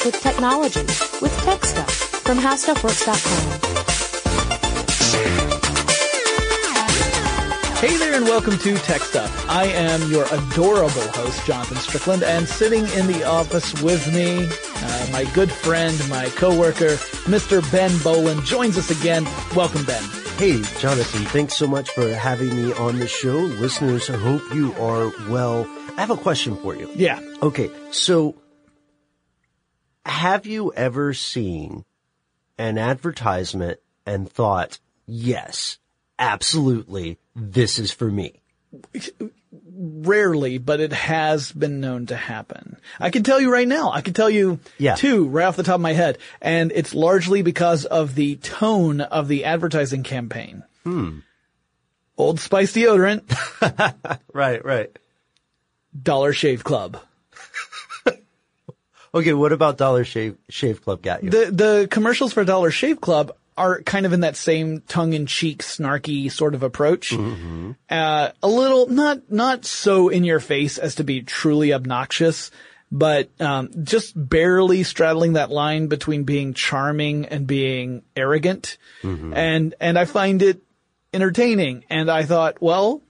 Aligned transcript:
Stuff 0.00 0.06
with 0.06 0.22
Technology 0.22 0.80
with 1.20 1.36
Tech 1.44 1.64
Stuff 1.64 1.90
from 1.90 2.38
HowStuffWorks.com. 2.38 3.60
Hey 7.76 7.96
there 7.96 8.14
and 8.14 8.24
welcome 8.24 8.58
to 8.58 8.76
Tech 8.78 9.00
Stuff. 9.02 9.48
I 9.48 9.64
am 9.66 10.10
your 10.10 10.24
adorable 10.30 11.08
host, 11.12 11.44
Jonathan 11.46 11.78
Strickland, 11.78 12.22
and 12.22 12.46
sitting 12.46 12.86
in 12.98 13.06
the 13.06 13.24
office 13.24 13.80
with 13.82 14.06
me, 14.12 14.48
uh, 14.48 15.08
my 15.12 15.24
good 15.34 15.50
friend, 15.50 15.96
my 16.08 16.26
coworker, 16.30 16.96
Mr. 17.26 17.62
Ben 17.72 17.96
Bowlin 18.02 18.44
joins 18.44 18.76
us 18.78 18.90
again. 18.90 19.24
Welcome, 19.56 19.84
Ben. 19.84 20.02
Hey, 20.36 20.62
Jonathan, 20.78 21.24
thanks 21.26 21.56
so 21.56 21.66
much 21.66 21.90
for 21.90 22.12
having 22.14 22.54
me 22.54 22.72
on 22.74 22.98
the 22.98 23.08
show. 23.08 23.36
Listeners, 23.36 24.08
I 24.10 24.16
hope 24.16 24.42
you 24.54 24.72
are 24.74 25.12
well. 25.28 25.66
I 25.96 26.00
have 26.00 26.10
a 26.10 26.16
question 26.16 26.56
for 26.56 26.74
you. 26.76 26.90
Yeah. 26.94 27.20
Okay, 27.42 27.70
so 27.90 28.34
have 30.10 30.44
you 30.44 30.72
ever 30.74 31.14
seen 31.14 31.84
an 32.58 32.76
advertisement 32.78 33.78
and 34.04 34.30
thought, 34.30 34.78
yes, 35.06 35.78
absolutely, 36.18 37.18
this 37.36 37.78
is 37.78 37.92
for 37.92 38.10
me? 38.10 38.40
Rarely, 39.72 40.58
but 40.58 40.80
it 40.80 40.92
has 40.92 41.52
been 41.52 41.80
known 41.80 42.06
to 42.06 42.16
happen. 42.16 42.76
I 42.98 43.10
can 43.10 43.22
tell 43.22 43.40
you 43.40 43.52
right 43.52 43.66
now, 43.68 43.92
I 43.92 44.00
can 44.00 44.12
tell 44.14 44.28
you 44.28 44.58
Yeah. 44.78 44.94
two 44.96 45.26
right 45.28 45.46
off 45.46 45.56
the 45.56 45.62
top 45.62 45.76
of 45.76 45.80
my 45.80 45.92
head, 45.92 46.18
and 46.42 46.70
it's 46.74 46.92
largely 46.94 47.42
because 47.42 47.84
of 47.84 48.14
the 48.14 48.36
tone 48.36 49.00
of 49.00 49.28
the 49.28 49.44
advertising 49.44 50.02
campaign. 50.02 50.64
Hmm. 50.84 51.20
Old 52.18 52.40
Spice 52.40 52.72
deodorant, 52.72 53.22
Right, 54.34 54.62
right. 54.64 54.90
Dollar 56.02 56.32
Shave 56.32 56.62
Club. 56.64 56.98
Okay, 59.12 59.32
what 59.32 59.52
about 59.52 59.76
Dollar 59.76 60.04
Shave, 60.04 60.36
Shave 60.48 60.82
Club 60.82 61.02
got 61.02 61.24
you? 61.24 61.30
The 61.30 61.50
the 61.50 61.88
commercials 61.90 62.32
for 62.32 62.44
Dollar 62.44 62.70
Shave 62.70 63.00
Club 63.00 63.36
are 63.56 63.82
kind 63.82 64.06
of 64.06 64.12
in 64.12 64.20
that 64.20 64.36
same 64.36 64.80
tongue-in-cheek, 64.88 65.62
snarky 65.62 66.30
sort 66.30 66.54
of 66.54 66.62
approach. 66.62 67.12
Uh, 67.12 68.30
a 68.42 68.48
little 68.48 68.86
not 68.88 69.30
not 69.30 69.64
so 69.64 70.08
in 70.08 70.24
your 70.24 70.40
face 70.40 70.78
as 70.78 70.94
to 70.94 71.04
be 71.04 71.22
truly 71.22 71.72
obnoxious, 71.74 72.50
but 72.92 73.28
um, 73.40 73.70
just 73.84 74.12
barely 74.16 74.82
straddling 74.84 75.34
that 75.34 75.50
line 75.50 75.88
between 75.88 76.24
being 76.24 76.54
charming 76.54 77.26
and 77.26 77.46
being 77.46 78.02
arrogant. 78.16 78.78
And 79.34 79.74
and 79.80 79.98
I 79.98 80.04
find 80.04 80.40
it 80.42 80.62
entertaining. 81.12 81.84
And 81.90 82.10
I 82.10 82.22
thought, 82.22 82.62
well, 82.62 83.02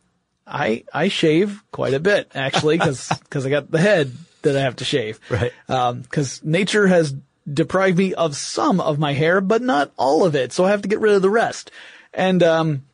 I 0.46 0.84
I 0.92 1.08
shave 1.08 1.62
quite 1.70 1.94
a 1.94 2.00
bit 2.00 2.32
actually 2.34 2.78
because, 2.78 3.08
because 3.08 3.46
I 3.46 3.50
got 3.50 3.70
the 3.70 3.78
head 3.78 4.10
that 4.42 4.56
I 4.56 4.60
have 4.60 4.76
to 4.76 4.84
shave. 4.84 5.20
Right. 5.30 5.52
Because 5.66 6.42
nature 6.44 6.86
has 6.86 7.14
deprived 7.52 7.98
me 7.98 8.14
of 8.14 8.36
some 8.36 8.80
of 8.80 8.98
my 8.98 9.12
hair, 9.12 9.40
but 9.40 9.62
not 9.62 9.92
all 9.96 10.24
of 10.24 10.34
it, 10.34 10.52
so 10.52 10.64
I 10.64 10.70
have 10.70 10.82
to 10.82 10.88
get 10.88 11.00
rid 11.00 11.14
of 11.14 11.22
the 11.22 11.30
rest. 11.30 11.70
And 12.12 12.42
um, 12.42 12.84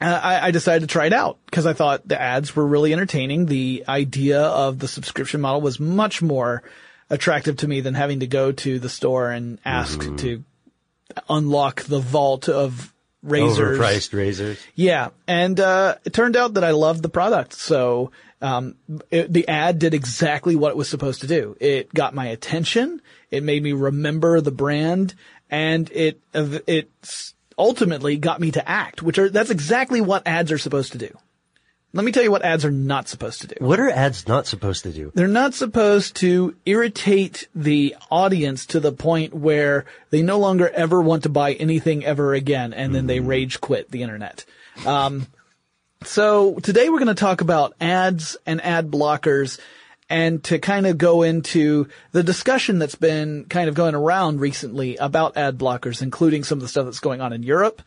I, 0.00 0.48
I 0.48 0.50
decided 0.50 0.80
to 0.88 0.92
try 0.92 1.06
it 1.06 1.12
out 1.12 1.38
because 1.46 1.66
I 1.66 1.72
thought 1.72 2.06
the 2.06 2.20
ads 2.20 2.54
were 2.54 2.66
really 2.66 2.92
entertaining. 2.92 3.46
The 3.46 3.84
idea 3.88 4.42
of 4.42 4.78
the 4.78 4.88
subscription 4.88 5.40
model 5.40 5.60
was 5.60 5.78
much 5.78 6.22
more 6.22 6.62
attractive 7.10 7.58
to 7.58 7.68
me 7.68 7.80
than 7.80 7.94
having 7.94 8.20
to 8.20 8.26
go 8.26 8.52
to 8.52 8.78
the 8.78 8.88
store 8.88 9.30
and 9.30 9.58
ask 9.64 10.00
to 10.00 10.42
unlock 11.28 11.82
the 11.82 12.00
vault 12.00 12.48
of 12.48 12.92
razors. 13.22 13.78
Overpriced 13.78 14.14
razors. 14.14 14.58
Yeah, 14.74 15.10
and 15.26 15.58
uh, 15.60 15.96
it 16.04 16.12
turned 16.12 16.36
out 16.36 16.54
that 16.54 16.64
I 16.64 16.72
loved 16.72 17.02
the 17.02 17.08
product. 17.08 17.52
So 17.52 18.10
um, 18.44 18.76
it, 19.10 19.32
the 19.32 19.48
ad 19.48 19.78
did 19.78 19.94
exactly 19.94 20.54
what 20.54 20.68
it 20.68 20.76
was 20.76 20.86
supposed 20.86 21.22
to 21.22 21.26
do. 21.26 21.56
It 21.60 21.94
got 21.94 22.14
my 22.14 22.26
attention. 22.26 23.00
It 23.30 23.42
made 23.42 23.62
me 23.62 23.72
remember 23.72 24.42
the 24.42 24.50
brand, 24.50 25.14
and 25.48 25.90
it 25.92 26.20
it 26.34 26.90
ultimately 27.56 28.18
got 28.18 28.42
me 28.42 28.50
to 28.50 28.68
act. 28.68 29.02
Which 29.02 29.18
are 29.18 29.30
that's 29.30 29.48
exactly 29.48 30.02
what 30.02 30.26
ads 30.26 30.52
are 30.52 30.58
supposed 30.58 30.92
to 30.92 30.98
do. 30.98 31.16
Let 31.94 32.04
me 32.04 32.12
tell 32.12 32.22
you 32.22 32.30
what 32.30 32.44
ads 32.44 32.66
are 32.66 32.70
not 32.70 33.08
supposed 33.08 33.40
to 33.42 33.46
do. 33.46 33.54
What 33.60 33.80
are 33.80 33.88
ads 33.88 34.28
not 34.28 34.46
supposed 34.46 34.82
to 34.82 34.92
do? 34.92 35.10
They're 35.14 35.26
not 35.26 35.54
supposed 35.54 36.16
to 36.16 36.54
irritate 36.66 37.48
the 37.54 37.96
audience 38.10 38.66
to 38.66 38.80
the 38.80 38.92
point 38.92 39.32
where 39.32 39.86
they 40.10 40.20
no 40.20 40.38
longer 40.38 40.68
ever 40.68 41.00
want 41.00 41.22
to 41.22 41.28
buy 41.30 41.54
anything 41.54 42.04
ever 42.04 42.34
again 42.34 42.74
and 42.74 42.92
then 42.94 43.06
they 43.06 43.20
rage 43.20 43.60
quit 43.60 43.90
the 43.92 44.02
internet. 44.02 44.44
Um, 44.84 45.28
so 46.06 46.54
today 46.60 46.88
we're 46.88 46.98
going 46.98 47.08
to 47.08 47.14
talk 47.14 47.40
about 47.40 47.74
ads 47.80 48.36
and 48.46 48.60
ad 48.62 48.90
blockers 48.90 49.58
and 50.08 50.42
to 50.44 50.58
kind 50.58 50.86
of 50.86 50.98
go 50.98 51.22
into 51.22 51.88
the 52.12 52.22
discussion 52.22 52.78
that's 52.78 52.94
been 52.94 53.46
kind 53.46 53.68
of 53.68 53.74
going 53.74 53.94
around 53.94 54.40
recently 54.40 54.96
about 54.96 55.36
ad 55.36 55.58
blockers, 55.58 56.02
including 56.02 56.44
some 56.44 56.58
of 56.58 56.62
the 56.62 56.68
stuff 56.68 56.84
that's 56.84 57.00
going 57.00 57.20
on 57.20 57.32
in 57.32 57.42
Europe, 57.42 57.82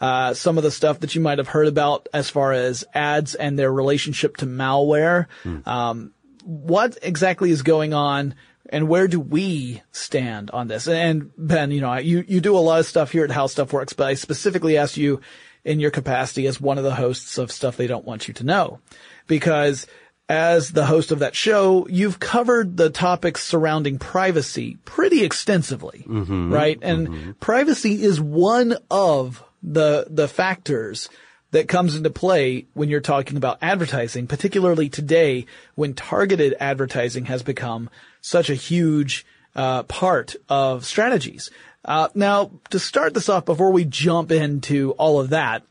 uh, 0.00 0.34
some 0.34 0.58
of 0.58 0.64
the 0.64 0.70
stuff 0.70 1.00
that 1.00 1.14
you 1.14 1.20
might 1.20 1.38
have 1.38 1.48
heard 1.48 1.68
about 1.68 2.08
as 2.12 2.28
far 2.28 2.52
as 2.52 2.84
ads 2.94 3.34
and 3.34 3.58
their 3.58 3.72
relationship 3.72 4.36
to 4.38 4.46
malware. 4.46 5.26
Um, 5.66 6.12
what 6.44 6.98
exactly 7.02 7.50
is 7.50 7.62
going 7.62 7.94
on 7.94 8.34
and 8.68 8.88
where 8.88 9.08
do 9.08 9.20
we 9.20 9.82
stand 9.92 10.50
on 10.50 10.68
this? 10.68 10.88
And 10.88 11.30
Ben, 11.36 11.70
you 11.70 11.80
know, 11.80 11.96
you, 11.96 12.24
you 12.26 12.40
do 12.40 12.56
a 12.56 12.58
lot 12.58 12.80
of 12.80 12.86
stuff 12.86 13.12
here 13.12 13.24
at 13.24 13.30
How 13.30 13.46
Stuff 13.46 13.72
Works, 13.72 13.92
but 13.92 14.06
I 14.06 14.14
specifically 14.14 14.76
asked 14.76 14.96
you 14.96 15.20
in 15.64 15.80
your 15.80 15.90
capacity 15.90 16.46
as 16.46 16.60
one 16.60 16.78
of 16.78 16.84
the 16.84 16.94
hosts 16.94 17.38
of 17.38 17.52
Stuff 17.52 17.76
They 17.76 17.86
Don't 17.86 18.04
Want 18.04 18.28
You 18.28 18.34
to 18.34 18.44
Know. 18.44 18.80
Because 19.26 19.86
as 20.28 20.70
the 20.70 20.86
host 20.86 21.10
of 21.10 21.18
that 21.18 21.34
show, 21.34 21.86
you've 21.88 22.20
covered 22.20 22.76
the 22.76 22.88
topics 22.88 23.42
surrounding 23.42 23.98
privacy 23.98 24.78
pretty 24.84 25.24
extensively, 25.24 26.04
right? 26.52 26.78
And 26.82 27.08
privacy 27.40 28.02
is 28.02 28.20
one 28.20 28.76
of 28.90 29.42
the, 29.62 30.06
the 30.08 30.28
factors 30.28 31.08
that 31.50 31.66
comes 31.66 31.96
into 31.96 32.10
play 32.10 32.66
when 32.74 32.88
you're 32.88 33.00
talking 33.00 33.36
about 33.36 33.58
advertising, 33.60 34.28
particularly 34.28 34.88
today 34.88 35.46
when 35.74 35.94
targeted 35.94 36.54
advertising 36.60 37.24
has 37.24 37.42
become 37.42 37.90
such 38.20 38.50
a 38.50 38.54
huge 38.54 39.26
uh, 39.56 39.82
part 39.82 40.36
of 40.48 40.84
strategies. 40.86 41.50
Uh, 41.84 42.08
now, 42.14 42.50
to 42.70 42.78
start 42.78 43.14
this 43.14 43.28
off, 43.28 43.44
before 43.44 43.72
we 43.72 43.84
jump 43.84 44.30
into 44.30 44.92
all 44.92 45.20
of 45.20 45.30
that, 45.30 45.62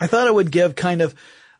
I 0.00 0.06
thought 0.06 0.28
I 0.28 0.32
would 0.32 0.50
give 0.50 0.74
kind 0.74 1.00
of 1.00 1.14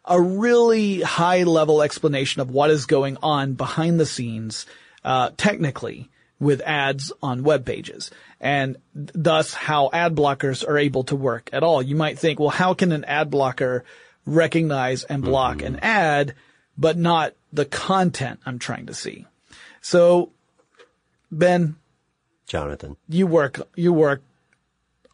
a 0.04 0.20
really 0.20 1.00
high 1.00 1.42
level 1.44 1.82
explanation 1.82 2.40
of 2.40 2.50
what 2.50 2.70
is 2.70 2.86
going 2.86 3.18
on 3.22 3.54
behind 3.54 4.00
the 4.00 4.06
scenes, 4.06 4.66
uh, 5.04 5.30
technically 5.36 6.08
with 6.40 6.60
ads 6.62 7.12
on 7.22 7.42
web 7.42 7.64
pages 7.64 8.10
and 8.40 8.76
thus 8.94 9.52
how 9.52 9.90
ad 9.92 10.14
blockers 10.14 10.66
are 10.66 10.78
able 10.78 11.04
to 11.04 11.16
work 11.16 11.50
at 11.52 11.62
all. 11.62 11.82
You 11.82 11.96
might 11.96 12.18
think, 12.18 12.38
well, 12.38 12.50
how 12.50 12.74
can 12.74 12.92
an 12.92 13.04
ad 13.04 13.30
blocker 13.30 13.84
recognize 14.24 15.04
and 15.04 15.22
block 15.22 15.62
an 15.62 15.80
ad, 15.82 16.34
but 16.76 16.96
not 16.96 17.34
the 17.52 17.64
content 17.64 18.40
I'm 18.46 18.58
trying 18.58 18.86
to 18.86 18.94
see? 18.94 19.26
So, 19.80 20.30
Ben, 21.30 21.76
Jonathan. 22.48 22.96
you 23.08 23.26
work, 23.26 23.60
you 23.76 23.92
work 23.92 24.22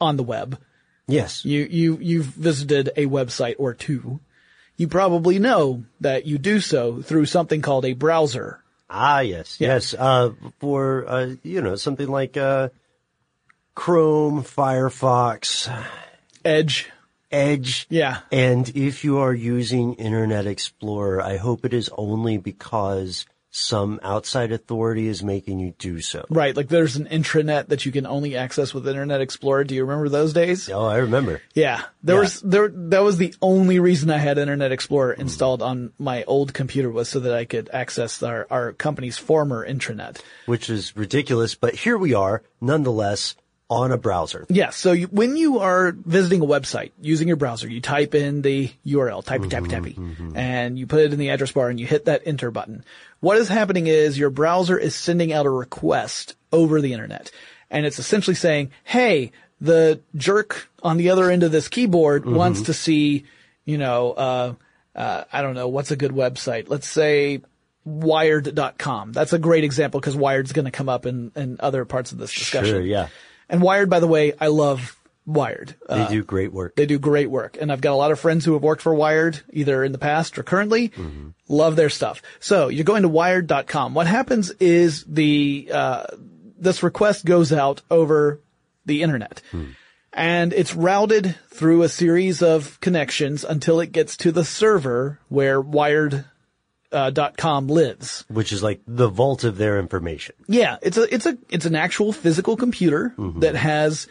on 0.00 0.16
the 0.16 0.22
web. 0.22 0.58
Yes. 1.06 1.44
You, 1.44 1.66
you, 1.68 1.98
you've 2.00 2.26
visited 2.26 2.90
a 2.96 3.06
website 3.06 3.56
or 3.58 3.74
two. 3.74 4.20
You 4.76 4.88
probably 4.88 5.38
know 5.38 5.84
that 6.00 6.26
you 6.26 6.38
do 6.38 6.60
so 6.60 7.02
through 7.02 7.26
something 7.26 7.60
called 7.60 7.84
a 7.84 7.92
browser. 7.92 8.60
Ah, 8.88 9.20
yes, 9.20 9.60
yes. 9.60 9.94
Uh, 9.94 10.30
for, 10.60 11.04
uh, 11.06 11.34
you 11.42 11.60
know, 11.60 11.76
something 11.76 12.08
like, 12.08 12.36
uh, 12.36 12.70
Chrome, 13.74 14.44
Firefox, 14.44 15.68
Edge. 16.44 16.90
Edge. 17.30 17.86
Yeah. 17.90 18.20
And 18.30 18.68
if 18.76 19.02
you 19.02 19.18
are 19.18 19.34
using 19.34 19.94
Internet 19.94 20.46
Explorer, 20.46 21.20
I 21.20 21.36
hope 21.36 21.64
it 21.64 21.74
is 21.74 21.90
only 21.98 22.38
because 22.38 23.26
some 23.56 24.00
outside 24.02 24.50
authority 24.50 25.06
is 25.06 25.22
making 25.22 25.60
you 25.60 25.72
do 25.78 26.00
so. 26.00 26.26
Right. 26.28 26.56
Like 26.56 26.66
there's 26.66 26.96
an 26.96 27.06
intranet 27.06 27.68
that 27.68 27.86
you 27.86 27.92
can 27.92 28.04
only 28.04 28.36
access 28.36 28.74
with 28.74 28.88
Internet 28.88 29.20
Explorer. 29.20 29.62
Do 29.62 29.76
you 29.76 29.84
remember 29.84 30.08
those 30.08 30.32
days? 30.32 30.68
Oh, 30.68 30.84
I 30.84 30.96
remember. 30.96 31.40
Yeah. 31.54 31.82
There 32.02 32.16
Yeah. 32.16 32.20
was, 32.20 32.40
there, 32.40 32.68
that 32.68 33.04
was 33.04 33.16
the 33.16 33.32
only 33.40 33.78
reason 33.78 34.10
I 34.10 34.18
had 34.18 34.38
Internet 34.38 34.72
Explorer 34.72 35.14
mm. 35.14 35.20
installed 35.20 35.62
on 35.62 35.92
my 36.00 36.24
old 36.24 36.52
computer 36.52 36.90
was 36.90 37.08
so 37.08 37.20
that 37.20 37.32
I 37.32 37.44
could 37.44 37.70
access 37.72 38.24
our, 38.24 38.48
our 38.50 38.72
company's 38.72 39.18
former 39.18 39.64
intranet. 39.64 40.20
Which 40.46 40.68
is 40.68 40.96
ridiculous, 40.96 41.54
but 41.54 41.76
here 41.76 41.96
we 41.96 42.12
are, 42.12 42.42
nonetheless, 42.60 43.36
on 43.70 43.92
a 43.92 43.96
browser. 43.98 44.46
Yeah. 44.48 44.70
So 44.70 44.92
you, 44.92 45.06
when 45.06 45.36
you 45.36 45.60
are 45.60 45.92
visiting 45.92 46.42
a 46.42 46.46
website 46.46 46.92
using 47.00 47.28
your 47.28 47.36
browser, 47.36 47.68
you 47.68 47.80
type 47.80 48.14
in 48.14 48.42
the 48.42 48.70
URL, 48.86 49.24
typey, 49.24 49.48
typey, 49.48 49.68
typey, 49.68 50.32
and 50.36 50.78
you 50.78 50.86
put 50.86 51.00
it 51.00 51.12
in 51.12 51.18
the 51.18 51.30
address 51.30 51.52
bar 51.52 51.70
and 51.70 51.80
you 51.80 51.86
hit 51.86 52.04
that 52.04 52.22
enter 52.26 52.50
button. 52.50 52.84
What 53.20 53.38
is 53.38 53.48
happening 53.48 53.86
is 53.86 54.18
your 54.18 54.30
browser 54.30 54.78
is 54.78 54.94
sending 54.94 55.32
out 55.32 55.46
a 55.46 55.50
request 55.50 56.36
over 56.52 56.80
the 56.80 56.92
internet. 56.92 57.30
And 57.70 57.86
it's 57.86 57.98
essentially 57.98 58.34
saying, 58.34 58.70
hey, 58.84 59.32
the 59.60 60.00
jerk 60.14 60.68
on 60.82 60.98
the 60.98 61.10
other 61.10 61.30
end 61.30 61.42
of 61.42 61.50
this 61.50 61.68
keyboard 61.68 62.26
wants 62.26 62.62
to 62.62 62.74
see, 62.74 63.24
you 63.64 63.78
know, 63.78 64.12
uh, 64.12 64.54
uh, 64.94 65.24
I 65.32 65.42
don't 65.42 65.54
know, 65.54 65.68
what's 65.68 65.90
a 65.90 65.96
good 65.96 66.12
website? 66.12 66.68
Let's 66.68 66.86
say 66.86 67.40
wired.com. 67.84 69.12
That's 69.12 69.32
a 69.32 69.38
great 69.38 69.64
example 69.64 70.00
because 70.00 70.16
Wired's 70.16 70.52
going 70.52 70.66
to 70.66 70.70
come 70.70 70.88
up 70.88 71.06
in, 71.06 71.32
in 71.34 71.56
other 71.60 71.84
parts 71.84 72.12
of 72.12 72.18
this 72.18 72.32
discussion. 72.32 72.74
Sure, 72.74 72.80
yeah. 72.82 73.08
And 73.48 73.62
Wired, 73.62 73.90
by 73.90 74.00
the 74.00 74.06
way, 74.06 74.32
I 74.40 74.46
love 74.48 74.96
Wired. 75.26 75.74
They 75.88 75.94
Uh, 76.02 76.08
do 76.08 76.22
great 76.22 76.52
work. 76.52 76.76
they 76.76 76.86
do 76.86 76.98
great 76.98 77.30
work. 77.30 77.56
And 77.60 77.72
I've 77.72 77.80
got 77.80 77.92
a 77.92 77.96
lot 77.96 78.10
of 78.12 78.20
friends 78.20 78.44
who 78.44 78.52
have 78.52 78.62
worked 78.62 78.82
for 78.82 78.94
Wired 78.94 79.40
either 79.52 79.82
in 79.82 79.92
the 79.92 79.98
past 79.98 80.38
or 80.38 80.42
currently. 80.42 80.92
Love 81.48 81.76
their 81.76 81.88
stuff. 81.90 82.20
So 82.40 82.68
you're 82.68 82.84
going 82.84 83.02
to 83.02 83.08
wired.com. 83.08 83.94
What 83.94 84.06
happens 84.06 84.50
is 84.60 85.02
the, 85.04 85.70
uh, 85.72 86.04
this 86.58 86.82
request 86.82 87.24
goes 87.24 87.52
out 87.52 87.80
over 87.90 88.40
the 88.86 89.02
internet. 89.02 89.40
And 90.12 90.52
it's 90.52 90.74
routed 90.74 91.34
through 91.50 91.82
a 91.82 91.88
series 91.88 92.40
of 92.42 92.78
connections 92.80 93.44
until 93.44 93.80
it 93.80 93.92
gets 93.92 94.16
to 94.18 94.30
the 94.30 94.44
server 94.44 95.18
where 95.28 95.60
wired, 95.60 96.24
uh, 96.94 97.10
dot 97.10 97.36
com 97.36 97.66
lives. 97.66 98.24
which 98.28 98.52
is 98.52 98.62
like 98.62 98.80
the 98.86 99.08
vault 99.08 99.44
of 99.44 99.58
their 99.58 99.78
information. 99.78 100.34
Yeah, 100.46 100.76
it's 100.80 100.96
a 100.96 101.12
it's 101.14 101.26
a 101.26 101.36
it's 101.50 101.66
an 101.66 101.74
actual 101.74 102.12
physical 102.12 102.56
computer 102.56 103.14
that 103.18 103.56
has 103.56 104.06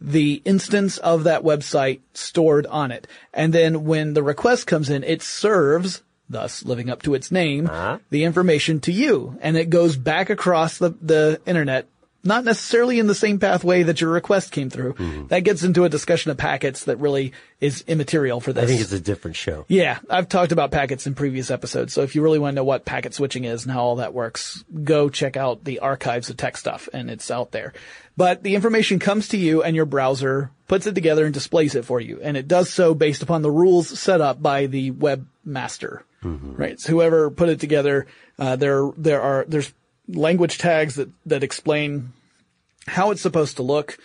the 0.00 0.40
instance 0.44 0.96
of 0.98 1.24
that 1.24 1.42
website 1.42 2.00
stored 2.14 2.66
on 2.66 2.90
it. 2.90 3.06
And 3.34 3.52
then 3.52 3.84
when 3.84 4.14
the 4.14 4.22
request 4.22 4.66
comes 4.66 4.88
in, 4.88 5.04
it 5.04 5.20
serves, 5.20 6.02
thus 6.28 6.64
living 6.64 6.88
up 6.88 7.02
to 7.02 7.14
its 7.14 7.30
name, 7.30 7.68
the 8.10 8.24
information 8.24 8.80
to 8.80 8.92
you. 8.92 9.36
And 9.42 9.56
it 9.58 9.68
goes 9.68 9.96
back 9.96 10.30
across 10.30 10.78
the, 10.78 10.90
the 11.02 11.40
internet, 11.44 11.86
not 12.22 12.44
necessarily 12.44 12.98
in 12.98 13.06
the 13.06 13.14
same 13.14 13.38
pathway 13.38 13.82
that 13.84 14.00
your 14.00 14.10
request 14.10 14.52
came 14.52 14.70
through. 14.70 15.26
That 15.28 15.40
gets 15.40 15.62
into 15.62 15.84
a 15.84 15.88
discussion 15.88 16.30
of 16.30 16.36
packets 16.36 16.84
that 16.84 16.98
really 16.98 17.32
is 17.60 17.82
immaterial 17.86 18.40
for 18.40 18.52
this. 18.52 18.64
I 18.64 18.66
think 18.66 18.80
it's 18.80 18.92
a 18.92 19.00
different 19.00 19.36
show. 19.36 19.64
Yeah, 19.68 19.98
I've 20.08 20.28
talked 20.28 20.52
about 20.52 20.70
packets 20.70 21.06
in 21.06 21.14
previous 21.14 21.50
episodes. 21.50 21.92
So 21.92 22.02
if 22.02 22.14
you 22.14 22.22
really 22.22 22.38
want 22.38 22.54
to 22.54 22.56
know 22.56 22.64
what 22.64 22.84
packet 22.84 23.14
switching 23.14 23.44
is 23.44 23.64
and 23.64 23.72
how 23.72 23.82
all 23.82 23.96
that 23.96 24.14
works, 24.14 24.64
go 24.84 25.08
check 25.08 25.36
out 25.36 25.64
the 25.64 25.78
archives 25.80 26.30
of 26.30 26.36
tech 26.36 26.56
stuff 26.56 26.88
and 26.92 27.10
it's 27.10 27.30
out 27.30 27.52
there. 27.52 27.72
But 28.16 28.42
the 28.42 28.54
information 28.54 28.98
comes 28.98 29.28
to 29.28 29.38
you 29.38 29.62
and 29.62 29.74
your 29.74 29.86
browser 29.86 30.50
puts 30.68 30.86
it 30.86 30.94
together 30.94 31.24
and 31.24 31.32
displays 31.32 31.74
it 31.74 31.84
for 31.84 32.00
you. 32.00 32.20
And 32.22 32.36
it 32.36 32.46
does 32.46 32.70
so 32.70 32.94
based 32.94 33.22
upon 33.22 33.42
the 33.42 33.50
rules 33.50 33.98
set 33.98 34.20
up 34.20 34.42
by 34.42 34.66
the 34.66 34.90
webmaster. 34.90 36.02
Right. 36.22 36.78
So 36.78 36.92
whoever 36.92 37.30
put 37.30 37.48
it 37.48 37.60
together, 37.60 38.06
uh, 38.38 38.56
there, 38.56 38.90
there 38.98 39.22
are, 39.22 39.46
there's 39.48 39.72
language 40.14 40.58
tags 40.58 40.96
that, 40.96 41.08
that 41.26 41.42
explain 41.42 42.12
how 42.86 43.10
it's 43.10 43.22
supposed 43.22 43.56
to 43.56 43.62
look 43.62 43.98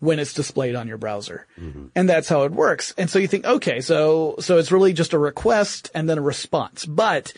when 0.00 0.18
it's 0.18 0.34
displayed 0.34 0.74
on 0.74 0.88
your 0.88 0.98
browser. 0.98 1.46
Mm-hmm. 1.58 1.86
And 1.94 2.08
that's 2.08 2.28
how 2.28 2.42
it 2.42 2.52
works. 2.52 2.92
And 2.98 3.08
so 3.08 3.18
you 3.18 3.28
think, 3.28 3.44
okay, 3.44 3.80
so, 3.80 4.34
so 4.40 4.58
it's 4.58 4.72
really 4.72 4.92
just 4.92 5.12
a 5.12 5.18
request 5.18 5.90
and 5.94 6.08
then 6.08 6.18
a 6.18 6.22
response. 6.22 6.84
But 6.84 7.32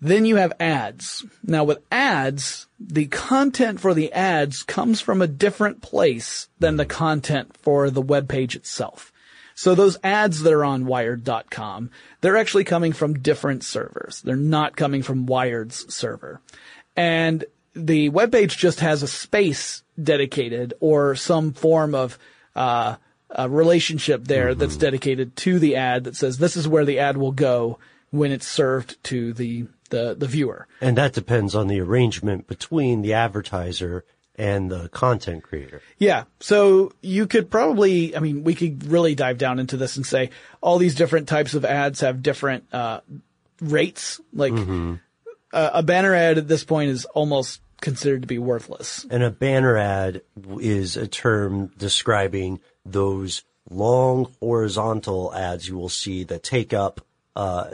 then 0.00 0.26
you 0.26 0.36
have 0.36 0.52
ads. 0.60 1.24
Now 1.42 1.64
with 1.64 1.82
ads, 1.90 2.68
the 2.78 3.06
content 3.06 3.80
for 3.80 3.94
the 3.94 4.12
ads 4.12 4.62
comes 4.62 5.00
from 5.00 5.20
a 5.20 5.26
different 5.26 5.82
place 5.82 6.48
than 6.60 6.76
the 6.76 6.84
mm-hmm. 6.84 6.98
content 6.98 7.56
for 7.56 7.90
the 7.90 8.02
web 8.02 8.28
page 8.28 8.54
itself. 8.54 9.12
So 9.56 9.74
those 9.74 9.98
ads 10.04 10.42
that 10.42 10.52
are 10.52 10.64
on 10.64 10.84
wired.com, 10.84 11.90
they're 12.20 12.36
actually 12.36 12.64
coming 12.64 12.92
from 12.92 13.20
different 13.20 13.64
servers. 13.64 14.20
They're 14.20 14.36
not 14.36 14.76
coming 14.76 15.02
from 15.02 15.24
Wired's 15.24 15.92
server. 15.92 16.42
And 16.96 17.44
the 17.74 18.08
web 18.08 18.32
page 18.32 18.56
just 18.56 18.80
has 18.80 19.02
a 19.02 19.08
space 19.08 19.82
dedicated 20.02 20.74
or 20.80 21.14
some 21.14 21.52
form 21.52 21.94
of, 21.94 22.18
uh, 22.54 22.96
a 23.30 23.48
relationship 23.48 24.24
there 24.24 24.54
that's 24.54 24.76
dedicated 24.76 25.36
to 25.36 25.58
the 25.58 25.76
ad 25.76 26.04
that 26.04 26.16
says 26.16 26.38
this 26.38 26.56
is 26.56 26.68
where 26.68 26.84
the 26.84 27.00
ad 27.00 27.16
will 27.16 27.32
go 27.32 27.78
when 28.10 28.30
it's 28.32 28.46
served 28.46 29.02
to 29.04 29.32
the, 29.34 29.66
the, 29.90 30.14
the 30.16 30.26
viewer. 30.26 30.66
And 30.80 30.96
that 30.96 31.12
depends 31.12 31.54
on 31.54 31.66
the 31.66 31.80
arrangement 31.80 32.46
between 32.46 33.02
the 33.02 33.14
advertiser 33.14 34.04
and 34.36 34.70
the 34.70 34.88
content 34.90 35.42
creator. 35.42 35.82
Yeah. 35.98 36.24
So 36.40 36.92
you 37.02 37.26
could 37.26 37.50
probably, 37.50 38.16
I 38.16 38.20
mean, 38.20 38.44
we 38.44 38.54
could 38.54 38.86
really 38.86 39.14
dive 39.14 39.38
down 39.38 39.58
into 39.58 39.76
this 39.76 39.96
and 39.96 40.06
say 40.06 40.30
all 40.60 40.78
these 40.78 40.94
different 40.94 41.28
types 41.28 41.54
of 41.54 41.64
ads 41.64 42.00
have 42.00 42.22
different, 42.22 42.72
uh, 42.72 43.00
rates. 43.60 44.20
Like 44.32 44.52
uh, 45.52 45.70
a 45.74 45.82
banner 45.82 46.14
ad 46.14 46.38
at 46.38 46.48
this 46.48 46.64
point 46.64 46.90
is 46.90 47.04
almost 47.06 47.60
considered 47.80 48.22
to 48.22 48.28
be 48.28 48.38
worthless. 48.38 49.06
And 49.10 49.22
a 49.22 49.30
banner 49.30 49.76
ad 49.76 50.22
is 50.60 50.96
a 50.96 51.06
term 51.06 51.68
describing 51.78 52.60
those 52.84 53.42
long 53.68 54.32
horizontal 54.40 55.34
ads 55.34 55.68
you 55.68 55.76
will 55.76 55.88
see 55.88 56.24
that 56.24 56.42
take 56.42 56.72
up 56.72 57.00
uh, 57.34 57.68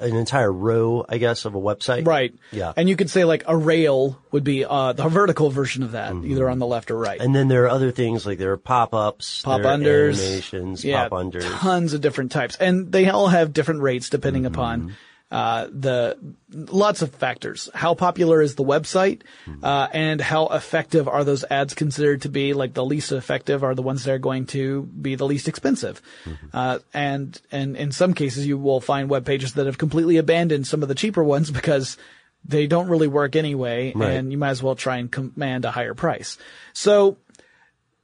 an 0.00 0.16
entire 0.16 0.52
row, 0.52 1.06
I 1.08 1.18
guess, 1.18 1.44
of 1.44 1.54
a 1.54 1.60
website. 1.60 2.04
Right. 2.04 2.34
Yeah. 2.50 2.72
And 2.76 2.88
you 2.88 2.96
could 2.96 3.08
say 3.10 3.22
like 3.22 3.44
a 3.46 3.56
rail 3.56 4.18
would 4.32 4.42
be, 4.42 4.64
uh, 4.64 4.92
the 4.92 5.08
vertical 5.08 5.50
version 5.50 5.84
of 5.84 5.92
that, 5.92 6.12
either 6.16 6.50
on 6.50 6.58
the 6.58 6.66
left 6.66 6.90
or 6.90 6.98
right. 6.98 7.20
And 7.20 7.32
then 7.32 7.46
there 7.46 7.62
are 7.64 7.68
other 7.68 7.92
things 7.92 8.26
like 8.26 8.38
there 8.38 8.50
are 8.50 8.56
pop-ups, 8.56 9.42
pop 9.42 9.60
unders, 9.60 10.18
animations, 10.20 10.84
yeah, 10.84 11.08
pop 11.08 11.20
unders. 11.20 11.48
tons 11.60 11.94
of 11.94 12.00
different 12.00 12.32
types, 12.32 12.56
and 12.56 12.90
they 12.90 13.08
all 13.08 13.28
have 13.28 13.52
different 13.52 13.82
rates 13.82 14.10
depending 14.10 14.42
Mm-hmm. 14.42 14.54
upon 14.54 14.96
uh, 15.30 15.66
the 15.72 16.16
lots 16.52 17.02
of 17.02 17.12
factors. 17.14 17.68
How 17.74 17.94
popular 17.94 18.40
is 18.40 18.54
the 18.54 18.62
website, 18.62 19.22
uh, 19.62 19.88
and 19.92 20.20
how 20.20 20.46
effective 20.48 21.08
are 21.08 21.24
those 21.24 21.44
ads 21.50 21.74
considered 21.74 22.22
to 22.22 22.28
be? 22.28 22.52
Like 22.54 22.74
the 22.74 22.84
least 22.84 23.10
effective 23.10 23.64
are 23.64 23.74
the 23.74 23.82
ones 23.82 24.04
that 24.04 24.12
are 24.12 24.18
going 24.18 24.46
to 24.48 24.82
be 24.82 25.14
the 25.16 25.26
least 25.26 25.48
expensive, 25.48 26.00
Mm-hmm. 26.24 26.46
uh, 26.52 26.78
and 26.92 27.40
and 27.50 27.76
in 27.76 27.90
some 27.90 28.14
cases 28.14 28.46
you 28.46 28.58
will 28.58 28.80
find 28.80 29.08
web 29.08 29.24
pages 29.26 29.54
that 29.54 29.66
have 29.66 29.78
completely 29.78 30.18
abandoned 30.18 30.66
some 30.66 30.82
of 30.82 30.88
the 30.88 30.94
cheaper 30.94 31.24
ones 31.24 31.50
because 31.60 31.96
they 32.44 32.66
don't 32.66 32.88
really 32.88 33.08
work 33.08 33.34
anyway, 33.36 33.92
Right. 33.94 34.12
and 34.12 34.30
you 34.30 34.38
might 34.38 34.50
as 34.50 34.62
well 34.62 34.76
try 34.76 34.98
and 34.98 35.10
command 35.10 35.64
a 35.64 35.70
higher 35.70 35.94
price. 35.94 36.36
So 36.74 37.16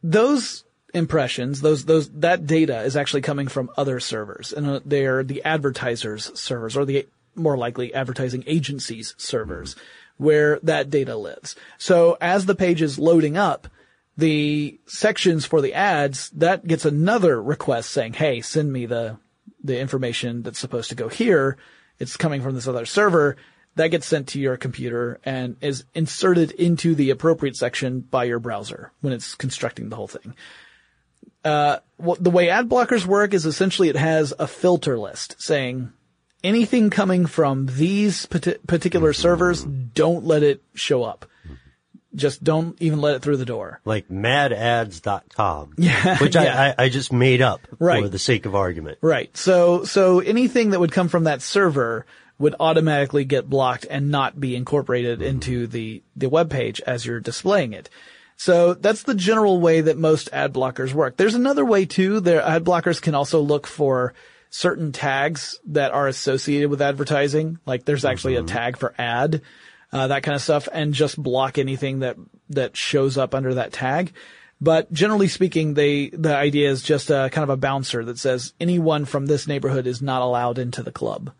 those 0.03 0.65
impressions, 0.95 1.61
those, 1.61 1.85
those, 1.85 2.11
that 2.11 2.47
data 2.47 2.83
is 2.83 2.97
actually 2.97 3.23
coming 3.23 3.49
from 3.49 3.71
other 3.77 4.01
servers 4.01 4.53
and 4.53 4.67
uh, 4.67 4.81
they're 4.85 5.23
the 5.23 5.43
advertisers 5.45 6.31
servers 6.39 6.77
or 6.77 6.85
the 6.85 7.07
more 7.35 7.57
likely 7.57 7.95
advertising 7.95 8.45
agencies 8.47 9.15
servers 9.17 9.77
where 10.17 10.59
that 10.63 10.91
data 10.91 11.17
lives. 11.17 11.57
So 11.79 12.19
as 12.21 12.47
the 12.47 12.55
page 12.55 12.83
is 12.83 12.99
loading 12.99 13.37
up, 13.37 13.69
the 14.17 14.79
sections 14.87 15.47
for 15.47 15.63
the 15.63 15.73
ads, 15.73 16.29
that 16.31 16.67
gets 16.67 16.85
another 16.85 17.43
request 17.43 17.91
saying, 17.91 18.13
Hey, 18.15 18.43
send 18.43 18.71
me 18.71 18.85
the, 18.85 19.17
the 19.65 19.79
information 19.79 20.43
that's 20.43 20.59
supposed 20.59 20.91
to 20.91 20.95
go 20.95 21.09
here. 21.09 21.57
It's 21.99 22.17
coming 22.17 22.43
from 22.43 22.55
this 22.55 22.69
other 22.69 22.85
server. 22.85 23.37
That 23.77 23.89
gets 23.89 24.07
sent 24.07 24.29
to 24.29 24.41
your 24.41 24.57
computer 24.57 25.21
and 25.25 25.57
is 25.61 25.85
inserted 25.95 26.51
into 26.51 26.95
the 26.95 27.11
appropriate 27.11 27.57
section 27.57 28.01
by 28.01 28.25
your 28.25 28.41
browser 28.41 28.93
when 29.01 29.13
it's 29.13 29.35
constructing 29.35 29.89
the 29.89 29.97
whole 29.97 30.09
thing. 30.09 30.35
Uh, 31.45 31.79
what, 31.97 32.23
the 32.23 32.31
way 32.31 32.51
ad 32.51 32.69
blockers 32.69 33.07
work 33.07 33.33
is 33.35 33.47
essentially 33.47 33.89
it 33.89 33.97
has 33.97 34.33
a 34.39 34.47
filter 34.47 34.99
list 34.99 35.41
saying 35.41 35.93
anything 36.45 36.91
coming 36.91 37.27
from 37.27 37.67
these 37.67 38.27
parti- 38.27 38.57
particular 38.67 39.13
servers, 39.13 39.63
don't 39.65 40.25
let 40.25 40.43
it 40.43 40.63
show 40.75 41.03
up. 41.03 41.27
Just 42.15 42.43
don't 42.43 42.77
even 42.83 43.01
let 43.01 43.15
it 43.15 43.23
through 43.23 43.37
the 43.37 43.45
door. 43.45 43.81
like 43.85 44.09
madads.com. 44.09 45.75
Yeah, 45.79 46.19
Which 46.19 46.35
yeah. 46.35 46.75
I, 46.77 46.85
I, 46.85 46.89
just 46.89 47.13
made 47.13 47.41
up 47.41 47.61
Right. 47.79 48.03
for 48.03 48.09
the 48.09 48.19
sake 48.19 48.47
of 48.47 48.55
argument. 48.55 48.99
Right. 49.01 49.35
So, 49.37 49.85
so 49.85 50.21
anything 50.21 50.71
that 50.71 50.81
would 50.81 50.93
come 50.93 51.09
from 51.09 51.25
that 51.25 51.41
server 51.43 52.07
would 52.39 52.55
automatically 52.59 53.25
get 53.25 53.49
blocked 53.49 53.87
and 53.89 54.11
not 54.11 54.41
be 54.41 54.57
incorporated 54.57 55.23
into 55.23 55.67
the, 55.67 56.03
the 56.17 56.29
web 56.29 56.51
page 56.51 56.81
as 56.87 57.05
you're 57.07 57.21
displaying 57.21 57.75
it. 57.75 57.91
So 58.41 58.73
that's 58.73 59.03
the 59.03 59.15
general 59.15 59.61
way 59.61 59.83
that 59.83 59.99
most 59.99 60.31
ad 60.33 60.55
blockers 60.55 60.95
work. 60.95 61.19
There's 61.19 61.35
another 61.35 61.63
way 61.63 61.85
too. 61.85 62.21
Their 62.21 62.41
ad 62.41 62.65
blockers 62.65 62.99
can 62.99 63.15
also 63.15 63.41
look 63.41 63.67
for 63.67 64.15
certain 64.49 64.93
tags 64.93 65.61
that 65.67 65.93
are 65.93 66.09
associated 66.09 66.71
with 66.71 66.81
advertising. 66.81 67.59
Like 67.67 67.85
there's 67.85 68.07
actually 68.07 68.37
a 68.37 68.43
tag 68.43 68.79
for 68.79 68.95
ad, 68.97 69.43
uh, 69.93 70.07
that 70.07 70.23
kind 70.23 70.35
of 70.35 70.41
stuff 70.41 70.69
and 70.73 70.95
just 70.95 71.23
block 71.23 71.59
anything 71.59 71.99
that, 71.99 72.17
that 72.49 72.79
shows 72.79 73.19
up 73.19 73.35
under 73.35 73.53
that 73.57 73.75
tag. 73.75 74.15
But 74.59 74.91
generally 74.91 75.29
speaking, 75.29 75.75
they, 75.75 76.09
the 76.09 76.35
idea 76.35 76.71
is 76.71 76.83
just 76.83 77.11
a 77.11 77.29
kind 77.31 77.43
of 77.43 77.51
a 77.51 77.59
bouncer 77.59 78.07
that 78.07 78.19
says 78.19 78.55
anyone 78.59 79.05
from 79.05 79.27
this 79.27 79.47
neighborhood 79.47 79.87
is 79.87 80.01
not 80.01 80.23
allowed 80.23 80.59
into 80.59 80.83
the 80.83 80.91
club. 80.91 81.31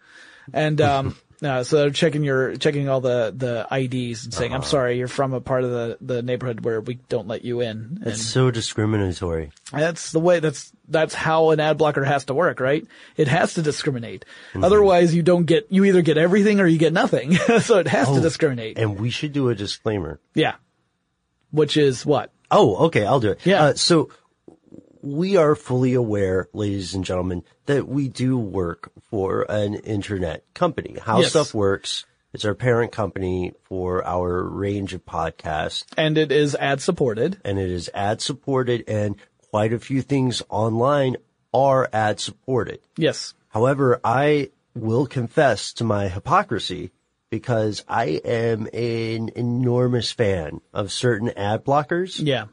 And, 0.53 0.83
um, 0.83 1.17
uh, 1.43 1.65
so 1.65 1.77
they're 1.79 1.91
checking 1.91 2.23
your, 2.23 2.57
checking 2.57 2.89
all 2.89 3.01
the, 3.01 3.33
the 3.37 3.67
IDs 3.75 4.25
and 4.25 4.35
saying, 4.35 4.53
I'm 4.53 4.63
sorry, 4.63 4.99
you're 4.99 5.09
from 5.09 5.33
a 5.33 5.41
part 5.41 5.65
of 5.65 5.71
the, 5.71 5.99
the 6.01 6.23
neighborhood 6.23 6.65
where 6.65 6.81
we 6.81 6.95
don't 7.09 7.29
let 7.29 7.45
you 7.45 7.61
in. 7.61 7.99
And 8.03 8.07
It's 8.09 8.23
so 8.23 8.51
discriminatory. 8.51 9.51
that's 9.73 10.13
the 10.13 10.21
way, 10.21 10.41
that's, 10.41 10.71
that's 10.89 11.15
how 11.15 11.51
an 11.51 11.61
ad 11.61 11.79
blocker 11.79 12.05
has 12.05 12.25
to 12.27 12.35
work, 12.35 12.61
right? 12.61 12.87
It 13.17 13.29
has 13.29 13.55
to 13.55 13.63
discriminate. 13.63 14.25
Otherwise 14.55 15.15
you 15.15 15.23
don't 15.23 15.45
get, 15.47 15.67
you 15.71 15.85
either 15.85 16.03
get 16.03 16.19
everything 16.19 16.61
or 16.61 16.67
you 16.67 16.79
get 16.79 16.93
nothing. 16.93 17.35
so 17.61 17.79
it 17.79 17.89
has 17.89 18.09
to 18.09 18.21
discriminate. 18.21 18.77
And 18.79 18.99
we 19.01 19.11
should 19.11 19.33
do 19.33 19.49
a 19.49 19.55
disclaimer. 19.55 20.21
yeah. 20.35 20.57
Which 21.53 21.77
is 21.77 22.07
what? 22.07 22.33
Oh, 22.51 22.87
okay, 22.87 23.05
I'll 23.05 23.19
do 23.19 23.31
it. 23.33 23.41
Yeah. 23.45 23.63
Uh, 23.65 23.75
so 23.75 24.11
we 25.03 25.37
are 25.37 25.55
fully 25.57 25.95
aware, 25.95 26.49
ladies 26.53 26.95
and 26.95 27.05
gentlemen, 27.05 27.43
that 27.67 27.89
we 27.89 28.09
do 28.09 28.39
work 28.39 28.93
for 29.11 29.43
an 29.51 29.75
internet 29.75 30.45
company. 30.55 30.97
How 31.01 31.21
Yes. 31.21 31.31
stuff 31.31 31.53
works 31.55 32.05
It's 32.33 32.45
our 32.45 32.55
parent 32.55 32.93
company 32.93 33.55
for 33.65 34.07
our 34.07 34.45
range 34.45 34.95
of 34.95 35.05
podcasts 35.05 35.85
And 35.97 36.17
it 36.17 36.31
is 36.31 36.55
ad 36.55 36.81
supported. 36.81 37.39
and 37.45 37.59
it 37.59 37.69
is 37.71 37.91
ad 37.93 38.21
supported 38.21 38.85
and 38.87 39.17
quite 39.51 39.73
a 39.73 39.81
few 39.81 40.01
things 40.01 40.41
online 40.49 41.17
are 41.53 41.89
ad 41.93 42.21
supported. 42.21 42.79
Yes. 42.97 43.35
However, 43.49 44.01
I 44.05 44.51
will 44.77 45.07
confess 45.09 45.73
to 45.75 45.85
my 45.85 46.07
hypocrisy 46.07 46.93
because 47.31 47.85
I 47.89 48.21
am 48.25 48.69
an 48.73 49.31
enormous 49.35 50.13
fan 50.13 50.61
of 50.73 50.93
certain 50.93 51.31
ad 51.31 51.65
blockers 51.65 52.25
Yeah. 52.25 52.45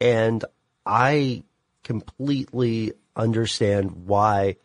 and 0.00 0.44
I 0.86 1.42
completely 1.82 2.92
understand 3.16 4.06
why 4.06 4.56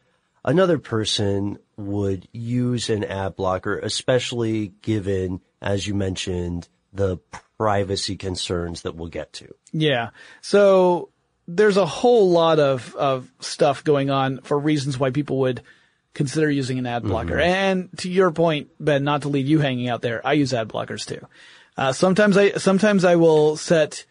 another 0.43 0.77
person 0.77 1.59
would 1.77 2.27
use 2.31 2.89
an 2.89 3.03
ad 3.03 3.35
blocker, 3.35 3.79
especially 3.79 4.73
given, 4.81 5.41
as 5.61 5.87
you 5.87 5.93
mentioned, 5.93 6.67
the 6.93 7.17
privacy 7.57 8.15
concerns 8.15 8.83
that 8.83 8.95
we'll 8.95 9.09
get 9.09 9.33
to. 9.33 9.53
Yeah. 9.71 10.09
So 10.41 11.09
there's 11.47 11.77
a 11.77 11.85
whole 11.85 12.29
lot 12.29 12.59
of, 12.59 12.95
of 12.95 13.31
stuff 13.39 13.83
going 13.83 14.09
on 14.09 14.41
for 14.41 14.57
reasons 14.57 14.97
why 14.97 15.11
people 15.11 15.39
would 15.39 15.61
consider 16.13 16.49
using 16.49 16.79
an 16.79 16.85
ad 16.85 17.03
blocker. 17.03 17.39
And 17.39 17.89
to 17.99 18.09
your 18.09 18.31
point, 18.31 18.69
Ben, 18.79 19.03
not 19.03 19.23
to 19.23 19.29
leave 19.29 19.47
you 19.47 19.59
hanging 19.59 19.89
out 19.89 20.01
there, 20.01 20.25
I 20.25 20.33
use 20.33 20.53
ad 20.53 20.67
blockers 20.67 21.05
too. 21.05 21.25
Uh, 21.77 21.93
sometimes 21.93 22.35
I, 22.35 22.51
sometimes 22.53 23.05
I 23.05 23.15
will 23.15 23.55
set, 23.55 24.05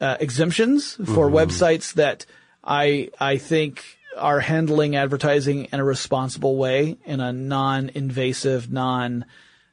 uh, 0.00 0.16
exemptions 0.20 0.94
for 0.94 1.30
websites 1.30 1.94
that 1.94 2.26
I, 2.62 3.10
I 3.18 3.38
think 3.38 3.84
are 4.16 4.40
handling 4.40 4.96
advertising 4.96 5.66
in 5.72 5.80
a 5.80 5.84
responsible 5.84 6.56
way, 6.56 6.96
in 7.04 7.20
a 7.20 7.32
non-invasive, 7.32 8.70
non, 8.70 9.24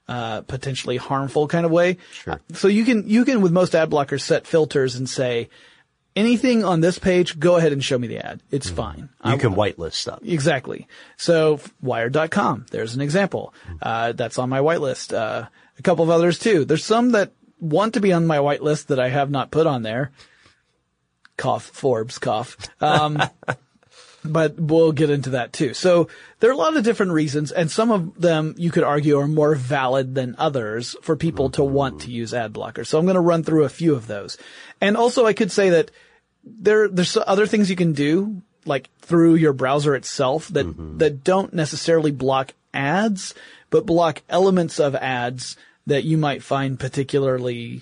uh, 0.07 0.41
potentially 0.41 0.98
harmful 0.98 1.48
kind 1.48 1.65
of 1.65 1.71
way. 1.71 1.98
Sure. 2.12 2.39
So 2.53 2.67
you 2.67 2.83
can, 2.86 3.07
you 3.07 3.25
can 3.25 3.41
with 3.41 3.51
most 3.51 3.75
ad 3.75 3.89
blockers 3.89 4.21
set 4.21 4.45
filters 4.48 4.95
and 4.95 5.10
say, 5.10 5.50
anything 6.15 6.63
on 6.65 6.81
this 6.81 7.00
page, 7.00 7.39
go 7.39 7.55
ahead 7.57 7.71
and 7.71 7.83
show 7.83 7.98
me 7.98 8.07
the 8.07 8.17
ad. 8.17 8.41
It's 8.51 8.69
fine. 8.69 9.10
You 9.24 9.31
I- 9.31 9.38
can 9.38 9.53
whitelist 9.55 9.93
stuff. 9.93 10.19
Exactly. 10.24 10.88
So 11.17 11.60
wired.com, 11.81 12.65
there's 12.71 12.95
an 12.95 13.01
example. 13.01 13.53
Uh, 13.81 14.12
that's 14.13 14.38
on 14.38 14.50
my 14.50 14.60
whitelist. 14.60 15.13
Uh, 15.13 15.48
a 15.79 15.81
couple 15.81 16.03
of 16.03 16.10
others 16.10 16.38
too. 16.39 16.65
There's 16.65 16.83
some 16.83 17.12
that 17.12 17.31
want 17.60 17.93
to 17.93 18.01
be 18.01 18.12
on 18.12 18.25
my 18.27 18.38
whitelist 18.39 18.88
that 18.88 19.00
I 19.00 19.10
have 19.10 19.29
not 19.29 19.51
put 19.51 19.67
on 19.67 19.83
there. 19.83 20.12
Cough, 21.38 21.63
Forbes, 21.63 22.17
cough. 22.19 22.57
Um, 22.81 23.21
but 24.23 24.59
we'll 24.59 24.91
get 24.91 25.09
into 25.09 25.31
that 25.31 25.53
too. 25.53 25.73
So 25.73 26.07
there 26.39 26.49
are 26.49 26.53
a 26.53 26.57
lot 26.57 26.77
of 26.77 26.83
different 26.83 27.11
reasons 27.13 27.51
and 27.51 27.69
some 27.69 27.91
of 27.91 28.19
them 28.19 28.55
you 28.57 28.71
could 28.71 28.83
argue 28.83 29.17
are 29.19 29.27
more 29.27 29.55
valid 29.55 30.15
than 30.15 30.35
others 30.37 30.95
for 31.01 31.15
people 31.15 31.49
to 31.51 31.63
want 31.63 32.01
to 32.01 32.11
use 32.11 32.33
ad 32.33 32.53
blockers. 32.53 32.87
So 32.87 32.99
I'm 32.99 33.05
going 33.05 33.15
to 33.15 33.21
run 33.21 33.43
through 33.43 33.63
a 33.63 33.69
few 33.69 33.95
of 33.95 34.07
those. 34.07 34.37
And 34.79 34.95
also 34.95 35.25
I 35.25 35.33
could 35.33 35.51
say 35.51 35.71
that 35.71 35.91
there, 36.43 36.87
there's 36.87 37.17
other 37.17 37.47
things 37.47 37.69
you 37.69 37.75
can 37.75 37.93
do, 37.93 38.41
like 38.65 38.89
through 38.99 39.35
your 39.35 39.53
browser 39.53 39.95
itself 39.95 40.47
that, 40.49 40.65
mm-hmm. 40.65 40.97
that 40.99 41.23
don't 41.23 41.53
necessarily 41.53 42.11
block 42.11 42.53
ads, 42.73 43.33
but 43.69 43.85
block 43.85 44.21
elements 44.29 44.79
of 44.79 44.95
ads 44.95 45.57
that 45.87 46.03
you 46.03 46.17
might 46.17 46.43
find 46.43 46.79
particularly 46.79 47.81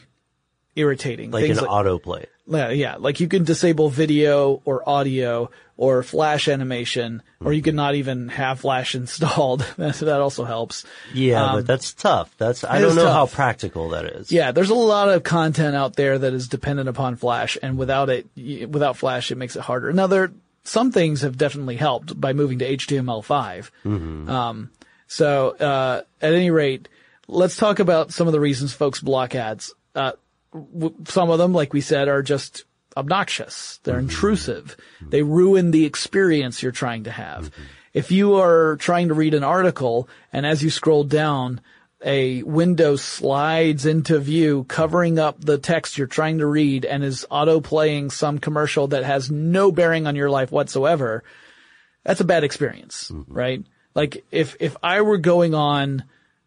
irritating. 0.75 1.31
Like 1.31 1.43
Things 1.43 1.58
an 1.58 1.65
autoplay. 1.65 2.25
Yeah, 2.50 2.70
yeah, 2.70 2.96
like 2.98 3.20
you 3.20 3.27
can 3.27 3.44
disable 3.44 3.89
video 3.89 4.62
or 4.65 4.88
audio 4.88 5.50
or 5.77 6.03
flash 6.03 6.50
animation, 6.50 7.24
or 7.39 7.53
you 7.53 7.62
can 7.62 7.75
not 7.75 7.96
even 7.96 8.27
have 8.27 8.60
flash 8.60 8.96
installed. 9.01 9.62
that 9.77 9.96
that 10.00 10.20
also 10.20 10.44
helps. 10.44 10.84
Yeah, 11.13 11.46
Um, 11.46 11.56
but 11.58 11.68
that's 11.68 11.94
tough. 11.94 12.36
That's, 12.38 12.63
I 12.65 12.82
don't 12.82 12.96
know 12.96 13.10
how 13.12 13.27
practical 13.27 13.89
that 13.89 14.06
is. 14.06 14.32
Yeah, 14.32 14.51
there's 14.51 14.72
a 14.72 14.75
lot 14.75 15.08
of 15.10 15.24
content 15.24 15.75
out 15.75 15.96
there 15.96 16.18
that 16.18 16.34
is 16.34 16.48
dependent 16.50 16.89
upon 16.89 17.15
Flash, 17.15 17.58
and 17.62 17.77
without 17.77 18.10
it, 18.10 18.27
without 18.36 18.98
Flash, 18.98 19.32
it 19.32 19.38
makes 19.38 19.56
it 19.56 19.62
harder. 19.62 19.94
Now, 19.94 20.08
there 20.08 20.32
some 20.63 20.91
things 20.91 21.22
have 21.22 21.38
definitely 21.38 21.77
helped 21.77 22.20
by 22.20 22.34
moving 22.34 22.60
to 22.60 22.75
HTML5. 22.77 24.29
Um, 24.29 24.70
so, 25.08 25.50
uh, 25.51 26.01
at 26.22 26.34
any 26.34 26.51
rate, 26.51 26.89
let's 27.27 27.56
talk 27.56 27.79
about 27.79 28.12
some 28.12 28.27
of 28.27 28.34
the 28.34 28.39
reasons 28.39 28.74
folks 28.74 29.00
block 29.00 29.34
ads. 29.34 29.74
Uh, 29.96 30.12
some 31.06 31.29
of 31.29 31.38
them, 31.38 31.53
like 31.53 31.74
we 31.74 31.82
said, 31.82 32.08
are 32.08 32.24
just 32.24 32.63
obnoxious. 32.98 33.79
They're 33.84 33.96
mm-hmm. 33.96 34.10
intrusive. 34.10 34.77
Mm-hmm. 34.98 35.10
They 35.10 35.22
ruin 35.22 35.72
the 35.72 35.86
experience 35.86 36.62
you're 36.63 36.72
trying 36.72 37.03
to 37.06 37.12
have. 37.12 37.51
Mm-hmm. 37.51 37.62
If 37.94 38.12
you 38.12 38.36
are 38.36 38.77
trying 38.77 39.08
to 39.08 39.13
read 39.13 39.34
an 39.34 39.44
article 39.44 40.08
and 40.32 40.46
as 40.46 40.63
you 40.63 40.70
scroll 40.70 41.03
down, 41.03 41.62
a 42.03 42.44
window 42.44 42.96
slides 42.96 43.86
into 43.86 44.20
view 44.20 44.63
covering 44.65 45.20
up 45.20 45.44
the 45.44 45.58
text 45.58 45.98
you're 45.98 46.08
trying 46.08 46.38
to 46.38 46.46
read 46.46 46.86
and 46.86 47.03
is 47.03 47.25
auto 47.29 47.60
playing 47.60 48.10
some 48.10 48.39
commercial 48.39 48.88
that 48.88 49.03
has 49.03 49.29
no 49.29 49.72
bearing 49.72 50.08
on 50.08 50.15
your 50.15 50.29
life 50.29 50.51
whatsoever, 50.51 51.24
that's 52.03 52.22
a 52.22 52.25
bad 52.25 52.44
experience, 52.44 53.12
right? 53.27 53.65
Like 53.96 54.24
if, 54.32 54.56
if 54.60 54.77
I 54.82 55.01
were 55.01 55.18
going 55.18 55.53
on, 55.53 56.03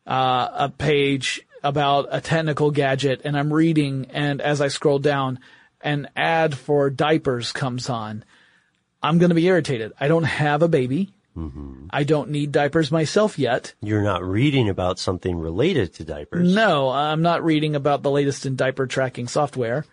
uh, 0.06 0.48
a 0.52 0.68
page 0.68 1.46
about 1.62 2.08
a 2.10 2.20
technical 2.20 2.70
gadget 2.70 3.22
and 3.24 3.36
I'm 3.36 3.52
reading 3.52 4.06
and 4.10 4.40
as 4.40 4.60
I 4.60 4.68
scroll 4.68 4.98
down, 4.98 5.38
an 5.80 6.08
ad 6.16 6.56
for 6.56 6.90
diapers 6.90 7.52
comes 7.52 7.88
on, 7.88 8.24
I'm 9.02 9.18
going 9.18 9.30
to 9.30 9.34
be 9.34 9.46
irritated. 9.46 9.92
I 9.98 10.08
don't 10.08 10.24
have 10.24 10.62
a 10.62 10.68
baby. 10.68 11.12
I 11.90 12.04
don't 12.04 12.30
need 12.30 12.52
diapers 12.52 12.92
myself 12.92 13.38
yet. 13.38 13.72
You're 13.80 14.02
not 14.02 14.22
reading 14.22 14.68
about 14.68 14.98
something 14.98 15.38
related 15.38 15.94
to 15.94 16.04
diapers. 16.04 16.54
No, 16.54 16.90
I'm 16.90 17.22
not 17.22 17.42
reading 17.42 17.74
about 17.74 18.02
the 18.02 18.10
latest 18.10 18.44
in 18.44 18.54
diaper 18.54 18.86
tracking 18.86 19.28
software. 19.28 19.86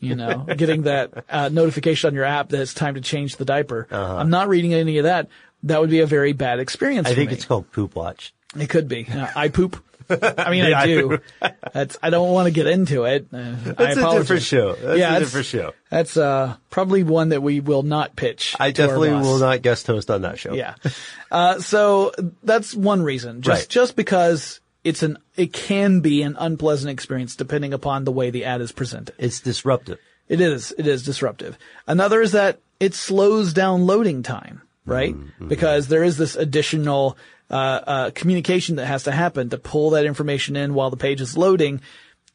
You 0.00 0.16
know, 0.16 0.38
getting 0.56 0.82
that 0.82 1.24
uh, 1.28 1.48
notification 1.50 2.08
on 2.08 2.14
your 2.14 2.24
app 2.24 2.48
that 2.48 2.60
it's 2.60 2.74
time 2.74 2.94
to 2.94 3.00
change 3.00 3.36
the 3.36 3.44
diaper. 3.44 3.86
I'm 3.90 4.30
not 4.30 4.48
reading 4.48 4.74
any 4.74 4.98
of 4.98 5.04
that. 5.04 5.28
That 5.62 5.80
would 5.80 5.90
be 5.90 6.00
a 6.00 6.06
very 6.06 6.32
bad 6.32 6.58
experience. 6.58 7.06
I 7.06 7.14
think 7.14 7.30
me. 7.30 7.36
it's 7.36 7.44
called 7.44 7.70
Poop 7.70 7.94
Watch. 7.94 8.34
It 8.58 8.68
could 8.68 8.88
be. 8.88 9.06
Uh, 9.06 9.28
I 9.36 9.48
poop. 9.48 9.82
I 10.10 10.50
mean, 10.50 10.64
The 10.70 10.74
I 10.74 10.86
do. 10.86 11.18
That's. 11.72 11.96
I 12.02 12.10
don't 12.10 12.32
want 12.32 12.46
to 12.46 12.50
get 12.52 12.66
into 12.66 13.04
it. 13.04 13.26
Uh, 13.32 13.54
That's 13.64 13.96
a 13.96 14.10
different 14.18 14.42
show. 14.42 14.74
That's 14.74 14.98
yeah, 14.98 15.16
a 15.16 15.20
different 15.20 15.46
show. 15.46 15.72
That's 15.90 16.16
uh, 16.16 16.56
probably 16.70 17.02
one 17.02 17.30
that 17.30 17.42
we 17.42 17.60
will 17.60 17.82
not 17.82 18.16
pitch. 18.16 18.56
I 18.58 18.70
definitely 18.70 19.10
will 19.10 19.38
not 19.38 19.62
guest 19.62 19.86
host 19.86 20.10
on 20.10 20.22
that 20.22 20.38
show. 20.38 20.54
Yeah. 20.54 20.74
Uh, 21.30 21.58
so 21.60 22.12
that's 22.42 22.74
one 22.74 23.02
reason. 23.02 23.42
Just 23.42 23.60
Right. 23.62 23.68
just 23.68 23.96
because 23.96 24.60
it's 24.82 25.02
an 25.02 25.18
it 25.36 25.52
can 25.52 26.00
be 26.00 26.22
an 26.22 26.36
unpleasant 26.38 26.90
experience 26.90 27.36
depending 27.36 27.72
upon 27.72 28.04
the 28.04 28.12
way 28.12 28.30
the 28.30 28.44
ad 28.44 28.60
is 28.60 28.72
presented. 28.72 29.14
It's 29.18 29.40
disruptive. 29.40 29.98
It 30.28 30.40
is. 30.40 30.72
It 30.78 30.86
is 30.86 31.02
disruptive. 31.04 31.58
Another 31.86 32.20
is 32.22 32.32
that 32.32 32.58
it 32.80 32.94
slows 32.94 33.52
down 33.52 33.86
loading 33.86 34.22
time, 34.22 34.62
right? 34.86 35.14
Because 35.46 35.88
there 35.88 36.02
is 36.02 36.16
this 36.16 36.34
additional 36.34 37.16
uh, 37.50 37.54
uh, 37.86 38.10
communication 38.14 38.76
that 38.76 38.86
has 38.86 39.04
to 39.04 39.12
happen 39.12 39.50
to 39.50 39.58
pull 39.58 39.90
that 39.90 40.06
information 40.06 40.56
in 40.56 40.74
while 40.74 40.90
the 40.90 40.96
page 40.96 41.20
is 41.20 41.36
loading. 41.36 41.80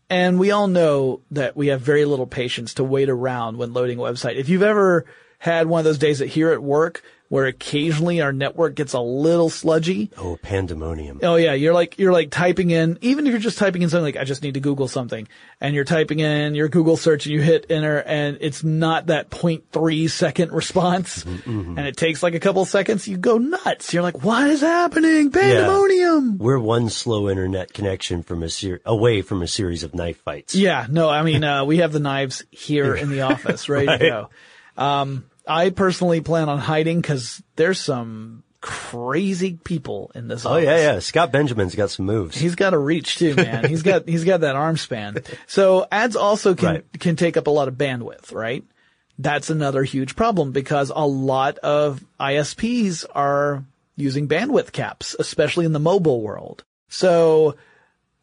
And 0.09 0.39
we 0.39 0.51
all 0.51 0.67
know 0.67 1.21
that 1.31 1.55
we 1.55 1.67
have 1.67 1.81
very 1.81 2.05
little 2.05 2.27
patience 2.27 2.75
to 2.75 2.83
wait 2.83 3.09
around 3.09 3.57
when 3.57 3.73
loading 3.73 3.99
a 3.99 4.01
website. 4.01 4.35
If 4.35 4.49
you've 4.49 4.63
ever 4.63 5.05
had 5.37 5.67
one 5.67 5.79
of 5.79 5.85
those 5.85 5.97
days 5.97 6.19
that 6.19 6.27
here 6.27 6.51
at 6.51 6.61
work 6.61 7.03
where 7.29 7.45
occasionally 7.45 8.21
our 8.21 8.33
network 8.33 8.75
gets 8.75 8.93
a 8.93 8.99
little 8.99 9.49
sludgy, 9.49 10.11
Oh, 10.17 10.37
pandemonium. 10.41 11.19
Oh 11.23 11.35
yeah, 11.35 11.53
you're 11.53 11.73
like 11.73 11.97
you're 11.97 12.11
like 12.11 12.31
typing 12.31 12.71
in 12.71 12.97
even 13.01 13.25
if 13.27 13.31
you're 13.31 13.39
just 13.39 13.57
typing 13.57 13.81
in 13.81 13.89
something 13.89 14.03
like 14.03 14.17
I 14.17 14.23
just 14.25 14.43
need 14.43 14.55
to 14.55 14.59
Google 14.59 14.87
something 14.87 15.27
and 15.61 15.73
you're 15.75 15.83
typing 15.85 16.19
in 16.19 16.55
your 16.55 16.67
Google 16.69 16.97
search 16.97 17.25
and 17.25 17.33
you 17.33 17.41
hit 17.41 17.67
enter 17.69 17.99
and 18.01 18.37
it's 18.41 18.63
not 18.63 19.05
that 19.07 19.29
0.3 19.29 20.09
second 20.09 20.51
response 20.51 21.23
and 21.23 21.79
it 21.79 21.95
takes 21.97 22.21
like 22.23 22.33
a 22.35 22.39
couple 22.39 22.65
seconds, 22.65 23.07
you 23.07 23.17
go 23.17 23.37
nuts. 23.37 23.93
You're 23.93 24.03
like, 24.03 24.23
what 24.23 24.47
is 24.49 24.61
happening? 24.61 25.31
Pandemonium. 25.31 26.37
We're 26.39 26.59
one 26.59 26.89
slow 26.89 27.29
internet 27.29 27.73
connection 27.73 28.23
from 28.23 28.43
a 28.43 28.49
ser- 28.49 28.81
away 28.85 29.21
from 29.21 29.41
a 29.41 29.47
series 29.47 29.83
of 29.83 29.93
knife 29.93 30.17
fights. 30.21 30.55
Yeah, 30.55 30.87
no, 30.89 31.09
I 31.09 31.23
mean, 31.23 31.43
uh, 31.43 31.65
we 31.65 31.77
have 31.77 31.91
the 31.91 31.99
knives 31.99 32.43
here 32.51 32.95
in 32.95 33.09
the 33.09 33.21
office, 33.21 33.69
ready 33.69 33.87
to 33.87 33.97
go. 34.77 34.81
Um, 34.81 35.25
I 35.49 35.71
personally 35.71 36.21
plan 36.21 36.47
on 36.47 36.59
hiding 36.59 37.01
because 37.01 37.41
there's 37.55 37.79
some 37.81 38.43
crazy 38.61 39.57
people 39.63 40.11
in 40.15 40.27
this 40.27 40.45
Oh 40.45 40.51
office. 40.51 40.65
yeah, 40.65 40.77
yeah. 40.93 40.99
Scott 40.99 41.31
Benjamin's 41.31 41.75
got 41.75 41.89
some 41.89 42.05
moves. 42.05 42.37
He's 42.37 42.55
got 42.55 42.73
a 42.73 42.77
reach 42.77 43.17
too, 43.17 43.35
man. 43.35 43.65
He's 43.65 43.83
got 43.83 44.07
he's 44.07 44.23
got 44.25 44.41
that 44.41 44.55
arm 44.55 44.77
span. 44.77 45.23
So 45.47 45.87
ads 45.91 46.15
also 46.15 46.55
can 46.55 46.67
Right. 46.67 46.99
can 46.99 47.15
take 47.15 47.37
up 47.37 47.47
a 47.47 47.51
lot 47.51 47.67
of 47.67 47.75
bandwidth, 47.75 48.33
right? 48.33 48.63
That's 49.17 49.49
another 49.49 49.83
huge 49.83 50.15
problem 50.15 50.51
because 50.51 50.91
a 50.95 51.05
lot 51.07 51.57
of 51.59 52.03
ISPs 52.19 53.05
are 53.15 53.63
using 53.97 54.27
bandwidth 54.27 54.71
caps, 54.71 55.15
especially 55.19 55.65
in 55.65 55.73
the 55.73 55.79
mobile 55.79 56.21
world. 56.21 56.63
So 56.89 57.55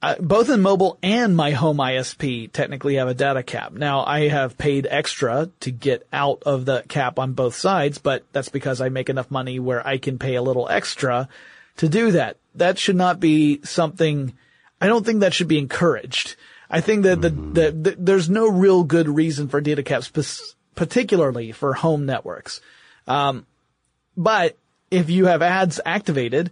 uh, 0.03 0.17
both 0.21 0.51
in 0.51 0.61
mobile 0.61 0.99
and 1.03 1.35
my 1.35 1.53
home 1.53 1.79
ISP 1.79 2.53
technically 2.53 2.97
have 2.97 3.09
a 3.09 3.15
data 3.15 3.43
cap. 3.43 3.73
Now 3.73 4.05
I 4.05 4.29
have 4.29 4.59
paid 4.59 4.87
extra 4.89 5.51
to 5.61 5.71
get 5.71 6.07
out 6.13 6.43
of 6.45 6.65
the 6.65 6.85
cap 6.89 7.19
on 7.19 7.33
both 7.33 7.55
sides, 7.55 7.99
but 7.99 8.25
that's 8.33 8.51
because 8.51 8.81
I 8.81 8.91
make 8.91 9.09
enough 9.09 9.31
money 9.31 9.59
where 9.59 9.87
I 9.87 9.99
can 9.99 10.19
pay 10.19 10.35
a 10.35 10.43
little 10.43 10.69
extra 10.69 11.29
to 11.79 11.89
do 11.89 12.13
that. 12.13 12.37
That 12.55 12.79
should 12.79 12.97
not 12.97 13.21
be 13.21 13.61
something 13.65 14.35
I 14.81 14.89
don't 14.89 15.05
think 15.05 15.21
that 15.21 15.35
should 15.35 15.49
be 15.49 15.59
encouraged. 15.59 16.37
I 16.69 16.81
think 16.81 17.05
that 17.05 17.23
the, 17.23 17.31
the, 17.31 17.71
the 17.71 17.97
there's 17.99 18.29
no 18.29 18.49
real 18.49 18.85
good 18.85 19.09
reason 19.09 19.49
for 19.49 19.61
data 19.61 19.83
caps, 19.83 20.11
particularly 20.75 21.53
for 21.53 21.73
home 21.73 22.07
networks. 22.07 22.61
Um, 23.07 23.47
but 24.17 24.57
if 24.91 25.09
you 25.11 25.27
have 25.27 25.43
ads 25.43 25.81
activated, 25.85 26.51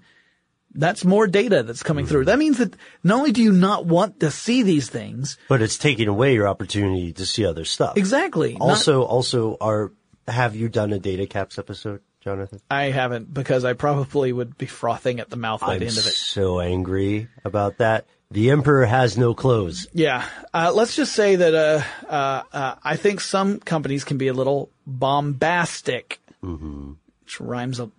that's 0.74 1.04
more 1.04 1.26
data 1.26 1.62
that's 1.62 1.82
coming 1.82 2.06
through. 2.06 2.24
That 2.26 2.38
means 2.38 2.58
that 2.58 2.74
not 3.02 3.18
only 3.18 3.32
do 3.32 3.42
you 3.42 3.52
not 3.52 3.86
want 3.86 4.20
to 4.20 4.30
see 4.30 4.62
these 4.62 4.88
things, 4.90 5.38
But 5.48 5.62
it's 5.62 5.78
taking 5.78 6.08
away 6.08 6.34
your 6.34 6.48
opportunity 6.48 7.12
to 7.14 7.24
see 7.26 7.44
other 7.46 7.64
stuff. 7.64 7.96
exactly. 7.96 8.52
not- 8.54 8.60
Also, 8.70 9.02
also, 9.02 9.56
are 9.60 9.92
have 10.26 10.56
you 10.56 10.68
done 10.68 10.92
a 10.92 10.98
data 10.98 11.26
caps 11.26 11.58
episode, 11.58 12.00
Jonathan? 12.22 12.58
I 12.70 12.84
haven't 12.84 13.32
because 13.32 13.64
I 13.64 13.74
probably 13.74 14.32
would 14.32 14.56
be 14.58 14.66
frothing 14.66 15.20
at 15.20 15.28
the 15.30 15.36
mouth 15.36 15.60
by 15.60 15.74
I'm 15.74 15.80
the 15.80 15.86
end 15.86 15.98
of 15.98 16.06
it. 16.06 16.14
so 16.14 16.60
angry 16.60 17.28
about 17.44 17.78
that. 17.78 18.06
The 18.30 18.50
emperor 18.50 18.86
has 18.86 19.16
no 19.18 19.34
clothes. 19.34 19.86
Yeah. 19.92 20.24
Uh, 20.52 20.72
let's 20.74 20.96
just 20.96 21.12
say 21.12 21.36
that, 21.36 21.54
uh, 21.54 21.82
uh, 22.10 22.42
uh, 22.52 22.74
I 22.82 22.96
think 22.96 23.20
some 23.20 23.60
companies 23.60 24.02
can 24.02 24.16
be 24.18 24.26
a 24.28 24.32
little 24.32 24.70
bombastic. 24.86 26.20
Which 27.40 27.46
rhymes 27.48 27.80
a 27.80 27.90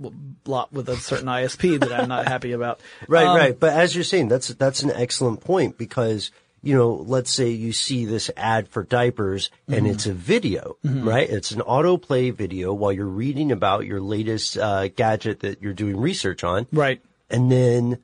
lot 0.46 0.72
with 0.72 0.88
a 0.90 0.96
certain 0.98 1.28
ISP 1.28 1.80
that 1.80 1.92
I'm 1.92 2.08
not 2.10 2.28
happy 2.28 2.52
about. 2.54 2.80
Right, 3.08 3.28
Um, 3.28 3.36
right. 3.38 3.60
But 3.60 3.74
as 3.74 3.94
you're 3.96 4.04
saying, 4.04 4.30
that's 4.30 4.48
that's 4.50 4.84
an 4.84 4.92
excellent 4.92 5.42
point 5.42 5.78
because 5.78 6.32
you 6.64 6.74
know, 6.76 6.94
let's 6.96 7.32
say 7.32 7.50
you 7.50 7.72
see 7.74 8.06
this 8.06 8.32
ad 8.36 8.68
for 8.70 8.84
diapers 8.84 9.52
and 9.68 9.78
Mm-hmm. 9.82 9.86
it's 9.88 10.06
a 10.08 10.14
video, 10.14 10.78
right? 10.84 11.30
It's 11.30 11.52
an 11.52 11.62
autoplay 11.62 12.34
video 12.34 12.74
while 12.74 12.92
you're 12.92 13.06
reading 13.06 13.52
about 13.52 13.86
your 13.86 14.02
latest 14.02 14.58
uh, 14.58 14.88
gadget 14.88 15.42
that 15.42 15.62
you're 15.62 15.74
doing 15.74 15.98
research 16.00 16.44
on, 16.44 16.66
Right. 16.72 17.02
and 17.30 17.52
then 17.52 18.00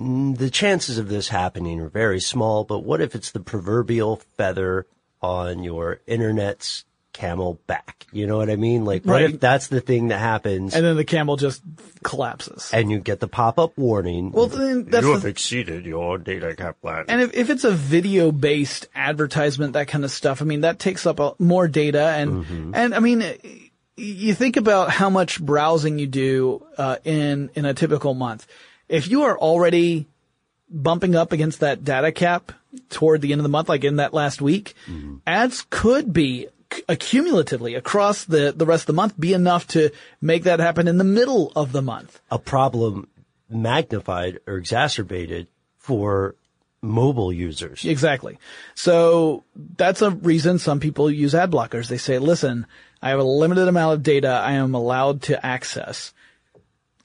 mm, 0.00 0.36
the 0.36 0.50
chances 0.50 0.98
of 0.98 1.08
this 1.08 1.28
happening 1.28 1.80
are 1.80 1.88
very 1.88 2.18
small. 2.20 2.64
But 2.64 2.80
what 2.80 3.00
if 3.00 3.14
it's 3.14 3.30
the 3.30 3.40
proverbial 3.40 4.16
feather 4.36 4.86
on 5.22 5.62
your 5.62 6.00
internet's 6.08 6.84
camel 7.14 7.58
back? 7.66 8.06
You 8.12 8.26
know 8.26 8.36
what 8.36 8.50
I 8.50 8.56
mean? 8.56 8.84
Like, 8.84 9.04
what 9.06 9.14
Right. 9.14 9.30
if 9.34 9.40
that's 9.40 9.68
the 9.68 9.80
thing 9.80 10.08
that 10.08 10.18
happens? 10.18 10.74
And 10.74 10.84
then 10.84 10.96
the 10.96 11.04
camel 11.04 11.36
just 11.36 11.62
collapses. 12.02 12.70
and 12.72 12.90
you 12.90 12.98
get 13.00 13.20
the 13.20 13.26
pop-up 13.28 13.72
warning. 13.78 14.30
Well, 14.32 14.48
then 14.48 14.84
that's 14.84 15.02
you 15.06 15.12
the 15.14 15.18
have 15.20 15.24
exceeded 15.24 15.86
your 15.86 16.18
data 16.18 16.54
cap 16.54 16.80
plan. 16.82 17.06
And 17.08 17.22
if, 17.22 17.34
if 17.34 17.48
it's 17.50 17.64
a 17.64 17.70
video 17.72 18.30
based 18.30 18.86
advertisement, 18.94 19.72
that 19.72 19.88
kind 19.88 20.04
of 20.04 20.10
stuff, 20.10 20.42
I 20.42 20.44
mean, 20.44 20.60
that 20.60 20.78
takes 20.78 21.06
up 21.06 21.18
a, 21.20 21.32
more 21.38 21.66
data. 21.66 22.02
And, 22.02 22.74
and 22.74 22.94
I 22.94 22.98
mean, 23.00 23.24
you 23.96 24.34
think 24.34 24.56
about 24.56 24.90
how 24.90 25.08
much 25.08 25.40
browsing 25.40 25.98
you 25.98 26.06
do, 26.06 26.64
uh, 26.76 26.96
in, 27.04 27.50
in 27.54 27.64
a 27.64 27.72
typical 27.74 28.12
month. 28.14 28.46
If 28.88 29.08
you 29.08 29.22
are 29.22 29.38
already 29.38 30.06
bumping 30.68 31.14
up 31.14 31.32
against 31.32 31.60
that 31.60 31.84
data 31.84 32.10
cap 32.12 32.52
toward 32.90 33.20
the 33.22 33.32
end 33.32 33.38
of 33.40 33.44
the 33.44 33.48
month, 33.48 33.68
like 33.68 33.84
in 33.84 33.96
that 33.96 34.12
last 34.12 34.42
week, 34.42 34.74
ads 35.26 35.64
could 35.70 36.12
be 36.12 36.42
c- 36.42 36.48
accumulatively 36.88 37.76
across 37.76 38.24
the, 38.24 38.52
the 38.56 38.66
rest 38.66 38.82
of 38.82 38.86
the 38.88 38.92
month 38.92 39.18
be 39.18 39.32
enough 39.32 39.66
to 39.68 39.90
make 40.20 40.44
that 40.44 40.60
happen 40.60 40.88
in 40.88 40.98
the 40.98 41.04
middle 41.04 41.52
of 41.56 41.72
the 41.72 41.82
month. 41.82 42.20
a 42.30 42.38
problem 42.38 43.08
magnified 43.48 44.40
or 44.46 44.56
exacerbated 44.56 45.46
for 45.78 46.34
mobile 46.82 47.32
users. 47.32 47.84
Exactly. 47.84 48.38
So 48.74 49.44
that's 49.76 50.02
a 50.02 50.10
reason 50.10 50.58
some 50.58 50.80
people 50.80 51.10
use 51.10 51.34
ad 51.34 51.50
blockers. 51.50 51.88
They 51.88 51.98
say, 51.98 52.18
listen, 52.18 52.66
I 53.02 53.10
have 53.10 53.18
a 53.18 53.24
limited 53.24 53.68
amount 53.68 53.94
of 53.94 54.02
data 54.02 54.28
I 54.28 54.52
am 54.52 54.74
allowed 54.74 55.22
to 55.22 55.44
access. 55.44 56.12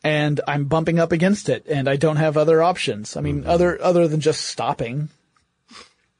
And 0.03 0.39
I'm 0.47 0.65
bumping 0.65 0.99
up 0.99 1.11
against 1.11 1.49
it 1.49 1.65
and 1.67 1.89
I 1.89 1.97
don't 1.97 2.15
have 2.15 2.37
other 2.37 2.61
options. 2.63 3.17
I 3.17 3.21
mean, 3.21 3.41
mm-hmm. 3.41 3.49
other, 3.49 3.81
other 3.81 4.07
than 4.07 4.21
just 4.21 4.45
stopping. 4.45 5.09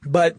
But 0.06 0.38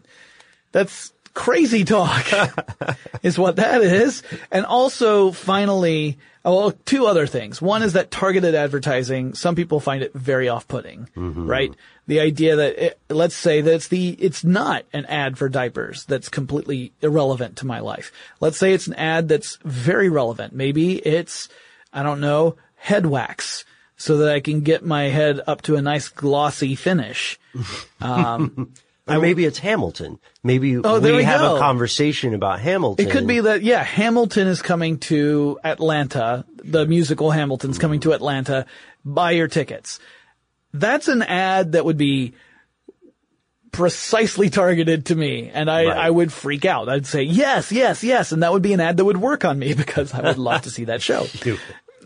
that's 0.71 1.13
crazy 1.33 1.83
talk 1.83 2.25
is 3.23 3.37
what 3.37 3.57
that 3.57 3.81
is. 3.81 4.23
And 4.51 4.65
also 4.65 5.31
finally, 5.31 6.17
oh, 6.43 6.57
well, 6.57 6.71
two 6.85 7.05
other 7.05 7.27
things. 7.27 7.61
One 7.61 7.83
is 7.83 7.93
that 7.93 8.11
targeted 8.11 8.55
advertising, 8.55 9.33
some 9.33 9.55
people 9.55 9.79
find 9.79 10.03
it 10.03 10.13
very 10.13 10.49
off-putting, 10.49 11.09
mm-hmm. 11.15 11.47
right? 11.47 11.73
The 12.07 12.19
idea 12.19 12.55
that 12.55 12.85
it, 12.85 12.99
let's 13.09 13.35
say 13.35 13.61
that 13.61 13.73
it's 13.73 13.87
the, 13.87 14.09
it's 14.09 14.43
not 14.43 14.85
an 14.93 15.05
ad 15.05 15.37
for 15.37 15.49
diapers 15.49 16.05
that's 16.05 16.29
completely 16.29 16.93
irrelevant 17.01 17.57
to 17.57 17.65
my 17.65 17.79
life. 17.79 18.11
Let's 18.39 18.57
say 18.57 18.73
it's 18.73 18.87
an 18.87 18.95
ad 18.95 19.27
that's 19.27 19.57
very 19.63 20.09
relevant. 20.09 20.53
Maybe 20.53 20.95
it's, 20.95 21.47
I 21.93 22.03
don't 22.03 22.21
know, 22.21 22.57
head 22.75 23.05
wax 23.05 23.65
so 23.95 24.17
that 24.17 24.33
I 24.33 24.39
can 24.39 24.61
get 24.61 24.83
my 24.83 25.03
head 25.03 25.39
up 25.45 25.61
to 25.63 25.75
a 25.75 25.81
nice 25.81 26.09
glossy 26.09 26.75
finish. 26.75 27.39
Um, 28.01 28.73
Or 29.07 29.19
maybe 29.19 29.45
it's 29.45 29.57
Hamilton. 29.59 30.19
Maybe 30.43 30.77
Oh, 30.77 30.99
we 30.99 31.11
we 31.11 31.23
have 31.23 31.41
go. 31.41 31.55
a 31.55 31.59
conversation 31.59 32.33
about 32.33 32.59
Hamilton. 32.59 33.07
It 33.07 33.11
could 33.11 33.27
be 33.27 33.39
that, 33.41 33.61
yeah, 33.63 33.83
Hamilton 33.83 34.47
is 34.47 34.61
coming 34.61 34.99
to 34.99 35.59
Atlanta. 35.63 36.45
The 36.63 36.85
musical 36.85 37.31
Hamilton's 37.31 37.77
coming 37.77 37.99
to 38.01 38.13
Atlanta. 38.13 38.65
Buy 39.03 39.31
your 39.31 39.47
tickets. 39.47 39.99
That's 40.73 41.07
an 41.07 41.23
ad 41.23 41.73
that 41.73 41.83
would 41.83 41.97
be 41.97 42.33
precisely 43.71 44.49
targeted 44.49 45.05
to 45.07 45.15
me 45.15 45.49
and 45.53 45.69
I, 45.69 45.85
Right. 45.85 45.97
I 45.97 46.09
would 46.09 46.31
freak 46.31 46.65
out. 46.65 46.89
I'd 46.89 47.05
say, 47.05 47.23
yes, 47.23 47.71
yes, 47.71 48.03
yes. 48.03 48.31
And 48.31 48.43
that 48.43 48.51
would 48.51 48.61
be 48.61 48.73
an 48.73 48.79
ad 48.81 48.97
that 48.97 49.05
would 49.05 49.17
work 49.17 49.45
on 49.45 49.57
me 49.57 49.73
because 49.83 50.13
I 50.13 50.21
would 50.21 50.37
love 50.37 50.61
to 50.63 50.69
see 50.69 50.85
that 50.85 51.01
show. 51.01 51.25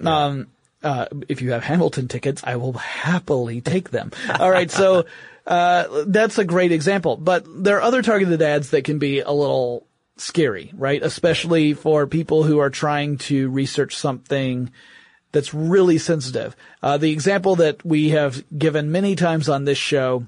Um, 0.04 0.48
uh, 0.84 1.06
if 1.30 1.42
you 1.42 1.52
have 1.52 1.64
Hamilton 1.64 2.10
tickets, 2.10 2.42
I 2.44 2.58
will 2.58 2.74
happily 2.74 3.62
take 3.62 3.92
them. 3.92 4.12
All 4.38 4.52
right. 4.52 4.70
So, 4.70 5.06
uh, 5.46 6.06
that's 6.08 6.38
a 6.38 6.46
great 6.46 6.72
example, 6.72 7.18
but 7.18 7.46
there 7.48 7.78
are 7.78 7.82
other 7.82 8.02
targeted 8.02 8.42
ads 8.42 8.72
that 8.72 8.84
can 8.84 9.00
be 9.00 9.20
a 9.20 9.32
little 9.32 9.86
scary, 10.18 10.72
right? 10.76 11.02
Especially 11.04 11.74
for 11.74 12.08
people 12.08 12.44
who 12.44 12.60
are 12.60 12.70
trying 12.70 13.18
to 13.18 13.50
research 13.50 13.96
something 13.96 14.72
that's 15.32 15.54
really 15.54 15.98
sensitive. 15.98 16.56
Uh, 16.82 16.98
the 16.98 17.12
example 17.12 17.58
that 17.58 17.86
we 17.86 18.10
have 18.10 18.44
given 18.58 18.92
many 18.92 19.16
times 19.16 19.50
on 19.50 19.66
this 19.66 19.78
show 19.78 20.26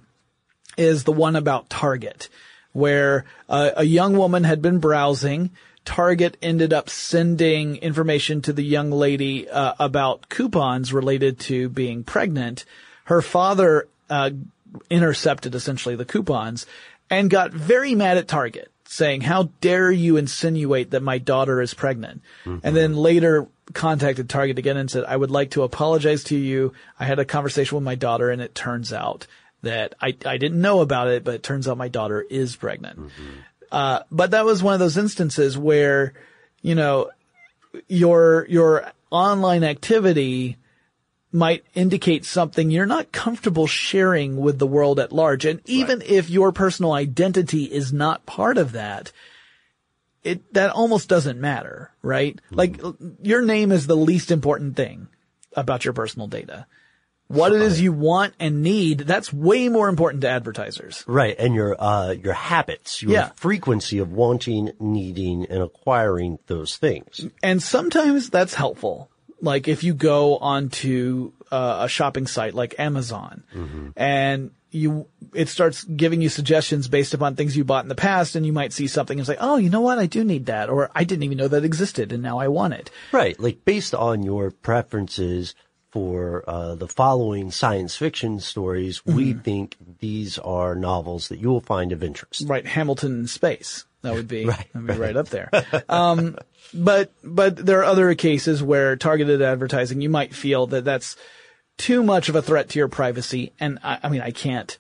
is 0.78 1.04
the 1.04 1.14
one 1.14 1.36
about 1.36 1.70
Target, 1.70 2.30
where 2.74 3.26
uh, 3.50 3.72
a 3.78 3.86
young 3.86 4.18
woman 4.18 4.44
had 4.44 4.62
been 4.62 4.80
browsing. 4.80 5.50
Target 5.86 6.38
ended 6.42 6.74
up 6.74 6.90
sending 6.90 7.78
information 7.78 8.42
to 8.42 8.54
the 8.54 8.64
young 8.64 8.92
lady 8.92 9.50
uh, 9.50 9.74
about 9.80 10.28
coupons 10.28 10.94
related 10.94 11.40
to 11.40 11.70
being 11.70 12.04
pregnant. 12.04 12.66
Her 13.06 13.22
father 13.22 13.88
uh, 14.10 14.32
intercepted 14.90 15.56
essentially 15.56 15.96
the 15.96 16.06
coupons 16.06 16.66
and 17.10 17.30
got 17.30 17.52
very 17.52 17.96
mad 17.96 18.18
at 18.18 18.28
Target, 18.28 18.72
saying, 18.86 19.22
"How 19.22 19.50
dare 19.62 19.92
you 19.92 20.18
insinuate 20.18 20.92
that 20.92 21.04
my 21.04 21.18
daughter 21.18 21.62
is 21.62 21.74
pregnant?" 21.74 22.22
And 22.64 22.76
then 22.76 22.96
later 22.96 23.48
contacted 23.74 24.30
Target 24.30 24.60
again 24.60 24.78
and 24.78 24.90
said, 24.90 25.04
"I 25.06 25.16
would 25.16 25.32
like 25.32 25.52
to 25.52 25.64
apologize 25.64 26.24
to 26.26 26.38
you. 26.38 26.74
I 27.00 27.06
had 27.06 27.20
a 27.20 27.26
conversation 27.26 27.76
with 27.76 27.84
my 27.84 27.96
daughter, 27.96 28.30
and 28.30 28.42
it 28.42 28.56
turns 28.56 28.92
out." 28.94 29.28
that 29.64 29.96
I, 30.00 30.16
I 30.24 30.38
didn't 30.38 30.62
know 30.62 30.82
about 30.82 31.08
it, 31.08 31.24
but 31.24 31.34
it 31.34 31.44
turns 31.44 31.68
out 31.68 31.78
my 31.78 31.88
daughter 31.88 32.22
is 32.22 32.56
pregnant. 32.56 33.12
Uh, 33.72 34.02
but 34.12 34.32
that 34.32 34.46
was 34.46 34.62
one 34.62 34.76
of 34.76 34.80
those 34.80 34.98
instances 34.98 35.58
where, 35.58 36.14
you 36.62 36.76
know, 36.76 37.10
your, 37.88 38.46
your 38.50 38.92
online 39.10 39.64
activity 39.64 40.58
might 41.32 41.66
indicate 41.76 42.26
something 42.26 42.72
you're 42.72 42.86
not 42.86 43.12
comfortable 43.12 43.68
sharing 43.68 44.38
with 44.38 44.60
the 44.60 44.68
world 44.68 45.00
at 45.00 45.12
large. 45.12 45.46
And 45.46 45.62
even 45.66 46.02
if 46.06 46.30
your 46.30 46.52
personal 46.52 46.94
identity 46.94 47.66
is 47.66 47.92
not 47.92 48.26
part 48.26 48.58
of 48.58 48.72
that, 48.72 49.12
it, 50.24 50.54
that 50.54 50.72
almost 50.72 51.10
doesn't 51.10 51.40
matter, 51.40 51.92
right? 52.02 52.40
Like 52.52 52.82
your 53.22 53.42
name 53.42 53.72
is 53.72 53.88
the 53.88 53.96
least 53.96 54.32
important 54.32 54.76
thing 54.76 55.08
about 55.54 55.86
your 55.86 55.94
personal 55.94 56.28
data. 56.28 56.66
What 57.28 57.52
it 57.52 57.62
is 57.62 57.82
you 57.82 57.92
want 57.92 58.36
and 58.40 58.64
need, 58.64 59.00
that's 59.00 59.34
way 59.34 59.68
more 59.68 59.90
important 59.90 60.22
to 60.22 60.30
advertisers. 60.30 61.04
Right, 61.08 61.36
and 61.38 61.54
your 61.54 61.76
uh, 61.78 62.12
your 62.12 62.34
habits, 62.34 63.02
your 63.02 63.12
Yeah. 63.12 63.32
frequency 63.36 64.00
of 64.00 64.14
wanting, 64.14 64.72
needing, 64.80 65.46
and 65.46 65.62
acquiring 65.62 66.40
those 66.48 66.78
things. 66.78 67.26
And 67.44 67.62
sometimes 67.62 68.30
that's 68.30 68.54
helpful. 68.54 69.10
Like 69.42 69.68
if 69.68 69.84
you 69.84 69.94
go 69.94 70.38
onto 70.38 71.32
uh, 71.52 71.80
a 71.86 71.88
shopping 71.90 72.28
site 72.28 72.54
like 72.54 72.76
Amazon 72.80 73.44
and 73.96 74.52
you, 74.72 75.08
it 75.34 75.48
starts 75.48 75.84
giving 75.86 76.22
you 76.22 76.30
suggestions 76.30 76.88
based 76.88 77.14
upon 77.14 77.36
things 77.36 77.56
you 77.56 77.64
bought 77.64 77.86
in 77.86 77.90
the 77.90 77.96
past 77.96 78.36
and 78.36 78.46
you 78.46 78.52
might 78.52 78.74
see 78.74 78.88
something 78.88 79.18
and 79.18 79.26
say, 79.26 79.38
oh, 79.40 79.58
you 79.58 79.70
know 79.70 79.82
what? 79.82 79.98
I 79.98 80.08
do 80.08 80.24
need 80.24 80.48
that. 80.48 80.70
Or 80.70 80.90
I 80.94 81.04
didn't 81.04 81.24
even 81.24 81.38
know 81.38 81.48
that 81.48 81.64
existed 81.64 82.12
and 82.12 82.22
now 82.22 82.40
I 82.40 82.48
want 82.50 82.74
it. 82.74 82.90
Right, 83.12 83.40
like 83.40 83.64
based 83.64 83.96
on 83.96 84.24
your 84.24 84.52
preferences 84.52 85.56
for 85.90 86.44
uh, 86.48 86.76
the 86.76 86.88
following 86.88 87.50
science 87.50 87.96
fiction 87.96 88.40
stories, 88.40 89.06
we 89.06 89.32
Mm-hmm. 89.32 89.40
think 89.40 89.78
these 90.00 90.38
are 90.40 90.76
novels 90.76 91.30
that 91.30 91.40
you 91.40 91.48
will 91.50 91.62
find 91.62 91.92
of 91.94 92.04
interest. 92.04 92.44
Right. 92.46 92.66
Hamilton 92.68 93.22
in 93.22 93.28
space. 93.28 93.86
That 94.02 94.14
would 94.14 94.28
be, 94.28 94.46
Right, 94.48 94.68
that'd 94.74 94.88
be 94.88 94.94
right 94.94 95.16
up 95.16 95.30
there. 95.30 95.50
Um, 95.90 96.38
but, 96.74 97.12
but 97.24 97.56
there 97.58 97.80
are 97.80 97.86
other 97.86 98.14
cases 98.16 98.62
where 98.62 98.96
targeted 98.96 99.42
advertising, 99.42 100.02
you 100.02 100.10
might 100.10 100.34
feel 100.34 100.68
that 100.68 100.86
that's 100.86 101.16
too 101.78 102.04
much 102.04 102.30
of 102.30 102.36
a 102.36 102.42
threat 102.42 102.70
to 102.70 102.80
your 102.80 102.88
privacy. 102.88 103.54
And 103.60 103.80
I, 103.84 104.00
I 104.04 104.10
mean, 104.10 104.22
I 104.22 104.32
can't, 104.32 104.78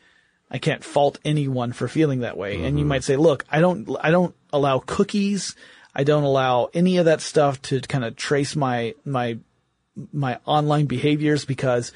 I 0.49 0.57
can't 0.57 0.83
fault 0.83 1.19
anyone 1.25 1.73
for 1.73 1.87
feeling 1.87 2.21
that 2.21 2.37
way. 2.37 2.63
And 2.63 2.79
you 2.79 2.85
might 2.85 3.03
say, 3.03 3.17
look, 3.17 3.45
I 3.51 3.59
don't, 3.59 3.89
I 4.01 4.11
don't 4.11 4.35
allow 4.53 4.79
cookies. 4.79 5.55
I 5.93 6.03
don't 6.03 6.23
allow 6.23 6.69
any 6.73 6.97
of 6.97 7.05
that 7.05 7.21
stuff 7.21 7.61
to 7.63 7.81
kind 7.81 8.05
of 8.05 8.15
trace 8.15 8.55
my, 8.55 8.95
my, 9.03 9.39
my 10.13 10.39
online 10.45 10.85
behaviors 10.85 11.43
because 11.43 11.91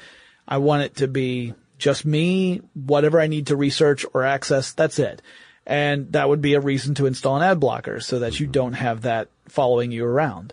I 0.46 0.58
want 0.58 0.82
it 0.82 0.96
to 0.96 1.08
be 1.08 1.54
just 1.78 2.04
me, 2.04 2.60
whatever 2.74 3.20
I 3.20 3.26
need 3.26 3.48
to 3.48 3.56
research 3.56 4.04
or 4.12 4.24
access, 4.24 4.72
that's 4.72 4.98
it. 4.98 5.22
And 5.66 6.12
that 6.12 6.28
would 6.28 6.42
be 6.42 6.54
a 6.54 6.60
reason 6.60 6.94
to 6.96 7.06
install 7.06 7.36
an 7.36 7.42
ad 7.42 7.60
blocker 7.60 8.00
so 8.00 8.20
that 8.20 8.40
you 8.40 8.46
don't 8.46 8.72
have 8.72 9.02
that 9.02 9.28
following 9.48 9.92
you 9.92 10.04
around. 10.04 10.52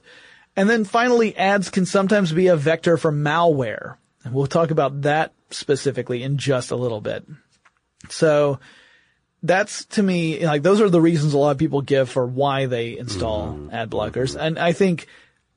And 0.56 0.70
then 0.70 0.84
finally, 0.84 1.36
ads 1.36 1.70
can 1.70 1.86
sometimes 1.86 2.32
be 2.32 2.48
a 2.48 2.56
vector 2.56 2.98
for 2.98 3.12
malware. 3.12 3.96
And 4.24 4.34
we'll 4.34 4.48
talk 4.48 4.72
about 4.72 5.04
that 5.04 5.34
specifically 5.52 6.22
in 6.22 6.38
just 6.38 6.72
a 6.72 6.76
little 6.76 7.02
bit. 7.02 7.26
So 8.10 8.60
that's 9.42 9.86
to 9.86 10.04
me, 10.04 10.46
like 10.46 10.64
those 10.64 10.82
are 10.82 10.90
the 10.90 11.02
reasons 11.02 11.34
a 11.34 11.38
lot 11.38 11.52
of 11.52 11.58
people 11.58 11.82
give 11.82 12.10
for 12.10 12.26
why 12.26 12.66
they 12.66 12.98
install 12.98 13.70
ad 13.72 13.90
blockers. 13.90 14.36
And 14.40 14.60
I 14.60 14.74
think, 14.74 15.08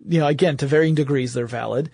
you 0.06 0.20
know, 0.20 0.26
again, 0.26 0.56
to 0.58 0.66
varying 0.66 0.94
degrees, 0.94 1.34
they're 1.34 1.46
valid. 1.46 1.90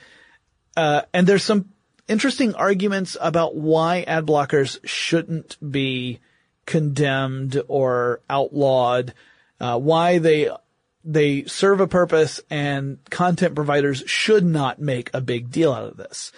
Uh, 0.77 1.03
and 1.13 1.27
there's 1.27 1.43
some 1.43 1.71
interesting 2.07 2.55
arguments 2.55 3.17
about 3.21 3.57
why 3.57 4.03
ad 4.03 4.27
blockers 4.27 4.79
shouldn't 4.85 5.57
be 5.71 6.21
condemned 6.69 7.61
or 7.67 8.21
outlawed, 8.29 9.15
uh, 9.59 9.79
why 9.79 10.19
they 10.19 10.51
they 11.03 11.45
serve 11.45 11.81
a 11.81 11.89
purpose 11.89 12.41
and 12.51 12.99
content 13.09 13.55
providers 13.55 14.05
should 14.07 14.45
not 14.45 14.79
make 14.79 15.11
a 15.15 15.23
big 15.23 15.51
deal 15.51 15.73
out 15.73 15.85
of 15.85 15.97
this. 15.97 16.31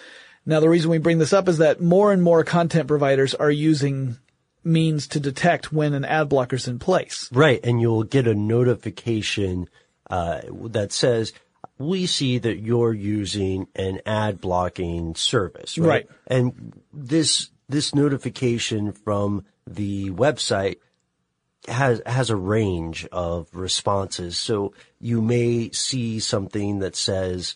Now, 0.45 0.61
the 0.61 0.69
reason 0.69 0.89
we 0.89 0.97
bring 0.97 1.19
this 1.19 1.33
up 1.33 1.49
is 1.49 1.57
that 1.57 1.81
more 1.81 2.13
and 2.13 2.23
more 2.23 2.43
content 2.45 2.87
providers 2.87 3.35
are 3.35 3.51
using 3.51 4.17
means 4.63 5.07
to 5.07 5.19
detect 5.19 5.73
when 5.73 5.93
an 5.93 6.05
ad 6.05 6.29
blocker's 6.29 6.67
in 6.67 6.79
place. 6.79 7.29
Right, 7.31 7.59
and 7.63 7.81
you'll 7.81 8.03
get 8.03 8.25
a 8.25 8.33
notification 8.33 9.67
uh, 10.09 10.41
that 10.69 10.93
says, 10.93 11.33
"We 11.77 12.05
see 12.05 12.37
that 12.37 12.59
you're 12.59 12.93
using 12.93 13.67
an 13.75 13.99
ad 14.05 14.39
blocking 14.39 15.15
service." 15.15 15.77
Right? 15.77 15.87
Right. 15.87 16.09
and 16.27 16.73
this 16.93 17.49
this 17.67 17.93
notification 17.93 18.93
from 18.93 19.43
the 19.67 20.09
website 20.11 20.77
has 21.67 22.01
has 22.05 22.29
a 22.29 22.35
range 22.35 23.07
of 23.11 23.47
responses. 23.53 24.37
So 24.37 24.73
you 24.99 25.21
may 25.21 25.71
see 25.71 26.19
something 26.19 26.79
that 26.79 26.95
says, 26.95 27.55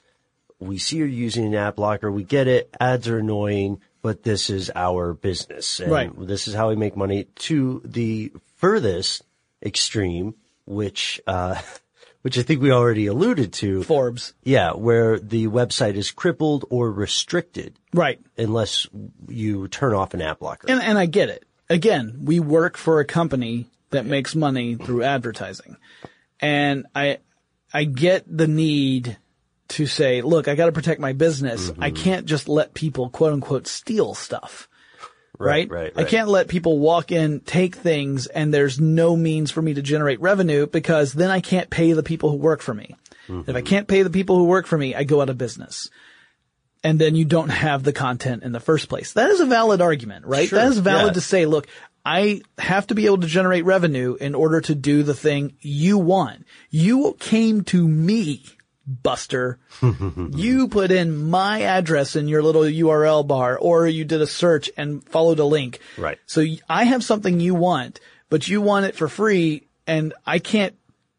"We 0.60 0.78
see 0.78 0.98
you're 0.98 1.08
using 1.08 1.46
an 1.46 1.56
ad 1.56 1.76
blocker. 1.76 2.12
We 2.12 2.24
get 2.24 2.48
it. 2.48 2.70
Ads 2.80 3.08
are 3.08 3.20
annoying." 3.20 3.82
But 4.02 4.22
this 4.22 4.52
is 4.52 4.70
our 4.76 5.14
business, 5.16 5.80
and 5.80 5.92
Right. 5.92 6.12
this 6.28 6.48
is 6.48 6.54
how 6.54 6.70
we 6.70 6.76
make 6.76 6.96
money. 6.96 7.24
To 7.48 7.82
the 7.84 8.32
furthest 8.58 9.24
extreme, 9.66 10.36
which 10.68 11.20
uh, 11.26 11.60
which 12.22 12.38
I 12.38 12.44
think 12.44 12.62
we 12.62 12.72
already 12.72 13.08
alluded 13.08 13.52
to. 13.54 13.82
Forbes. 13.82 14.34
Yeah, 14.44 14.74
where 14.74 15.18
the 15.20 15.48
website 15.48 15.96
is 15.96 16.12
crippled 16.12 16.66
or 16.70 16.92
restricted 16.92 17.80
Right. 17.94 18.20
unless 18.38 18.86
you 19.28 19.68
turn 19.70 19.94
off 19.96 20.14
an 20.14 20.22
ad 20.22 20.38
blocker. 20.38 20.68
And, 20.70 20.82
and 20.84 20.98
I 21.00 21.08
get 21.08 21.30
it. 21.30 21.44
Again, 21.70 22.22
we 22.24 22.40
work 22.40 22.78
for 22.78 23.00
a 23.00 23.06
company 23.06 23.68
that 23.92 24.06
makes 24.06 24.36
money 24.36 24.76
through 24.76 25.04
advertising. 25.04 25.78
And 26.40 26.86
I, 26.94 27.20
I 27.74 27.86
get 27.86 28.26
the 28.28 28.48
need 28.48 29.18
to 29.70 29.88
say, 29.88 30.22
look, 30.22 30.48
I 30.48 30.56
got 30.56 30.68
to 30.68 30.72
protect 30.72 31.02
my 31.02 31.14
business. 31.14 31.72
I 31.80 31.92
mm-hmm. 31.92 32.04
can't 32.04 32.26
just 32.26 32.48
let 32.48 32.74
people 32.74 33.10
quote 33.10 33.34
unquote 33.34 33.68
steal 33.68 34.14
stuff. 34.14 34.70
Right? 35.38 35.70
right, 35.70 35.92
I 35.98 36.06
can't 36.06 36.30
let 36.30 36.48
people 36.48 36.80
walk 36.80 37.12
in, 37.12 37.42
take 37.42 37.76
things, 37.76 38.26
and 38.26 38.54
there's 38.54 38.80
no 38.80 39.18
means 39.18 39.52
for 39.52 39.62
me 39.62 39.74
to 39.74 39.82
generate 39.82 40.22
revenue 40.22 40.66
because 40.66 41.12
then 41.12 41.30
I 41.30 41.42
can't 41.42 41.70
pay 41.70 41.92
the 41.92 42.04
people 42.04 42.32
who 42.32 42.38
work 42.38 42.62
for 42.62 42.74
me. 42.74 42.96
If 43.28 43.50
I 43.50 43.60
mm-hmm. 43.60 43.66
can't 43.66 43.88
pay 43.88 44.04
the 44.04 44.10
people 44.10 44.38
who 44.38 44.46
work 44.46 44.66
for 44.66 44.78
me, 44.78 44.96
I 44.96 45.04
go 45.04 45.22
out 45.22 45.30
of 45.30 45.38
business. 45.38 45.90
And 46.86 47.00
then 47.00 47.16
you 47.16 47.26
don't 47.26 47.50
have 47.50 47.84
the 47.84 47.92
content 47.92 48.44
in 48.44 48.52
the 48.52 48.60
first 48.60 48.90
place. 48.90 49.14
That 49.14 49.32
is 49.32 49.40
a 49.40 49.46
valid 49.46 49.82
argument, 49.82 50.26
right? 50.26 50.48
Sure, 50.48 50.60
that 50.60 50.68
is 50.68 50.78
valid 50.78 51.08
yeah. 51.08 51.14
to 51.14 51.22
say, 51.22 51.46
look, 51.48 51.68
I 52.06 52.42
have 52.60 52.86
to 52.88 52.96
be 52.96 53.08
able 53.08 53.22
to 53.22 53.28
generate 53.28 53.66
revenue 53.66 54.16
in 54.22 54.36
order 54.36 54.62
to 54.62 54.76
do 54.76 55.02
the 55.02 55.16
thing 55.16 55.58
you 55.60 55.98
want. 55.98 56.46
You 56.70 57.18
came 57.20 57.64
to 57.66 57.88
me, 57.88 58.44
Buster. 58.86 59.58
you 59.82 60.68
put 60.68 60.92
in 60.92 61.30
my 61.30 61.64
address 61.64 62.16
in 62.16 62.28
your 62.28 62.44
little 62.44 62.62
URL 62.62 63.26
bar 63.26 63.58
or 63.58 63.88
you 63.88 64.06
did 64.06 64.22
a 64.22 64.28
search 64.28 64.70
and 64.78 65.04
followed 65.10 65.40
a 65.40 65.46
link. 65.46 65.80
Right. 65.98 66.20
So 66.28 66.46
I 66.70 66.84
have 66.84 67.04
something 67.04 67.40
you 67.40 67.56
want, 67.56 68.00
but 68.30 68.48
you 68.48 68.62
want 68.62 68.86
it 68.86 68.96
for 68.96 69.08
free 69.08 69.68
and 69.88 70.14
I 70.24 70.38
can't 70.38 70.76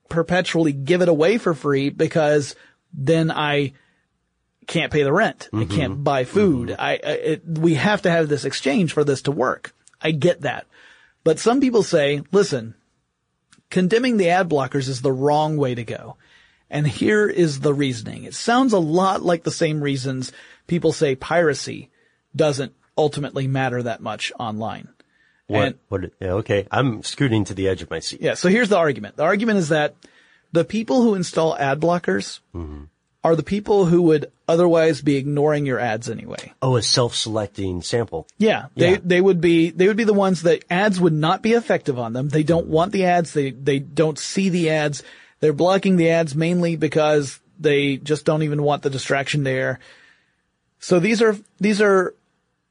perpetually 0.09 0.73
give 0.73 1.03
it 1.03 1.09
away 1.09 1.39
for 1.39 1.55
free 1.55 1.91
because 1.91 2.55
then 2.93 3.33
I 3.33 3.73
can't 4.67 4.93
pay 4.93 5.03
the 5.03 5.13
rent. 5.13 5.49
I 5.53 5.57
mm-hmm. 5.57 5.77
can't 5.77 6.05
buy 6.05 6.25
food. 6.25 6.71
Mm-hmm. 6.71 6.81
I, 6.81 6.93
I 6.93 7.11
it, 7.11 7.47
we 7.47 7.75
have 7.75 8.03
to 8.03 8.11
have 8.11 8.29
this 8.29 8.45
exchange 8.45 8.93
for 8.93 9.05
this 9.05 9.23
to 9.23 9.33
work. 9.33 9.75
I 10.01 10.11
get 10.11 10.43
that. 10.43 10.67
But 11.25 11.39
some 11.39 11.61
people 11.61 11.83
say, 11.83 12.23
listen, 12.33 12.75
condemning 13.71 14.17
the 14.17 14.31
ad 14.31 14.49
blockers 14.49 14.89
is 14.89 15.03
the 15.03 15.13
wrong 15.13 15.57
way 15.57 15.75
to 15.75 15.85
go. 15.85 16.17
And 16.69 16.87
here 16.87 17.29
is 17.29 17.61
the 17.61 17.75
reasoning. 17.75 18.25
It 18.25 18.35
sounds 18.35 18.73
a 18.73 18.79
lot 18.79 19.23
like 19.23 19.45
the 19.45 19.51
same 19.51 19.81
reasons 19.81 20.33
people 20.67 20.93
say 20.93 21.15
piracy 21.15 21.91
doesn't 22.35 22.75
ultimately 22.99 23.47
matter 23.47 23.83
that 23.83 24.01
much 24.01 24.33
online. 24.39 24.89
What? 25.47 25.67
And- 25.67 25.79
what? 25.89 26.13
Okay, 26.21 26.67
I'm 26.71 27.03
scooting 27.03 27.45
to 27.45 27.55
the 27.55 27.69
edge 27.69 27.83
of 27.83 27.91
my 27.91 28.01
seat. 28.01 28.21
yeah, 28.21 28.35
so 28.35 28.49
here's 28.49 28.69
the 28.69 28.79
argument. 28.79 29.17
The 29.17 29.23
argument 29.23 29.59
is 29.59 29.69
that 29.69 29.95
the 30.53 30.65
people 30.65 31.03
who 31.03 31.15
install 31.15 31.57
ad 31.57 31.81
blockers 31.81 32.41
mm-hmm. 32.55 32.85
Are 33.27 33.35
the 33.35 33.43
people 33.43 33.87
who 33.87 34.03
would 34.03 34.31
otherwise 34.47 35.03
be 35.03 35.17
ignoring 35.17 35.67
your 35.67 35.81
ads 35.81 36.09
anyway. 36.09 36.53
Oh, 36.63 36.77
a 36.77 36.83
self-selecting 36.83 37.83
sample. 37.83 38.29
Yeah, 38.39 38.67
they 38.77 38.93
Yeah. 38.93 38.99
they 39.05 39.21
would 39.21 39.41
be 39.41 39.71
they 39.71 39.89
would 39.89 39.97
be 39.97 40.05
the 40.05 40.13
ones 40.15 40.43
that 40.43 40.65
ads 40.71 41.01
would 41.01 41.13
not 41.13 41.43
be 41.43 41.53
effective 41.55 41.99
on 41.99 42.13
them. 42.13 42.29
They 42.29 42.45
don't 42.45 42.69
want 42.69 42.93
the 42.93 43.07
ads. 43.07 43.33
They 43.33 43.51
they 43.51 43.81
don't 43.81 44.17
see 44.17 44.49
the 44.49 44.71
ads. 44.71 45.03
They're 45.41 45.53
blocking 45.53 45.97
the 45.97 46.11
ads 46.11 46.37
mainly 46.37 46.77
because 46.77 47.41
they 47.59 47.97
just 47.97 48.25
don't 48.25 48.45
even 48.45 48.63
want 48.63 48.85
the 48.85 48.91
distraction 48.91 49.43
there. 49.43 49.81
So 50.79 51.01
these 51.01 51.21
are 51.21 51.37
these 51.59 51.81
are 51.81 52.15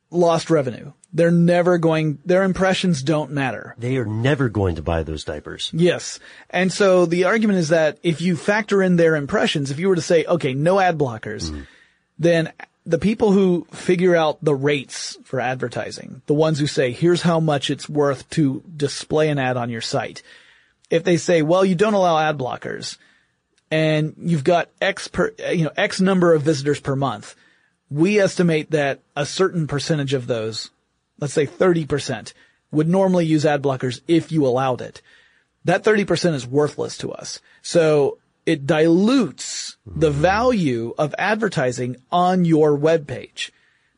lost 0.10 0.50
revenue. 0.50 0.94
They're 1.16 1.32
never 1.32 1.78
going. 1.78 2.20
Their 2.26 2.44
impressions 2.44 3.02
don't 3.02 3.32
matter. 3.32 3.74
They 3.78 3.96
are 3.96 4.06
never 4.06 4.50
going 4.50 4.76
to 4.76 4.82
buy 4.82 5.04
those 5.04 5.24
diapers. 5.24 5.72
Yes. 5.74 6.20
And 6.50 6.74
so 6.74 7.06
the 7.06 7.24
argument 7.24 7.60
is 7.60 7.70
that 7.70 8.00
if 8.04 8.20
you 8.20 8.36
factor 8.36 8.84
in 8.84 8.98
their 8.98 9.16
impressions, 9.16 9.72
if 9.72 9.80
you 9.80 9.88
were 9.88 9.96
to 9.96 10.02
say, 10.02 10.26
okay, 10.26 10.54
no 10.54 10.78
ad 10.78 10.98
blockers, 10.98 11.50
hmm. 11.50 11.62
then 12.20 12.52
the 12.86 13.00
people 13.00 13.32
who 13.32 13.66
figure 13.72 14.14
out 14.14 14.44
the 14.44 14.54
rates 14.54 15.18
for 15.24 15.40
advertising, 15.40 16.22
the 16.26 16.34
ones 16.34 16.60
who 16.60 16.68
say, 16.68 16.92
here's 16.92 17.22
how 17.22 17.40
much 17.40 17.70
it's 17.70 17.88
worth 17.88 18.30
to 18.32 18.62
display 18.76 19.30
an 19.30 19.40
ad 19.40 19.56
on 19.56 19.70
your 19.70 19.82
site. 19.82 20.22
If 20.90 21.06
they 21.06 21.16
say, 21.16 21.42
well, 21.42 21.64
you 21.64 21.76
don't 21.76 21.94
allow 21.94 22.20
ad 22.20 22.38
blockers 22.38 22.98
and 23.72 24.16
you've 24.20 24.44
got 24.44 24.70
X 24.82 25.08
per, 25.08 25.32
you 25.50 25.64
know, 25.64 25.72
X 25.78 26.02
number 26.02 26.34
of 26.34 26.42
visitors 26.42 26.82
per 26.82 26.98
month, 26.98 27.36
we 27.90 28.20
estimate 28.20 28.72
that 28.72 29.00
a 29.16 29.26
certain 29.26 29.66
percentage 29.68 30.14
of 30.14 30.28
those, 30.28 30.72
let's 31.20 31.34
say 31.34 31.46
30%, 31.46 32.34
would 32.72 32.88
normally 32.88 33.26
use 33.26 33.46
ad 33.46 33.62
blockers 33.62 34.02
if 34.08 34.32
you 34.32 34.46
allowed 34.46 34.82
it. 34.82 35.02
That 35.64 35.84
30% 35.84 36.34
is 36.34 36.46
worthless 36.46 36.98
to 37.00 37.12
us. 37.12 37.42
So 37.62 38.20
it 38.46 38.68
dilutes 38.68 39.78
the 39.86 40.12
mm-hmm. 40.12 40.22
value 40.22 40.94
of 40.98 41.16
advertising 41.18 41.98
on 42.12 42.46
your 42.46 42.76
web 42.76 43.08
page 43.08 43.52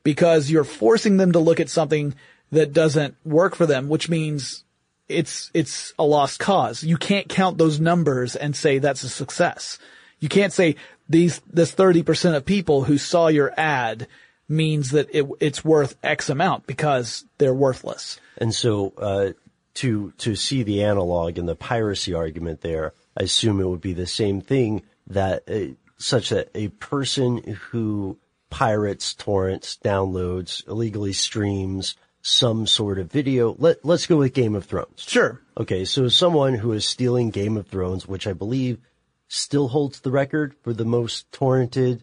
because 0.03 0.49
you're 0.49 0.63
forcing 0.63 1.17
them 1.17 1.33
to 1.33 1.39
look 1.39 1.59
at 1.59 1.69
something 1.69 2.15
that 2.51 2.71
doesn't 2.71 3.15
work 3.25 3.55
for 3.55 3.65
them, 3.65 3.89
which 3.89 4.07
means 4.07 4.63
it's, 5.09 5.51
it's 5.53 5.93
a 5.99 6.03
lost 6.05 6.39
cause. 6.39 6.83
You 6.83 6.95
can't 6.95 7.27
count 7.27 7.57
those 7.57 7.79
numbers 7.79 8.35
and 8.35 8.55
say 8.55 8.77
that's 8.77 9.03
a 9.03 9.09
success. 9.09 9.77
You 10.19 10.29
can't 10.29 10.53
say 10.53 10.77
these, 11.09 11.41
this 11.51 11.75
30% 11.75 12.35
of 12.35 12.45
people 12.45 12.85
who 12.85 12.97
saw 12.97 13.27
your 13.27 13.53
ad 13.57 14.07
means 14.47 14.91
that 14.91 15.09
it, 15.13 15.25
it's 15.39 15.63
worth 15.63 15.95
X 16.03 16.29
amount 16.29 16.67
because 16.67 17.25
they're 17.37 17.53
worthless. 17.53 18.19
And 18.37 18.53
so, 18.53 18.93
uh, 18.97 19.31
to, 19.75 20.11
to 20.17 20.35
see 20.35 20.63
the 20.63 20.83
analog 20.83 21.37
and 21.37 21.47
the 21.47 21.55
piracy 21.55 22.13
argument 22.13 22.61
there, 22.61 22.93
I 23.15 23.23
assume 23.23 23.59
it 23.59 23.67
would 23.67 23.81
be 23.81 23.93
the 23.93 24.07
same 24.07 24.41
thing 24.41 24.83
that, 25.07 25.43
uh, 25.49 25.75
such 25.97 26.29
that 26.29 26.49
a 26.55 26.69
person 26.69 27.59
who 27.69 28.17
pirates, 28.49 29.13
torrents, 29.13 29.77
downloads, 29.83 30.67
illegally 30.67 31.13
streams 31.13 31.95
some 32.21 32.67
sort 32.67 32.99
of 32.99 33.11
video, 33.11 33.55
let, 33.57 33.83
let's 33.85 34.05
go 34.05 34.17
with 34.17 34.33
Game 34.33 34.55
of 34.55 34.65
Thrones. 34.65 35.03
Sure. 35.07 35.41
Okay, 35.57 35.85
so 35.85 36.09
someone 36.09 36.55
who 36.55 36.73
is 36.73 36.85
stealing 36.85 37.29
Game 37.29 37.55
of 37.55 37.67
Thrones, 37.67 38.07
which 38.07 38.27
I 38.27 38.33
believe 38.33 38.79
still 39.27 39.69
holds 39.69 40.01
the 40.01 40.11
record 40.11 40.53
for 40.61 40.73
the 40.73 40.85
most 40.85 41.31
torrented. 41.31 42.01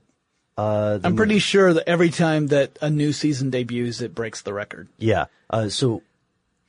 Uh, 0.57 0.99
I'm 1.03 1.17
pretty 1.17 1.39
sure 1.41 1.73
that 1.75 1.89
every 1.89 2.11
time 2.11 2.49
that 2.49 2.79
a 2.81 2.89
new 2.91 3.13
season 3.13 3.51
debuts, 3.51 4.01
it 4.01 4.15
breaks 4.15 4.43
the 4.43 4.53
record. 4.53 4.89
Yeah. 4.99 5.27
Uh, 5.51 5.69
so 5.69 6.03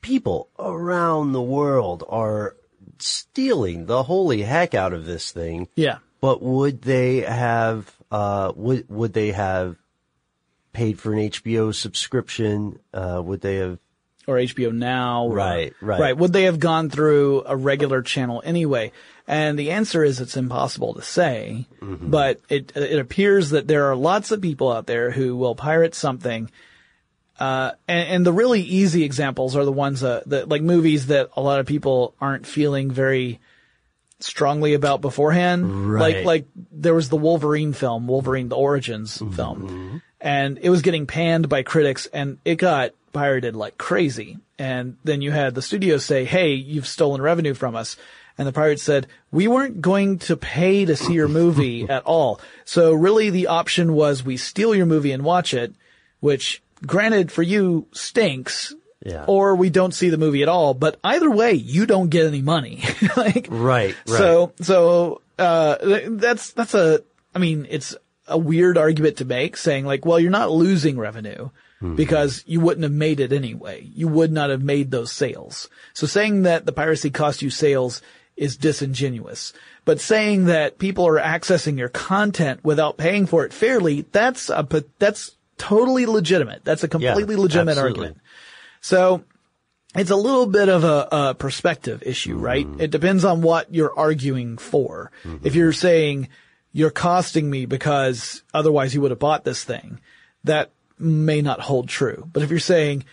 people 0.00 0.48
around 0.58 1.32
the 1.32 1.42
world 1.42 2.02
are 2.08 2.56
stealing 2.98 3.86
the 3.86 4.02
holy 4.02 4.42
heck 4.42 4.74
out 4.74 4.92
of 4.92 5.04
this 5.06 5.30
thing. 5.30 5.68
Yeah. 5.76 5.98
But 6.20 6.42
would 6.42 6.82
they 6.82 7.20
have, 7.20 7.94
uh, 8.10 8.52
would, 8.56 8.88
would 8.88 9.12
they 9.12 9.32
have 9.32 9.76
paid 10.72 10.98
for 10.98 11.12
an 11.12 11.20
HBO 11.30 11.74
subscription? 11.74 12.78
Uh, 12.92 13.22
would 13.24 13.40
they 13.40 13.56
have, 13.56 13.78
or 14.26 14.36
HBO 14.36 14.72
Now. 14.72 15.26
or- 15.26 15.34
Right, 15.36 15.72
right. 15.80 16.00
Right. 16.00 16.16
Would 16.16 16.32
they 16.32 16.44
have 16.44 16.58
gone 16.58 16.90
through 16.90 17.44
a 17.46 17.54
regular 17.56 18.02
channel 18.02 18.42
anyway? 18.44 18.90
And 19.28 19.58
the 19.58 19.72
answer 19.72 20.04
is 20.04 20.20
it's 20.20 20.36
impossible 20.36 20.94
to 20.94 21.02
say, 21.02 21.66
Mm-hmm. 21.80 22.10
but 22.10 22.40
it, 22.48 22.76
it 22.76 22.98
appears 22.98 23.50
that 23.50 23.66
there 23.66 23.86
are 23.90 23.96
lots 23.96 24.30
of 24.30 24.40
people 24.40 24.70
out 24.72 24.86
there 24.86 25.10
who 25.10 25.36
will 25.36 25.54
pirate 25.54 25.94
something. 25.94 26.50
Uh, 27.38 27.72
and, 27.88 28.08
and 28.08 28.26
the 28.26 28.32
really 28.32 28.62
easy 28.62 29.02
examples 29.04 29.56
are 29.56 29.64
the 29.64 29.72
ones 29.72 30.02
uh, 30.04 30.22
that, 30.26 30.48
like 30.48 30.62
movies 30.62 31.06
that 31.08 31.30
a 31.36 31.42
lot 31.42 31.60
of 31.60 31.66
people 31.66 32.14
aren't 32.20 32.46
feeling 32.46 32.90
very 32.90 33.40
strongly 34.20 34.74
about 34.74 35.00
beforehand. 35.00 35.90
Right. 35.92 36.16
Like, 36.16 36.24
like 36.24 36.46
there 36.72 36.94
was 36.94 37.08
the 37.08 37.16
Wolverine 37.18 37.72
film, 37.72 38.06
Wolverine, 38.06 38.48
the 38.48 38.56
Origins 38.56 39.18
Mm-hmm. 39.18 39.32
film, 39.34 40.02
and 40.20 40.58
it 40.62 40.70
was 40.70 40.82
getting 40.82 41.06
panned 41.06 41.48
by 41.48 41.62
critics 41.62 42.06
and 42.06 42.38
it 42.44 42.56
got 42.56 42.92
pirated 43.12 43.54
like 43.54 43.76
crazy. 43.76 44.38
And 44.58 44.96
then 45.04 45.20
you 45.20 45.30
had 45.30 45.54
the 45.54 45.60
studio 45.62 45.98
say, 45.98 46.24
Hey, 46.24 46.54
you've 46.54 46.86
stolen 46.86 47.20
revenue 47.20 47.52
from 47.54 47.76
us. 47.76 47.96
And 48.38 48.46
the 48.46 48.52
pirates 48.52 48.82
said, 48.82 49.06
we 49.30 49.48
weren't 49.48 49.80
going 49.80 50.18
to 50.20 50.36
pay 50.36 50.84
to 50.84 50.96
see 50.96 51.14
your 51.14 51.28
movie 51.28 51.86
at 51.88 52.04
all. 52.04 52.40
So 52.64 52.92
really 52.92 53.30
the 53.30 53.46
option 53.48 53.94
was 53.94 54.24
we 54.24 54.36
steal 54.36 54.74
your 54.74 54.86
movie 54.86 55.12
and 55.12 55.24
watch 55.24 55.54
it, 55.54 55.74
which 56.20 56.62
granted 56.86 57.32
for 57.32 57.42
you 57.42 57.86
stinks. 57.92 58.74
Yeah. 59.04 59.24
Or 59.28 59.54
we 59.54 59.70
don't 59.70 59.94
see 59.94 60.08
the 60.08 60.18
movie 60.18 60.42
at 60.42 60.48
all, 60.48 60.74
but 60.74 60.98
either 61.04 61.30
way, 61.30 61.52
you 61.52 61.86
don't 61.86 62.08
get 62.08 62.26
any 62.26 62.42
money. 62.42 62.82
like, 63.16 63.46
right, 63.50 63.94
right. 64.08 64.18
so, 64.18 64.52
so, 64.60 65.20
uh, 65.38 65.76
that's, 66.08 66.52
that's 66.52 66.74
a, 66.74 67.02
I 67.32 67.38
mean, 67.38 67.68
it's 67.70 67.94
a 68.26 68.36
weird 68.36 68.76
argument 68.76 69.18
to 69.18 69.24
make 69.24 69.56
saying 69.56 69.84
like, 69.84 70.04
well, 70.04 70.18
you're 70.18 70.30
not 70.30 70.50
losing 70.50 70.98
revenue 70.98 71.50
because 71.94 72.42
you 72.46 72.60
wouldn't 72.60 72.84
have 72.84 72.92
made 72.92 73.20
it 73.20 73.32
anyway. 73.32 73.88
You 73.94 74.08
would 74.08 74.32
not 74.32 74.50
have 74.50 74.62
made 74.62 74.90
those 74.90 75.12
sales. 75.12 75.68
So 75.92 76.06
saying 76.06 76.42
that 76.42 76.64
the 76.64 76.72
piracy 76.72 77.10
cost 77.10 77.42
you 77.42 77.50
sales 77.50 78.02
is 78.36 78.56
disingenuous. 78.56 79.52
But 79.84 80.00
saying 80.00 80.46
that 80.46 80.78
people 80.78 81.06
are 81.06 81.18
accessing 81.18 81.78
your 81.78 81.88
content 81.88 82.64
without 82.64 82.98
paying 82.98 83.26
for 83.26 83.44
it 83.44 83.52
fairly, 83.52 84.02
that's 84.12 84.50
a, 84.50 84.66
that's 84.98 85.36
totally 85.58 86.06
legitimate. 86.06 86.64
That's 86.64 86.84
a 86.84 86.88
completely 86.88 87.36
legitimate 87.36 87.72
absolutely. 87.72 88.00
argument. 88.00 88.20
So 88.80 89.24
it's 89.94 90.10
a 90.10 90.16
little 90.16 90.46
bit 90.46 90.68
of 90.68 90.84
a, 90.84 91.08
a 91.10 91.34
perspective 91.34 92.02
issue, 92.04 92.36
right? 92.36 92.66
Mm-hmm. 92.66 92.80
It 92.80 92.90
depends 92.90 93.24
on 93.24 93.40
what 93.40 93.72
you're 93.72 93.96
arguing 93.96 94.58
for. 94.58 95.10
Mm-hmm. 95.24 95.46
If 95.46 95.54
you're 95.54 95.72
saying 95.72 96.28
you're 96.72 96.90
costing 96.90 97.48
me 97.48 97.64
because 97.64 98.42
otherwise 98.52 98.94
you 98.94 99.00
would 99.00 99.10
have 99.10 99.18
bought 99.18 99.44
this 99.44 99.64
thing, 99.64 100.00
that 100.44 100.70
may 100.98 101.40
not 101.40 101.60
hold 101.60 101.88
true. 101.88 102.28
But 102.30 102.42
if 102.42 102.50
you're 102.50 102.58
saying 102.58 103.04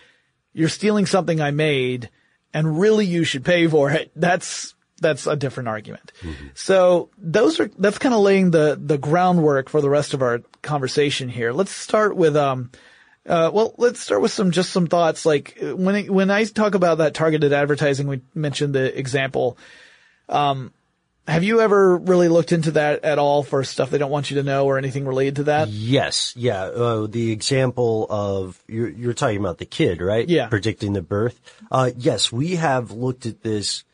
you're 0.52 0.68
stealing 0.68 1.06
something 1.06 1.40
I 1.40 1.50
made 1.50 2.10
and 2.52 2.78
really 2.78 3.06
you 3.06 3.24
should 3.24 3.44
pay 3.44 3.66
for 3.66 3.90
it, 3.90 4.12
that's 4.14 4.73
that's 5.00 5.26
a 5.26 5.36
different 5.36 5.68
argument. 5.68 6.12
So 6.54 7.10
those 7.18 7.60
are 7.60 7.70
that's 7.78 7.98
kind 7.98 8.14
of 8.14 8.20
laying 8.20 8.50
the 8.50 8.78
the 8.80 8.98
groundwork 8.98 9.68
for 9.68 9.80
the 9.80 9.90
rest 9.90 10.14
of 10.14 10.22
our 10.22 10.40
conversation 10.62 11.28
here. 11.28 11.52
Let's 11.52 11.72
start 11.72 12.16
with 12.16 12.36
um 12.36 12.70
uh, 13.26 13.50
well, 13.52 13.74
let's 13.78 14.00
start 14.00 14.20
with 14.20 14.32
some 14.32 14.50
just 14.50 14.70
some 14.70 14.86
thoughts. 14.86 15.24
Like 15.24 15.56
when 15.60 15.96
it, 15.96 16.10
when 16.10 16.30
I 16.30 16.44
talk 16.44 16.74
about 16.74 16.98
that 16.98 17.14
targeted 17.14 17.52
advertising, 17.52 18.06
we 18.06 18.20
mentioned 18.34 18.74
the 18.74 18.96
example. 18.98 19.56
Um, 20.28 20.72
have 21.26 21.42
you 21.42 21.62
ever 21.62 21.96
really 21.96 22.28
looked 22.28 22.52
into 22.52 22.72
that 22.72 23.02
at 23.02 23.18
all 23.18 23.42
for 23.42 23.64
stuff 23.64 23.88
they 23.88 23.96
don't 23.96 24.10
want 24.10 24.30
you 24.30 24.36
to 24.36 24.42
know 24.42 24.66
or 24.66 24.76
anything 24.76 25.06
related 25.06 25.36
to 25.36 25.44
that? 25.44 25.68
Yes, 25.68 26.34
yeah. 26.36 26.64
Uh, 26.64 27.06
the 27.06 27.32
example 27.32 28.06
of 28.10 28.62
you're, 28.68 28.90
you're 28.90 29.14
talking 29.14 29.38
about 29.38 29.56
the 29.56 29.64
kid, 29.64 30.02
right? 30.02 30.28
Yeah. 30.28 30.48
Predicting 30.48 30.92
the 30.92 31.00
birth. 31.00 31.40
Uh, 31.70 31.92
yes, 31.96 32.30
we 32.30 32.56
have 32.56 32.90
looked 32.90 33.24
at 33.24 33.42
this 33.42 33.84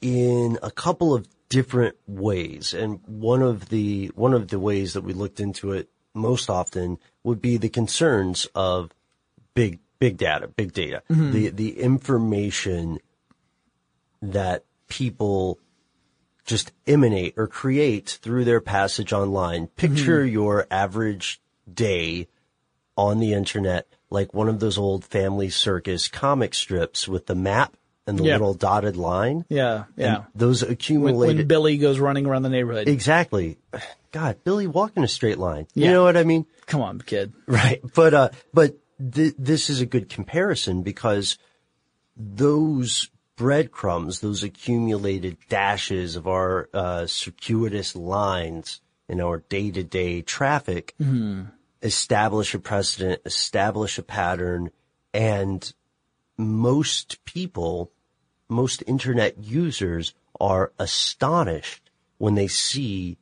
in 0.00 0.58
a 0.62 0.70
couple 0.70 1.14
of 1.14 1.26
different 1.48 1.96
ways, 2.06 2.74
and 2.74 3.00
one 3.06 3.42
of 3.42 3.68
the 3.68 4.08
one 4.14 4.34
of 4.34 4.48
the 4.48 4.58
ways 4.58 4.94
that 4.94 5.02
we 5.02 5.12
looked 5.12 5.40
into 5.40 5.72
it 5.72 5.88
most 6.14 6.50
often 6.50 6.98
would 7.22 7.40
be 7.40 7.56
the 7.56 7.68
concerns 7.68 8.46
of 8.54 8.92
big 9.54 9.78
big 9.98 10.16
data, 10.16 10.48
big 10.48 10.72
data, 10.72 11.02
mm-hmm. 11.10 11.32
the 11.32 11.50
the 11.50 11.80
information 11.80 12.98
that 14.22 14.64
people 14.88 15.58
just 16.44 16.72
emanate 16.86 17.34
or 17.36 17.46
create 17.46 18.18
through 18.22 18.44
their 18.44 18.60
passage 18.60 19.12
online. 19.12 19.66
Mm-hmm. 19.66 19.76
Picture 19.76 20.24
your 20.24 20.66
average 20.70 21.40
day 21.72 22.28
on 22.96 23.20
the 23.20 23.32
internet 23.32 23.86
like 24.10 24.34
one 24.34 24.48
of 24.48 24.60
those 24.60 24.76
old 24.76 25.04
family 25.04 25.48
circus 25.48 26.08
comic 26.08 26.52
strips 26.54 27.06
with 27.08 27.26
the 27.26 27.34
map 27.34 27.76
and 28.06 28.18
the 28.18 28.22
little 28.24 28.54
dotted 28.54 28.96
line. 28.96 29.44
Yeah, 29.48 29.84
yeah. 29.96 30.24
Those 30.34 30.62
When, 30.62 30.72
accumulated. 30.72 31.36
when 31.38 31.46
Billy 31.46 31.78
goes 31.78 31.98
running 31.98 32.26
around 32.26 32.42
the 32.42 32.48
neighborhood. 32.48 32.88
exactly. 32.88 33.58
God, 34.12 34.42
Billy 34.42 34.66
walk 34.66 34.92
in 34.96 35.04
a 35.04 35.08
straight 35.08 35.38
line. 35.38 35.66
You 35.74 35.84
Yeah. 35.84 35.92
know 35.92 36.04
what 36.04 36.16
I 36.16 36.24
mean? 36.24 36.46
Come 36.66 36.80
on, 36.82 37.00
kid. 37.00 37.32
Right. 37.46 37.80
But, 37.94 38.14
uh, 38.14 38.28
but 38.52 38.76
th- 39.12 39.34
this 39.38 39.70
is 39.70 39.80
a 39.80 39.86
good 39.86 40.08
comparison 40.08 40.82
because 40.82 41.38
those 42.16 43.08
breadcrumbs, 43.36 44.20
those 44.20 44.42
accumulated 44.42 45.36
dashes 45.48 46.16
of 46.16 46.26
our, 46.26 46.68
uh, 46.74 47.06
circuitous 47.06 47.94
lines 47.96 48.80
in 49.08 49.20
our 49.20 49.38
day 49.48 49.70
to 49.70 49.82
day 49.84 50.22
traffic 50.22 50.94
establish 51.82 52.54
a 52.54 52.58
precedent, 52.58 53.20
establish 53.24 53.98
a 53.98 54.02
pattern, 54.02 54.70
and 55.14 55.72
most 56.40 57.24
people, 57.24 57.92
most 58.48 58.82
internet 58.86 59.44
users 59.44 60.14
are 60.40 60.72
astonished 60.78 61.90
when 62.18 62.34
they 62.34 62.48
see 62.48 63.18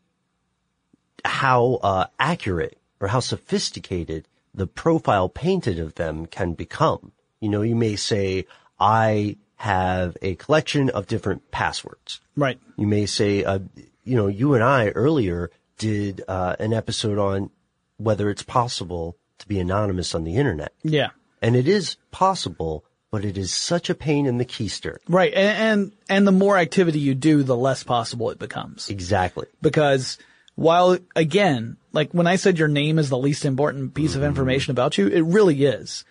how 1.25 1.75
uh, 1.83 2.07
accurate 2.19 2.79
or 3.01 3.09
how 3.09 3.21
sophisticated 3.21 4.27
the 4.55 4.67
profile 4.67 5.29
painted 5.29 5.79
of 5.79 5.95
them 5.95 6.27
can 6.27 6.53
become. 6.55 7.13
You 7.41 7.49
know, 7.49 7.63
you 7.63 7.77
may 7.77 7.97
say, 7.97 8.47
I 8.81 9.37
have 9.57 10.17
a 10.23 10.35
collection 10.37 10.91
of 10.91 11.07
different 11.07 11.51
passwords. 11.51 12.21
Right. 12.37 12.59
You 12.77 12.87
may 12.87 13.07
say, 13.07 13.45
uh, 13.45 13.61
you 14.05 14.17
know, 14.17 14.29
you 14.29 14.55
and 14.55 14.63
I 14.63 14.89
earlier 14.91 15.51
did 15.77 16.23
uh, 16.27 16.57
an 16.59 16.73
episode 16.73 17.19
on 17.19 17.51
whether 17.97 18.31
it's 18.31 18.43
possible 18.43 19.17
to 19.39 19.49
be 19.49 19.59
anonymous 19.59 20.15
on 20.15 20.25
the 20.25 20.37
internet. 20.37 20.73
Yeah. 20.83 21.11
And 21.43 21.55
it 21.57 21.69
is 21.69 21.97
possible, 22.11 22.85
but 23.11 23.25
it 23.25 23.39
is 23.39 23.53
such 23.55 23.91
a 23.91 23.95
pain 23.95 24.27
in 24.27 24.39
the 24.39 24.45
keister. 24.45 24.99
Right. 25.09 25.33
And, 25.33 25.59
and 25.59 25.93
and 26.09 26.27
the 26.27 26.33
more 26.33 26.59
activity 26.59 26.99
you 26.99 27.15
do, 27.15 27.43
the 27.43 27.57
less 27.57 27.83
possible 27.83 28.31
it 28.31 28.39
becomes. 28.39 28.91
Exactly. 28.91 29.47
because 29.63 30.19
while 30.57 30.99
again, 31.15 31.77
like 31.93 32.13
when 32.13 32.27
I 32.27 32.37
said 32.37 32.59
your 32.59 32.69
name 32.69 32.99
is 32.99 33.09
the 33.11 33.19
least 33.19 33.45
important 33.45 33.95
piece 33.95 34.11
Mm-hmm. 34.13 34.21
of 34.23 34.27
information 34.27 34.71
about 34.73 34.99
you, 34.99 35.07
it 35.07 35.23
really 35.23 35.65
is. 35.65 36.05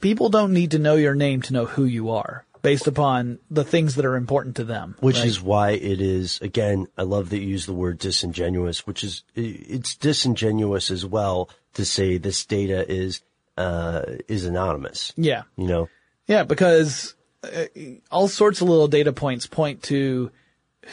People 0.00 0.28
don't 0.28 0.52
need 0.52 0.72
to 0.72 0.78
know 0.78 0.96
your 0.96 1.14
name 1.14 1.42
to 1.42 1.52
know 1.52 1.64
who 1.66 1.84
you 1.84 2.10
are 2.10 2.44
based 2.60 2.86
upon 2.86 3.38
the 3.50 3.62
things 3.64 3.94
that 3.94 4.04
are 4.04 4.16
important 4.16 4.56
to 4.56 4.64
them. 4.64 4.96
Which 5.00 5.18
right? 5.18 5.26
is 5.26 5.40
why 5.40 5.70
it 5.72 6.00
is, 6.00 6.40
again, 6.40 6.86
I 6.98 7.02
love 7.02 7.30
that 7.30 7.38
you 7.38 7.46
use 7.46 7.66
the 7.66 7.72
word 7.74 7.98
disingenuous, 7.98 8.86
which 8.86 9.04
is, 9.04 9.22
it's 9.34 9.94
disingenuous 9.96 10.90
as 10.90 11.04
well 11.06 11.50
to 11.74 11.84
say 11.84 12.16
this 12.16 12.44
data 12.46 12.90
is, 12.90 13.20
uh, 13.58 14.02
is 14.28 14.44
anonymous. 14.46 15.12
yeah. 15.16 15.42
You 15.56 15.66
know? 15.66 15.88
Yeah, 16.26 16.44
because 16.44 17.14
uh, 17.42 17.66
all 18.10 18.28
sorts 18.28 18.60
of 18.60 18.68
little 18.68 18.88
data 18.88 19.12
points 19.12 19.46
point 19.46 19.82
to 19.84 20.30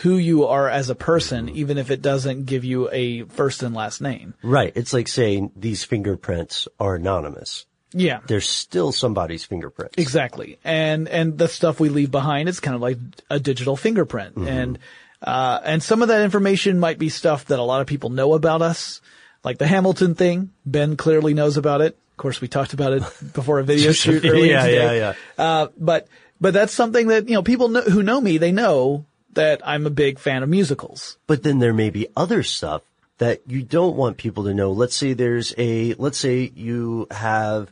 who 0.02 0.18
you 0.18 0.46
are 0.48 0.70
as 0.70 0.90
a 0.90 0.96
person, 0.96 1.50
even 1.50 1.78
if 1.78 1.92
it 1.92 2.02
doesn't 2.02 2.46
give 2.46 2.64
you 2.64 2.90
a 2.92 3.24
first 3.24 3.64
and 3.64 3.76
last 3.76 4.02
name. 4.02 4.34
Right. 4.42 4.72
It's 4.76 4.94
like 4.94 5.08
saying 5.08 5.52
these 5.56 5.84
fingerprints 5.84 6.68
are 6.80 6.96
anonymous. 6.96 7.66
Yeah. 7.94 8.22
They're 8.26 8.40
still 8.40 8.94
somebody's 8.94 9.44
fingerprints. 9.44 9.96
Exactly. 9.98 10.60
And, 10.64 11.10
and 11.10 11.38
the 11.38 11.50
stuff 11.50 11.80
we 11.80 11.90
leave 11.90 12.10
behind 12.10 12.48
is 12.48 12.62
kind 12.62 12.76
of 12.76 12.82
like 12.82 12.98
a 13.30 13.40
digital 13.40 13.76
fingerprint. 13.76 14.38
And, 14.38 14.80
uh, 15.22 15.60
and 15.64 15.84
some 15.84 16.02
of 16.02 16.08
that 16.08 16.22
information 16.22 16.80
might 16.80 16.98
be 16.98 17.10
stuff 17.10 17.46
that 17.46 17.60
a 17.60 17.64
lot 17.64 17.82
of 17.82 17.88
people 17.88 18.10
know 18.10 18.34
about 18.34 18.62
us, 18.62 19.02
like 19.44 19.58
the 19.58 19.68
Hamilton 19.68 20.16
thing. 20.16 20.52
Ben 20.66 20.96
clearly 20.96 21.34
knows 21.34 21.58
about 21.58 21.82
it. 21.82 21.98
Of 22.22 22.24
course, 22.24 22.40
we 22.40 22.48
talked 22.48 22.74
about 22.74 22.94
it 22.94 23.02
before 23.34 23.58
a 23.58 23.64
video 23.64 23.92
shoot 23.94 24.24
earlier 24.24 24.52
yeah, 24.54 24.66
today. 24.68 24.98
yeah, 25.00 25.14
Uh, 25.40 25.68
but, 25.76 26.08
but 26.40 26.54
that's 26.54 26.72
something 26.72 27.08
that, 27.08 27.28
you 27.28 27.34
know, 27.34 27.42
people 27.42 27.70
know, 27.70 27.82
who 27.82 28.04
know 28.04 28.22
me, 28.22 28.38
they 28.38 28.52
know 28.52 29.06
that 29.34 29.60
I'm 29.68 29.88
a 29.88 29.90
big 29.90 30.20
fan 30.20 30.44
of 30.44 30.50
musicals. 30.50 31.18
But 31.26 31.42
then 31.42 31.58
there 31.58 31.74
may 31.74 31.90
be 31.90 32.10
other 32.16 32.44
stuff 32.44 32.84
that 33.18 33.42
you 33.48 33.64
don't 33.64 33.96
want 33.96 34.18
people 34.18 34.44
to 34.44 34.54
know. 34.54 34.72
Let's 34.72 34.96
say 34.96 35.14
there's 35.14 35.56
a, 35.58 35.96
let's 35.96 36.20
say 36.20 36.52
you 36.54 37.08
have 37.10 37.72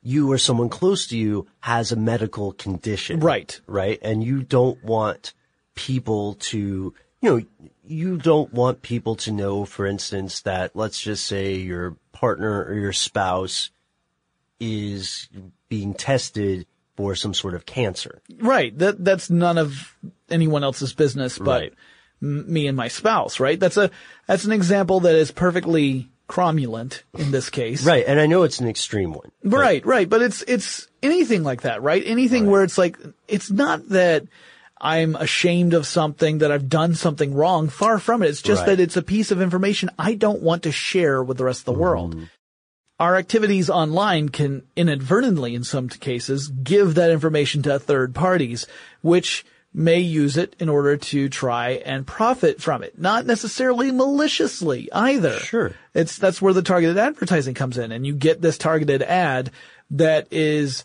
you 0.00 0.30
or 0.30 0.38
someone 0.38 0.68
close 0.68 1.08
to 1.08 1.18
you 1.18 1.48
has 1.58 1.90
a 1.90 1.96
medical 1.96 2.52
condition. 2.52 3.18
Right. 3.18 3.60
Right. 3.66 3.98
And 4.00 4.22
you 4.22 4.44
don't 4.44 4.80
want 4.84 5.34
people 5.74 6.34
to, 6.34 6.94
you 7.20 7.28
know, 7.28 7.42
you 7.84 8.16
don't 8.16 8.52
want 8.52 8.82
people 8.82 9.16
to 9.16 9.32
know, 9.32 9.64
for 9.64 9.86
instance, 9.86 10.42
that 10.42 10.76
let's 10.76 11.00
just 11.00 11.26
say 11.26 11.56
your 11.56 11.96
partner 12.22 12.64
or 12.64 12.74
your 12.74 12.92
spouse 12.92 13.70
is 14.60 15.28
being 15.68 15.92
tested 15.92 16.66
for 16.96 17.16
some 17.16 17.34
sort 17.34 17.54
of 17.54 17.66
cancer. 17.66 18.22
Right. 18.38 18.76
That 18.78 19.04
that's 19.04 19.28
none 19.28 19.58
of 19.58 19.96
anyone 20.30 20.62
else's 20.62 20.92
business 20.92 21.36
but 21.38 21.60
Right. 21.62 21.74
m- 22.22 22.52
me 22.52 22.68
and 22.68 22.76
my 22.76 22.86
spouse, 22.88 23.40
right? 23.40 23.58
That's 23.58 23.76
a 23.76 23.90
that's 24.28 24.44
an 24.44 24.52
example 24.52 25.00
that 25.00 25.16
is 25.16 25.32
perfectly 25.32 26.08
cromulent 26.28 27.02
in 27.18 27.32
this 27.32 27.50
case. 27.50 27.84
Right. 27.84 28.04
And 28.06 28.20
I 28.20 28.26
know 28.26 28.44
it's 28.44 28.60
an 28.60 28.68
extreme 28.68 29.12
one. 29.12 29.32
Right, 29.42 29.84
right. 29.84 30.08
But 30.08 30.22
it's 30.22 30.42
it's 30.46 30.86
anything 31.02 31.42
like 31.42 31.62
that, 31.62 31.82
right? 31.82 32.02
Anything 32.06 32.46
where 32.48 32.62
it's 32.62 32.78
like 32.78 32.96
it's 33.26 33.50
not 33.50 33.88
that 33.88 34.24
I'm 34.82 35.14
ashamed 35.14 35.74
of 35.74 35.86
something 35.86 36.38
that 36.38 36.50
I've 36.50 36.68
done 36.68 36.96
something 36.96 37.32
wrong. 37.32 37.68
Far 37.68 38.00
from 38.00 38.22
it. 38.22 38.28
It's 38.28 38.42
just 38.42 38.62
Right. 38.62 38.76
that 38.76 38.80
it's 38.80 38.96
a 38.96 39.02
piece 39.02 39.30
of 39.30 39.40
information 39.40 39.90
I 39.96 40.14
don't 40.14 40.42
want 40.42 40.64
to 40.64 40.72
share 40.72 41.22
with 41.22 41.38
the 41.38 41.44
rest 41.44 41.60
of 41.60 41.66
the 41.66 41.72
mm-hmm. 41.72 41.80
world. 41.80 42.16
Our 42.98 43.16
activities 43.16 43.70
online 43.70 44.28
can 44.28 44.62
inadvertently, 44.76 45.54
in 45.54 45.64
some 45.64 45.88
cases, 45.88 46.48
give 46.48 46.96
that 46.96 47.10
information 47.10 47.62
to 47.62 47.78
third 47.78 48.14
parties, 48.14 48.66
which 49.00 49.44
may 49.74 50.00
use 50.00 50.36
it 50.36 50.54
in 50.58 50.68
order 50.68 50.96
to 50.96 51.28
try 51.28 51.70
and 51.86 52.06
profit 52.06 52.60
from 52.60 52.82
it. 52.82 52.98
Not 52.98 53.24
necessarily 53.24 53.90
maliciously 53.90 54.88
either. 54.92 55.38
Sure. 55.38 55.72
It's, 55.94 56.18
that's 56.18 56.42
where 56.42 56.52
the 56.52 56.62
targeted 56.62 56.98
advertising 56.98 57.54
comes 57.54 57.78
in 57.78 57.90
and 57.90 58.06
you 58.06 58.14
get 58.14 58.42
this 58.42 58.58
targeted 58.58 59.02
ad 59.02 59.50
that 59.92 60.28
is, 60.30 60.84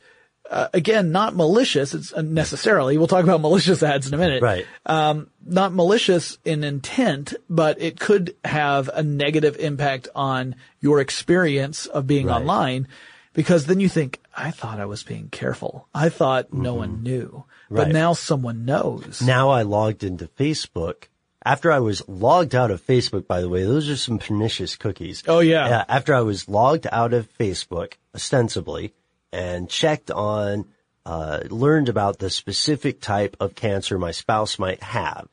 uh, 0.49 0.67
again, 0.73 1.11
not 1.11 1.35
malicious. 1.35 1.93
It's 1.93 2.13
uh, 2.13 2.21
necessarily, 2.21 2.97
we'll 2.97 3.07
talk 3.07 3.23
about 3.23 3.41
malicious 3.47 3.83
ads 3.83 4.07
in 4.07 4.13
a 4.13 4.17
minute. 4.17 4.41
Right. 4.41 4.65
Um, 4.85 5.29
not 5.45 5.73
malicious 5.73 6.37
in 6.45 6.63
intent, 6.63 7.33
but 7.49 7.81
it 7.81 7.99
could 7.99 8.35
have 8.43 8.89
a 8.93 9.03
negative 9.03 9.57
impact 9.57 10.07
on 10.15 10.55
your 10.79 10.99
experience 11.01 11.85
of 11.85 12.07
being 12.07 12.27
Right. 12.27 12.37
online 12.41 12.87
because 13.33 13.65
then 13.65 13.79
you 13.79 13.89
think, 13.89 14.19
I 14.35 14.51
thought 14.51 14.79
I 14.79 14.85
was 14.85 15.03
being 15.03 15.29
careful. 15.29 15.87
I 15.93 16.09
thought 16.09 16.51
no 16.53 16.73
one 16.75 17.03
knew, 17.03 17.45
but 17.69 17.83
Mm-hmm. 17.87 17.93
Now 17.93 18.13
someone 18.13 18.65
knows. 18.65 19.21
Now 19.21 19.49
I 19.49 19.61
logged 19.63 20.03
into 20.03 20.27
Facebook. 20.27 21.05
After 21.45 21.71
I 21.71 21.79
was 21.79 22.01
logged 22.09 22.55
out 22.55 22.71
of 22.71 22.85
Facebook, 22.85 23.25
by 23.27 23.39
the 23.41 23.47
way, 23.47 23.63
those 23.63 23.87
are 23.89 23.95
some 23.95 24.19
pernicious 24.19 24.75
cookies. 24.75 25.23
Oh, 25.27 25.39
yeah. 25.39 25.85
After 25.87 26.13
I 26.13 26.21
was 26.21 26.49
logged 26.49 26.87
out 26.91 27.13
of 27.13 27.31
Facebook, 27.37 27.93
ostensibly, 28.13 28.93
and 29.31 29.69
checked 29.69 30.11
on, 30.11 30.65
uh, 31.05 31.39
learned 31.49 31.89
about 31.89 32.19
the 32.19 32.29
specific 32.29 33.01
type 33.01 33.37
of 33.39 33.55
cancer 33.55 33.97
my 33.97 34.11
spouse 34.11 34.57
might 34.59 34.81
have. 34.83 35.27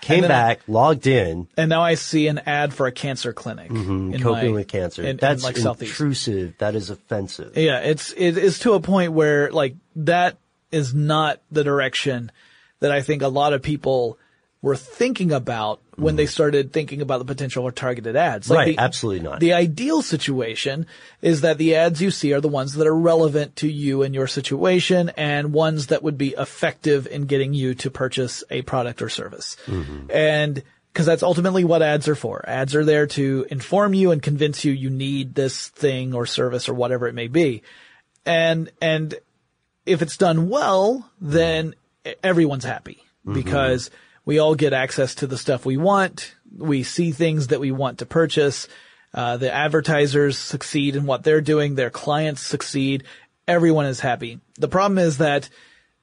Came 0.00 0.22
then 0.22 0.30
I- 0.32 0.34
back, 0.34 0.60
logged 0.66 1.06
in, 1.06 1.46
and 1.56 1.68
now 1.68 1.82
I 1.82 1.94
see 1.94 2.26
an 2.26 2.40
ad 2.44 2.74
for 2.74 2.86
a 2.88 2.92
cancer 2.92 3.32
clinic. 3.32 3.70
in 3.70 4.20
coping 4.20 4.50
my- 4.50 4.56
with 4.58 4.68
cancer. 4.68 5.02
in- 5.02 5.10
in, 5.10 5.16
That's 5.18 5.44
like 5.44 5.56
Southeast. 5.56 5.92
intrusive. 5.92 6.54
That 6.58 6.74
is 6.74 6.90
offensive. 6.90 7.56
Yeah, 7.56 7.78
it's 7.78 8.12
it 8.16 8.36
is 8.36 8.58
to 8.60 8.72
a 8.74 8.80
point 8.80 9.12
where 9.12 9.52
like 9.52 9.76
that 9.96 10.38
is 10.72 10.92
not 10.92 11.40
the 11.52 11.62
direction 11.62 12.32
that 12.80 12.90
I 12.90 13.00
think 13.02 13.22
a 13.22 13.28
lot 13.28 13.52
of 13.52 13.62
people 13.62 14.18
were 14.60 14.74
thinking 14.76 15.30
about 15.30 15.80
when 15.96 16.16
they 16.16 16.26
started 16.26 16.72
thinking 16.72 17.02
about 17.02 17.18
the 17.18 17.24
potential 17.24 17.64
for 17.64 17.72
targeted 17.72 18.16
ads. 18.16 18.48
Like 18.48 18.56
Mm. 18.56 18.60
Right, 18.60 18.76
the- 18.76 18.82
absolutely 18.82 19.28
not. 19.28 19.40
The 19.40 19.52
ideal 19.52 20.00
situation 20.02 20.86
is 21.20 21.42
that 21.42 21.58
the 21.58 21.74
ads 21.76 22.00
you 22.00 22.10
see 22.10 22.32
are 22.32 22.40
the 22.40 22.48
ones 22.48 22.74
that 22.74 22.86
are 22.86 22.96
relevant 22.96 23.56
to 23.56 23.68
you 23.68 24.02
and 24.02 24.14
your 24.14 24.26
situation 24.26 25.10
and 25.16 25.52
ones 25.52 25.88
that 25.88 26.02
would 26.02 26.16
be 26.16 26.34
effective 26.38 27.06
in 27.06 27.26
getting 27.26 27.52
you 27.52 27.74
to 27.74 27.90
purchase 27.90 28.42
a 28.50 28.62
product 28.62 29.02
or 29.02 29.08
service. 29.10 29.56
Mm-hmm. 29.66 30.10
And 30.10 30.62
because 30.92 31.06
that's 31.06 31.22
ultimately 31.22 31.64
what 31.64 31.80
ads 31.80 32.06
are 32.06 32.14
for. 32.14 32.44
Ads 32.46 32.74
are 32.74 32.84
there 32.84 33.06
to 33.08 33.46
inform 33.50 33.94
you 33.94 34.10
and 34.10 34.22
convince 34.22 34.62
you 34.64 34.72
you 34.72 34.90
need 34.90 35.34
this 35.34 35.68
thing 35.68 36.14
or 36.14 36.26
service 36.26 36.68
or 36.68 36.74
whatever 36.74 37.06
it 37.06 37.14
may 37.14 37.28
be. 37.28 37.62
And, 38.26 38.70
and 38.80 39.14
if 39.86 40.02
it's 40.02 40.18
done 40.18 40.50
well, 40.50 41.10
then 41.20 41.74
everyone's 42.22 42.64
happy 42.64 43.02
because 43.30 43.90
we 44.24 44.38
all 44.38 44.54
get 44.54 44.72
access 44.72 45.16
to 45.16 45.26
the 45.26 45.38
stuff 45.38 45.64
we 45.64 45.76
want. 45.76 46.34
We 46.56 46.82
see 46.82 47.12
things 47.12 47.48
that 47.48 47.60
we 47.60 47.72
want 47.72 47.98
to 47.98 48.06
purchase. 48.06 48.68
Uh, 49.14 49.36
the 49.36 49.52
advertisers 49.52 50.38
succeed 50.38 50.96
in 50.96 51.06
what 51.06 51.22
they're 51.22 51.40
doing. 51.40 51.74
Their 51.74 51.90
clients 51.90 52.40
succeed. 52.40 53.04
Everyone 53.46 53.86
is 53.86 54.00
happy. 54.00 54.40
The 54.58 54.68
problem 54.68 54.98
is 54.98 55.18
that 55.18 55.48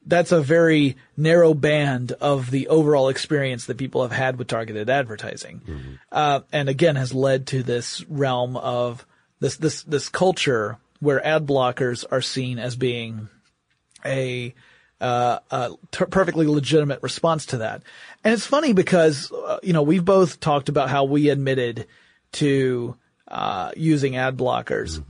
that's 0.05 0.31
a 0.31 0.41
very 0.41 0.97
narrow 1.17 1.53
band 1.53 2.13
of 2.13 2.51
the 2.51 2.67
overall 2.67 3.09
experience 3.09 3.65
that 3.65 3.77
people 3.77 4.01
have 4.01 4.11
had 4.11 4.37
with 4.37 4.47
targeted 4.47 4.89
advertising. 4.89 5.61
Uh, 6.11 6.41
and 6.51 6.69
again 6.69 6.95
has 6.95 7.13
led 7.13 7.47
to 7.47 7.63
this 7.63 8.03
realm 8.09 8.57
of 8.57 9.05
this, 9.39 9.57
this, 9.57 9.83
this 9.83 10.09
culture 10.09 10.77
where 10.99 11.25
ad 11.25 11.45
blockers 11.45 12.05
are 12.11 12.21
seen 12.21 12.59
as 12.59 12.75
being 12.75 13.29
a, 14.05 14.53
uh, 15.01 15.39
a 15.51 15.71
t- 15.91 16.05
perfectly 16.05 16.45
legitimate 16.47 17.01
response 17.01 17.47
to 17.47 17.57
that. 17.59 17.83
And 18.23 18.33
it's 18.33 18.45
funny 18.45 18.73
because, 18.73 19.31
uh, 19.31 19.59
you 19.63 19.73
know, 19.73 19.81
we've 19.83 20.03
both 20.05 20.39
talked 20.39 20.69
about 20.69 20.89
how 20.89 21.05
we 21.05 21.29
admitted 21.29 21.87
to, 22.33 22.95
uh, 23.27 23.71
using 23.77 24.15
ad 24.17 24.37
blockers. 24.37 25.01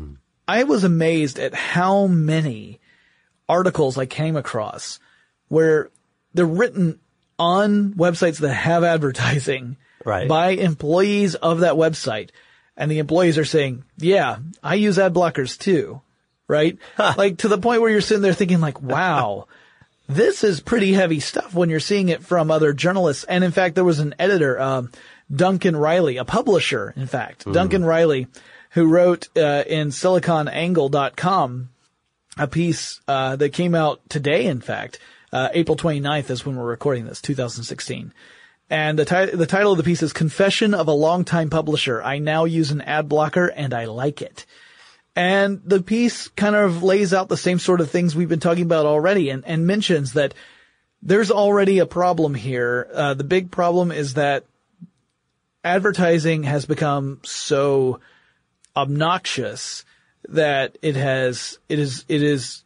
I 0.48 0.64
was 0.64 0.84
amazed 0.84 1.40
at 1.40 1.54
how 1.54 2.08
many 2.08 2.80
articles 3.48 3.98
I 3.98 4.06
came 4.06 4.36
across 4.36 5.00
where 5.48 5.90
they're 6.34 6.46
written 6.46 7.00
on 7.40 7.94
websites 7.96 8.40
that 8.40 8.54
have 8.54 8.84
advertising 8.84 9.78
Right. 10.06 10.28
by 10.30 10.50
employees 10.52 11.36
of 11.36 11.60
that 11.62 11.74
website. 11.74 12.30
And 12.78 12.90
the 12.90 13.00
employees 13.00 13.38
are 13.38 13.46
saying, 13.46 13.84
yeah, 13.98 14.38
I 14.64 14.76
use 14.76 14.98
ad 15.00 15.14
blockers 15.14 15.58
too. 15.58 16.02
Right? 16.48 16.78
like 16.98 17.40
to 17.40 17.48
the 17.48 17.58
point 17.58 17.82
where 17.82 17.92
you're 17.92 18.02
sitting 18.02 18.22
there 18.24 18.34
thinking 18.34 18.60
like, 18.62 18.82
wow, 18.82 19.48
this 20.10 20.44
is 20.44 20.60
pretty 20.60 20.92
heavy 20.94 21.20
stuff 21.20 21.54
when 21.54 21.70
you're 21.70 21.80
seeing 21.80 22.10
it 22.10 22.24
from 22.24 22.50
other 22.50 22.74
journalists. 22.74 23.24
And 23.26 23.44
in 23.44 23.52
fact, 23.52 23.76
there 23.76 23.86
was 23.86 24.00
an 24.00 24.16
editor, 24.18 24.60
um, 24.60 24.92
Duncan 25.34 25.78
Riley, 25.78 26.18
a 26.18 26.26
publisher, 26.26 26.94
in 26.98 27.06
fact, 27.06 27.46
Duncan 27.52 27.86
Riley, 27.86 28.28
who 28.72 28.88
wrote 28.88 29.30
uh, 29.38 29.64
in 29.68 29.90
siliconangle.com 29.90 31.70
a 32.38 32.48
piece 32.48 33.02
uh, 33.08 33.36
that 33.36 33.54
came 33.54 33.76
out 33.76 34.02
today, 34.10 34.46
in 34.48 34.62
fact. 34.62 35.00
Uh, 35.32 35.50
April 35.54 35.78
29th 35.78 36.32
is 36.32 36.46
when 36.46 36.56
we're 36.56 36.66
recording 36.66 37.06
this, 37.06 37.22
2016. 37.22 38.12
And 38.72 38.98
the, 38.98 39.06
ti- 39.06 39.36
the 39.36 39.46
title 39.46 39.72
of 39.72 39.78
the 39.78 39.84
piece 39.84 40.02
is 40.02 40.14
Confession 40.14 40.74
of 40.74 40.88
a 40.88 40.92
Longtime 40.92 41.50
Publisher. 41.50 42.02
I 42.02 42.18
now 42.18 42.46
use 42.46 42.72
an 42.72 42.82
ad 42.82 43.10
blocker 43.10 43.48
and 43.48 43.74
I 43.74 43.86
like 43.86 44.22
it. 44.22 44.46
And 45.20 45.62
the 45.66 45.82
piece 45.82 46.30
kind 46.30 46.56
of 46.56 46.82
lays 46.82 47.14
out 47.14 47.28
the 47.28 47.36
same 47.36 47.60
sort 47.60 47.82
of 47.82 47.92
things 47.92 48.16
we've 48.16 48.30
been 48.30 48.40
talking 48.40 48.64
about 48.64 48.86
already 48.86 49.30
and, 49.30 49.44
and 49.46 49.68
mentions 49.68 50.14
that 50.14 50.34
there's 51.02 51.30
already 51.30 51.80
a 51.80 51.86
problem 51.86 52.34
here. 52.34 52.88
Uh, 52.94 53.16
the 53.16 53.26
big 53.26 53.52
problem 53.52 53.92
is 53.92 54.14
that 54.14 54.46
advertising 55.62 56.44
has 56.44 56.66
become 56.66 57.20
so 57.26 58.00
obnoxious 58.78 59.84
that 60.30 60.78
it 60.82 60.96
has, 60.96 61.60
it 61.68 61.80
is, 61.80 62.06
it 62.08 62.24
is 62.24 62.64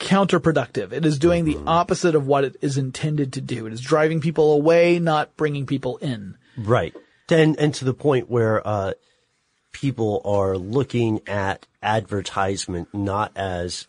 counterproductive. 0.00 0.92
It 0.92 1.04
is 1.04 1.18
doing 1.18 1.44
the 1.44 1.58
opposite 1.66 2.14
of 2.14 2.26
what 2.26 2.44
it 2.44 2.56
is 2.62 2.78
intended 2.78 3.34
to 3.34 3.42
do. 3.42 3.66
It 3.66 3.74
is 3.74 3.82
driving 3.82 4.22
people 4.22 4.54
away, 4.54 4.98
not 4.98 5.36
bringing 5.36 5.66
people 5.66 5.98
in. 5.98 6.38
Right. 6.56 6.96
And, 7.28 7.58
and 7.58 7.74
to 7.74 7.84
the 7.84 7.92
point 7.92 8.30
where, 8.30 8.66
uh, 8.66 8.92
people 9.72 10.22
are 10.24 10.56
looking 10.56 11.20
at 11.26 11.66
advertisement 11.82 12.88
not 12.92 13.32
as 13.36 13.86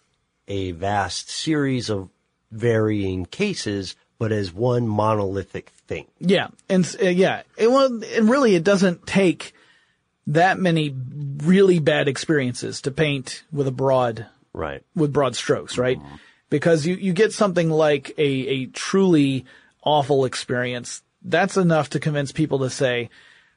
a 0.48 0.72
vast 0.72 1.30
series 1.30 1.90
of 1.90 2.10
varying 2.52 3.26
cases, 3.26 3.96
but 4.20 4.32
as 4.32 4.54
one 4.54 4.88
monolithic 4.88 5.70
thing. 5.88 6.06
Yeah, 6.20 6.48
and 6.70 6.86
uh, 7.02 7.08
yeah, 7.08 7.44
it, 7.58 7.70
well, 7.70 7.86
and 8.04 8.30
really, 8.30 8.56
it 8.56 8.64
doesn't 8.64 9.08
take 9.08 9.54
that 10.28 10.60
many 10.60 10.96
really 11.44 11.80
bad 11.80 12.08
experiences 12.08 12.82
to 12.82 12.92
paint 12.92 13.44
with 13.52 13.68
a 13.68 13.72
broad 13.72 14.28
Right. 14.54 14.84
with 14.96 15.12
broad 15.12 15.36
strokes, 15.36 15.78
right? 15.80 16.00
Because 16.50 16.86
you 16.86 16.96
you 16.96 17.14
get 17.14 17.34
something 17.34 17.70
like 17.72 18.14
a 18.20 18.22
a 18.24 18.66
truly 18.68 19.46
awful 19.84 20.26
experience. 20.26 21.02
That's 21.24 21.58
enough 21.58 21.90
to 21.92 22.00
convince 22.00 22.32
people 22.32 22.60
to 22.60 22.70
say, 22.70 23.10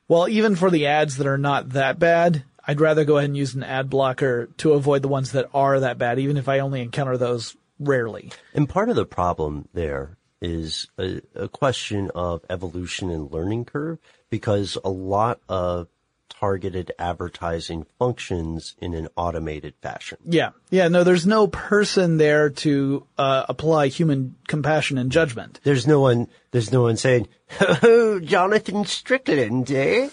well, 0.08 0.26
even 0.28 0.56
for 0.56 0.70
the 0.70 0.86
ads 0.86 1.18
that 1.18 1.26
are 1.26 1.36
not 1.36 1.70
that 1.70 1.98
bad, 1.98 2.44
I'd 2.66 2.80
rather 2.80 3.04
go 3.04 3.18
ahead 3.18 3.30
and 3.30 3.36
use 3.36 3.54
an 3.54 3.62
ad 3.62 3.88
blocker 3.88 4.46
to 4.58 4.72
avoid 4.72 5.02
the 5.02 5.08
ones 5.08 5.32
that 5.32 5.48
are 5.54 5.80
that 5.80 5.98
bad, 5.98 6.18
even 6.18 6.36
if 6.36 6.48
I 6.48 6.58
only 6.58 6.80
encounter 6.80 7.16
those 7.16 7.56
rarely. 7.78 8.32
And 8.54 8.68
part 8.68 8.88
of 8.88 8.96
the 8.96 9.06
problem 9.06 9.68
there 9.72 10.16
is 10.42 10.88
a, 10.98 11.20
a 11.34 11.48
question 11.48 12.10
of 12.14 12.44
evolution 12.50 13.10
and 13.10 13.30
learning 13.30 13.64
curve 13.64 13.98
because 14.30 14.76
a 14.84 14.90
lot 14.90 15.40
of 15.48 15.88
targeted 16.28 16.92
advertising 16.98 17.86
functions 17.98 18.76
in 18.80 18.94
an 18.94 19.08
automated 19.16 19.74
fashion. 19.82 20.18
Yeah. 20.24 20.50
Yeah. 20.70 20.88
No, 20.88 21.04
there's 21.04 21.26
no 21.26 21.46
person 21.46 22.18
there 22.18 22.50
to 22.50 23.06
uh, 23.16 23.46
apply 23.48 23.88
human 23.88 24.36
compassion 24.46 24.98
and 24.98 25.10
judgment. 25.10 25.60
There's 25.64 25.86
no 25.86 26.00
one, 26.00 26.28
there's 26.50 26.72
no 26.72 26.82
one 26.82 26.96
saying, 26.96 27.28
oh, 27.60 28.20
Jonathan 28.20 28.84
Strickland, 28.84 29.70
eh? 29.70 30.08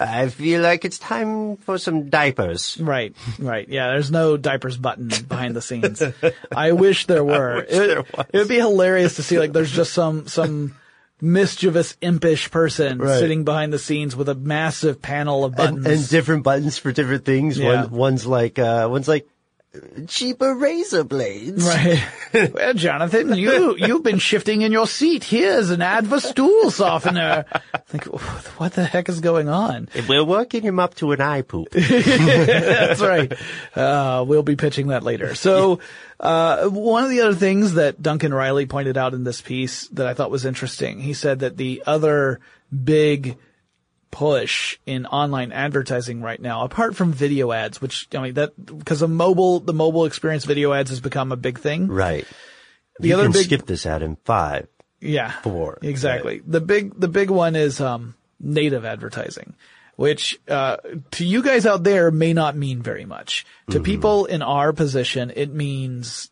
I 0.00 0.28
feel 0.28 0.60
like 0.60 0.84
it's 0.84 0.98
time 0.98 1.56
for 1.58 1.78
some 1.78 2.10
diapers. 2.10 2.78
Right. 2.80 3.14
Right. 3.38 3.68
Yeah. 3.68 3.88
There's 3.88 4.10
no 4.10 4.36
diapers 4.36 4.76
button 4.76 5.08
behind 5.28 5.56
the 5.56 5.62
scenes. 5.62 6.02
I 6.54 6.72
wish 6.72 7.06
there 7.06 7.24
were. 7.24 7.56
wish 7.56 7.70
it, 7.70 7.76
there 7.78 8.24
it 8.32 8.38
would 8.38 8.48
be 8.48 8.56
hilarious 8.56 9.16
to 9.16 9.22
see 9.22 9.38
like 9.38 9.52
there's 9.52 9.72
just 9.72 9.92
some 9.92 10.26
some 10.26 10.76
mischievous, 11.24 11.96
impish 12.02 12.50
person 12.50 12.98
Right. 12.98 13.18
sitting 13.18 13.44
behind 13.44 13.72
the 13.72 13.78
scenes 13.78 14.14
with 14.14 14.28
a 14.28 14.34
massive 14.34 15.00
panel 15.00 15.44
of 15.44 15.56
buttons. 15.56 15.86
And, 15.86 15.94
and 15.94 16.08
different 16.08 16.44
buttons 16.44 16.78
for 16.78 16.92
different 16.92 17.24
things. 17.24 17.58
Yeah. 17.58 17.82
One, 17.84 17.90
one's 17.90 18.26
like, 18.26 18.58
uh, 18.58 18.86
one's 18.90 19.08
like, 19.08 19.26
cheaper 20.06 20.54
razor 20.54 21.04
blades. 21.04 21.64
Right. 21.64 22.02
well, 22.52 22.74
Jonathan, 22.74 23.34
you, 23.34 23.76
you've 23.76 24.02
been 24.02 24.18
shifting 24.18 24.62
in 24.62 24.72
your 24.72 24.86
seat. 24.86 25.24
Here's 25.24 25.70
an 25.70 25.82
ad 25.82 26.06
for 26.06 26.20
stool 26.20 26.70
softener. 26.70 27.44
I 27.52 27.78
Think, 27.86 28.04
what 28.58 28.72
the 28.72 28.84
heck 28.84 29.08
is 29.08 29.20
going 29.20 29.48
on? 29.48 29.88
We're 30.08 30.24
working 30.24 30.62
him 30.62 30.78
up 30.78 30.94
to 30.96 31.12
an 31.12 31.20
eye 31.20 31.42
poop. 31.42 31.70
That's 31.72 33.00
right. 33.00 33.32
Uh, 33.74 34.24
we'll 34.26 34.42
be 34.42 34.56
pitching 34.56 34.88
that 34.88 35.02
later. 35.02 35.34
So, 35.34 35.80
uh, 36.20 36.68
one 36.68 37.04
of 37.04 37.10
the 37.10 37.20
other 37.20 37.34
things 37.34 37.74
that 37.74 38.00
Duncan 38.00 38.32
Riley 38.32 38.66
pointed 38.66 38.96
out 38.96 39.14
in 39.14 39.24
this 39.24 39.40
piece 39.40 39.88
that 39.88 40.06
I 40.06 40.14
thought 40.14 40.30
was 40.30 40.44
interesting, 40.44 41.00
he 41.00 41.14
said 41.14 41.40
that 41.40 41.56
the 41.56 41.82
other 41.86 42.40
big 42.72 43.36
push 44.14 44.78
in 44.86 45.06
online 45.06 45.50
advertising 45.50 46.22
right 46.22 46.40
now, 46.40 46.62
apart 46.64 46.94
from 46.94 47.12
video 47.12 47.50
ads, 47.50 47.82
which, 47.82 48.06
I 48.14 48.22
mean, 48.22 48.34
that, 48.34 48.52
because 48.64 49.02
of 49.02 49.10
mobile, 49.10 49.58
the 49.58 49.72
mobile 49.74 50.04
experience 50.04 50.44
video 50.44 50.72
ads 50.72 50.90
has 50.90 51.00
become 51.00 51.32
a 51.32 51.36
big 51.36 51.58
thing. 51.58 51.88
right. 51.88 52.24
The 53.00 53.08
you 53.08 53.14
other 53.14 53.24
can 53.24 53.32
big- 53.32 53.46
skip 53.46 53.66
this 53.66 53.86
ad 53.86 54.02
in 54.02 54.16
five. 54.24 54.68
Yeah. 55.00 55.32
Four, 55.42 55.78
Exactly. 55.82 56.40
The 56.46 56.60
big, 56.60 56.98
the 56.98 57.08
big 57.08 57.28
one 57.28 57.56
is, 57.56 57.80
um, 57.80 58.14
native 58.38 58.84
advertising, 58.84 59.54
which, 59.96 60.38
uh, 60.48 60.76
to 61.10 61.24
you 61.26 61.42
guys 61.42 61.66
out 61.66 61.82
there 61.82 62.12
may 62.12 62.32
not 62.32 62.56
mean 62.56 62.82
very 62.82 63.04
much. 63.04 63.44
To 63.70 63.80
people 63.80 64.26
in 64.26 64.42
our 64.42 64.72
position, 64.72 65.32
it 65.34 65.52
means 65.52 66.30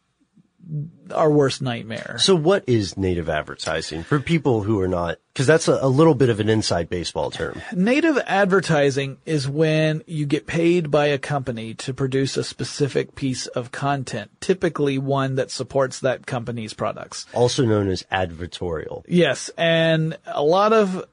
our 1.15 1.31
worst 1.31 1.61
nightmare. 1.61 2.17
So 2.19 2.35
what 2.35 2.65
is 2.67 2.97
native 2.97 3.29
advertising 3.29 4.03
for 4.03 4.21
people 4.21 4.63
who 4.63 4.81
are 4.81 4.89
not, 4.89 5.19
cause 5.35 5.47
that's 5.47 5.69
a, 5.69 5.79
a 5.83 5.89
little 5.89 6.15
bit 6.15 6.29
of 6.29 6.41
an 6.41 6.49
inside 6.49 6.89
baseball 6.89 7.31
term. 7.31 7.61
Native 7.75 8.19
advertising 8.27 9.19
is 9.27 9.49
when 9.49 10.03
you 10.07 10.27
get 10.27 10.47
paid 10.47 10.91
by 10.91 11.07
a 11.07 11.19
company 11.19 11.75
to 11.75 11.93
produce 11.93 12.37
a 12.37 12.45
specific 12.45 13.15
piece 13.15 13.47
of 13.49 13.73
content, 13.73 14.31
typically 14.41 14.99
one 14.99 15.35
that 15.35 15.51
supports 15.51 16.01
that 16.01 16.27
company's 16.27 16.75
products. 16.75 17.27
Also 17.33 17.65
known 17.65 17.89
as 17.89 18.05
advertorial. 18.05 19.05
Yes, 19.07 19.51
and 19.59 20.17
a 20.27 20.43
lot 20.43 20.73
of 20.73 21.05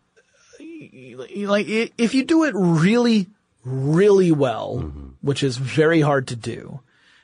like 0.61 1.65
if 1.67 2.13
you 2.13 2.23
do 2.23 2.45
it 2.45 2.53
really, 2.55 3.27
really 3.63 4.31
well, 4.31 4.77
mm-hmm. 4.83 5.07
which 5.21 5.43
is 5.43 5.57
very 5.57 6.01
hard 6.01 6.27
to 6.27 6.35
do, 6.35 6.79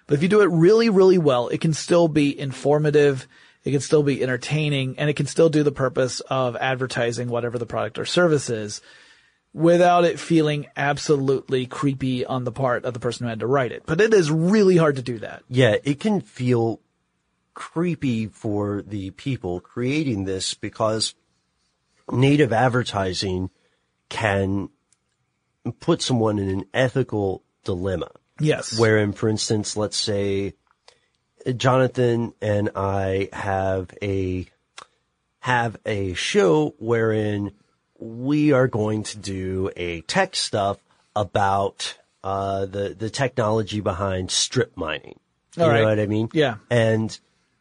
but 0.08 0.16
if 0.16 0.24
you 0.24 0.30
do 0.30 0.42
it 0.42 0.50
really, 0.52 0.90
really 0.90 1.18
well, 1.18 1.48
it 1.48 1.62
can 1.62 1.74
still 1.74 2.08
be 2.08 2.38
informative. 2.38 3.28
It 3.64 3.72
can 3.72 3.82
still 3.82 4.04
be 4.04 4.22
entertaining 4.22 5.00
and 5.00 5.10
it 5.10 5.16
can 5.16 5.26
still 5.26 5.50
do 5.50 5.64
the 5.64 5.72
purpose 5.72 6.20
of 6.20 6.56
advertising 6.56 7.30
whatever 7.30 7.58
the 7.58 7.66
product 7.66 7.98
or 7.98 8.06
service 8.06 8.50
is 8.50 8.82
without 9.54 10.04
it 10.04 10.20
feeling 10.20 10.68
absolutely 10.76 11.66
creepy 11.66 12.26
on 12.26 12.44
the 12.44 12.52
part 12.52 12.84
of 12.84 12.94
the 12.94 13.00
person 13.00 13.26
who 13.26 13.30
had 13.30 13.40
to 13.40 13.48
write 13.48 13.72
it. 13.72 13.84
But 13.86 14.02
it 14.02 14.14
is 14.14 14.30
really 14.30 14.76
hard 14.76 14.98
to 14.98 15.02
do 15.02 15.20
that. 15.20 15.44
Yeah, 15.48 15.78
it 15.84 16.00
can 16.00 16.22
feel 16.22 16.82
creepy 17.54 18.28
for 18.28 18.84
the 18.86 19.12
people 19.12 19.62
creating 19.62 20.26
this 20.26 20.54
because 20.54 21.16
native 22.12 22.54
advertising 22.54 23.50
can 24.10 24.70
put 25.80 26.02
someone 26.02 26.38
in 26.38 26.50
an 26.50 26.66
ethical 26.74 27.44
dilemma. 27.64 28.12
Yes. 28.40 28.78
Wherein, 28.78 29.14
for 29.14 29.30
instance, 29.30 29.78
let's 29.78 29.98
say 29.98 30.54
Jonathan 31.56 32.34
and 32.42 32.72
I 32.76 33.30
have 33.32 33.92
a 34.02 34.48
have 35.40 35.78
a 35.86 36.14
show 36.14 36.74
wherein 36.80 37.52
we 38.00 38.52
are 38.52 38.68
going 38.68 39.04
to 39.04 39.18
do 39.18 39.70
a 39.76 40.02
tech 40.02 40.36
stuff 40.36 40.80
about 41.16 41.98
uh, 42.24 42.66
the 42.66 42.96
the 42.98 43.10
technology 43.10 43.80
behind 43.80 44.32
strip 44.32 44.76
mining. 44.76 45.20
You 45.56 45.64
All 45.64 45.70
know 45.70 45.76
right. 45.76 45.84
what 45.86 46.00
I 46.00 46.08
mean? 46.08 46.30
Yeah. 46.34 46.56
And 46.70 47.18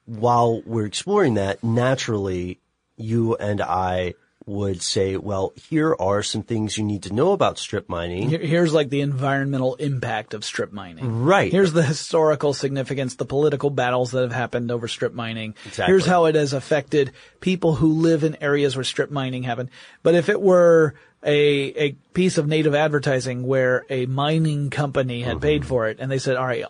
while 0.07 0.63
we're 0.63 0.87
exploring 0.87 1.35
that, 1.35 1.63
naturally, 1.63 2.59
you 2.97 3.37
and 3.37 3.61
I 3.61 4.15
would 4.47 4.83
say, 4.83 5.17
well, 5.17 5.53
here 5.69 5.97
are 5.99 6.23
some 6.23 6.43
things 6.43 6.77
you 6.77 6.85
need 6.85 7.03
to 7.05 7.13
know 7.13 7.33
about 7.33 7.59
strip 7.59 7.89
mining. 7.89 8.29
Here's 8.29 8.75
like 8.75 8.91
the 8.91 9.01
environmental 9.01 9.75
impact 9.77 10.35
of 10.35 10.45
strip 10.45 10.73
mining. 10.73 11.23
Right. 11.23 11.51
Here's 11.51 11.73
the 11.73 11.83
historical 11.83 12.53
significance, 12.53 13.15
the 13.15 13.25
political 13.25 13.71
battles 13.71 14.11
that 14.11 14.23
have 14.23 14.33
happened 14.33 14.71
over 14.71 14.87
strip 14.89 15.15
mining. 15.15 15.55
Exactly. 15.65 15.93
Here's 15.93 16.07
how 16.07 16.27
it 16.27 16.35
has 16.35 16.53
affected 16.53 17.13
people 17.41 17.75
who 17.75 17.93
live 17.95 18.25
in 18.25 18.37
areas 18.43 18.77
where 18.77 18.85
strip 18.85 19.11
mining 19.11 19.45
happened. 19.45 19.71
But 20.03 20.15
if 20.15 20.29
it 20.29 20.41
were 20.41 20.95
a, 21.23 21.83
a 21.83 21.93
piece 22.13 22.37
of 22.37 22.47
native 22.47 22.75
advertising 22.75 23.47
where 23.47 23.87
a 23.89 24.05
mining 24.05 24.69
company 24.69 25.23
had 25.23 25.37
Mm-hmm. 25.37 25.43
paid 25.43 25.67
for 25.67 25.89
it 25.89 25.97
and 26.01 26.11
they 26.11 26.19
said, 26.19 26.37
all 26.37 26.45
right, 26.47 26.67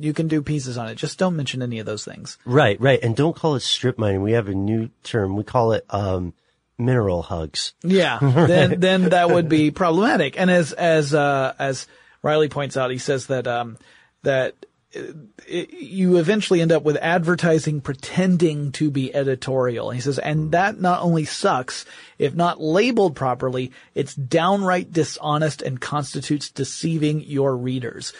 you 0.00 0.12
can 0.12 0.26
do 0.26 0.42
pieces 0.42 0.76
on 0.76 0.88
it. 0.88 0.96
Just 0.96 1.16
don't 1.18 1.36
mention 1.36 1.62
any 1.62 1.78
of 1.78 1.86
those 1.86 2.04
things. 2.04 2.38
Right, 2.44 2.80
right. 2.80 2.98
And 3.02 3.14
don't 3.14 3.36
call 3.36 3.54
it 3.54 3.60
strip 3.60 3.96
mining. 3.98 4.22
We 4.22 4.32
have 4.32 4.48
a 4.48 4.54
new 4.54 4.90
term. 5.04 5.36
We 5.36 5.44
call 5.44 5.72
it, 5.72 5.86
um, 5.90 6.34
mineral 6.78 7.22
hugs. 7.22 7.72
Yeah, 7.82 8.18
then 8.22 8.80
then 8.80 9.10
that 9.10 9.30
would 9.30 9.48
be 9.48 9.70
problematic. 9.70 10.38
And 10.38 10.50
as 10.50 10.72
as 10.72 11.14
uh, 11.14 11.54
as 11.58 11.86
Riley 12.22 12.48
points 12.48 12.76
out, 12.76 12.90
he 12.90 12.98
says 12.98 13.26
that 13.28 13.46
um, 13.46 13.78
that 14.22 14.54
uh, 14.96 15.00
it, 15.46 15.72
you 15.72 16.16
eventually 16.16 16.60
end 16.60 16.72
up 16.72 16.82
with 16.82 16.96
advertising 16.96 17.80
pretending 17.80 18.72
to 18.72 18.90
be 18.90 19.14
editorial. 19.14 19.90
He 19.90 20.00
says, 20.00 20.18
and 20.18 20.52
that 20.52 20.80
not 20.80 21.02
only 21.02 21.24
sucks, 21.24 21.84
if 22.18 22.34
not 22.34 22.60
labeled 22.60 23.14
properly, 23.14 23.72
it's 23.94 24.14
downright 24.14 24.92
dishonest 24.92 25.62
and 25.62 25.80
constitutes 25.80 26.50
deceiving 26.50 27.20
your 27.20 27.56
readers. 27.56 28.12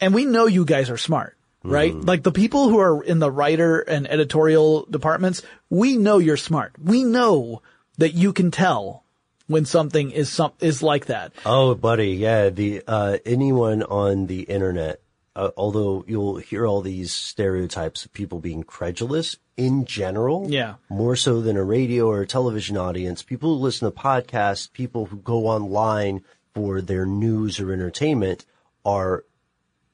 And 0.00 0.14
we 0.14 0.24
know 0.24 0.46
you 0.46 0.64
guys 0.64 0.90
are 0.90 0.98
smart. 0.98 1.34
Right? 1.64 1.92
Like 1.92 2.22
the 2.22 2.32
people 2.32 2.68
who 2.70 2.78
are 2.78 3.02
in 3.02 3.18
the 3.18 3.30
writer 3.30 3.80
and 3.80 4.08
editorial 4.08 4.86
departments, 4.88 5.42
we 5.68 5.96
know 5.96 6.18
you're 6.18 6.36
smart. 6.36 6.72
We 6.82 7.04
know 7.04 7.62
that 7.98 8.14
you 8.14 8.32
can 8.32 8.50
tell 8.50 9.04
when 9.46 9.64
something 9.64 10.10
is 10.10 10.30
some, 10.30 10.52
is 10.60 10.82
like 10.82 11.06
that. 11.06 11.32
Oh, 11.44 11.74
buddy. 11.74 12.12
Yeah. 12.12 12.50
The, 12.50 12.82
uh, 12.86 13.18
anyone 13.26 13.82
on 13.82 14.26
the 14.26 14.42
internet, 14.42 15.00
uh, 15.34 15.50
although 15.56 16.04
you'll 16.06 16.36
hear 16.36 16.66
all 16.66 16.80
these 16.80 17.12
stereotypes 17.12 18.04
of 18.04 18.12
people 18.12 18.40
being 18.40 18.62
credulous 18.62 19.36
in 19.56 19.84
general. 19.84 20.50
Yeah. 20.50 20.74
More 20.88 21.16
so 21.16 21.40
than 21.40 21.56
a 21.56 21.64
radio 21.64 22.08
or 22.08 22.22
a 22.22 22.26
television 22.26 22.76
audience. 22.76 23.22
People 23.22 23.56
who 23.56 23.62
listen 23.62 23.90
to 23.90 23.96
podcasts, 23.96 24.72
people 24.72 25.06
who 25.06 25.16
go 25.16 25.46
online 25.46 26.22
for 26.54 26.80
their 26.80 27.06
news 27.06 27.60
or 27.60 27.72
entertainment 27.72 28.44
are 28.84 29.24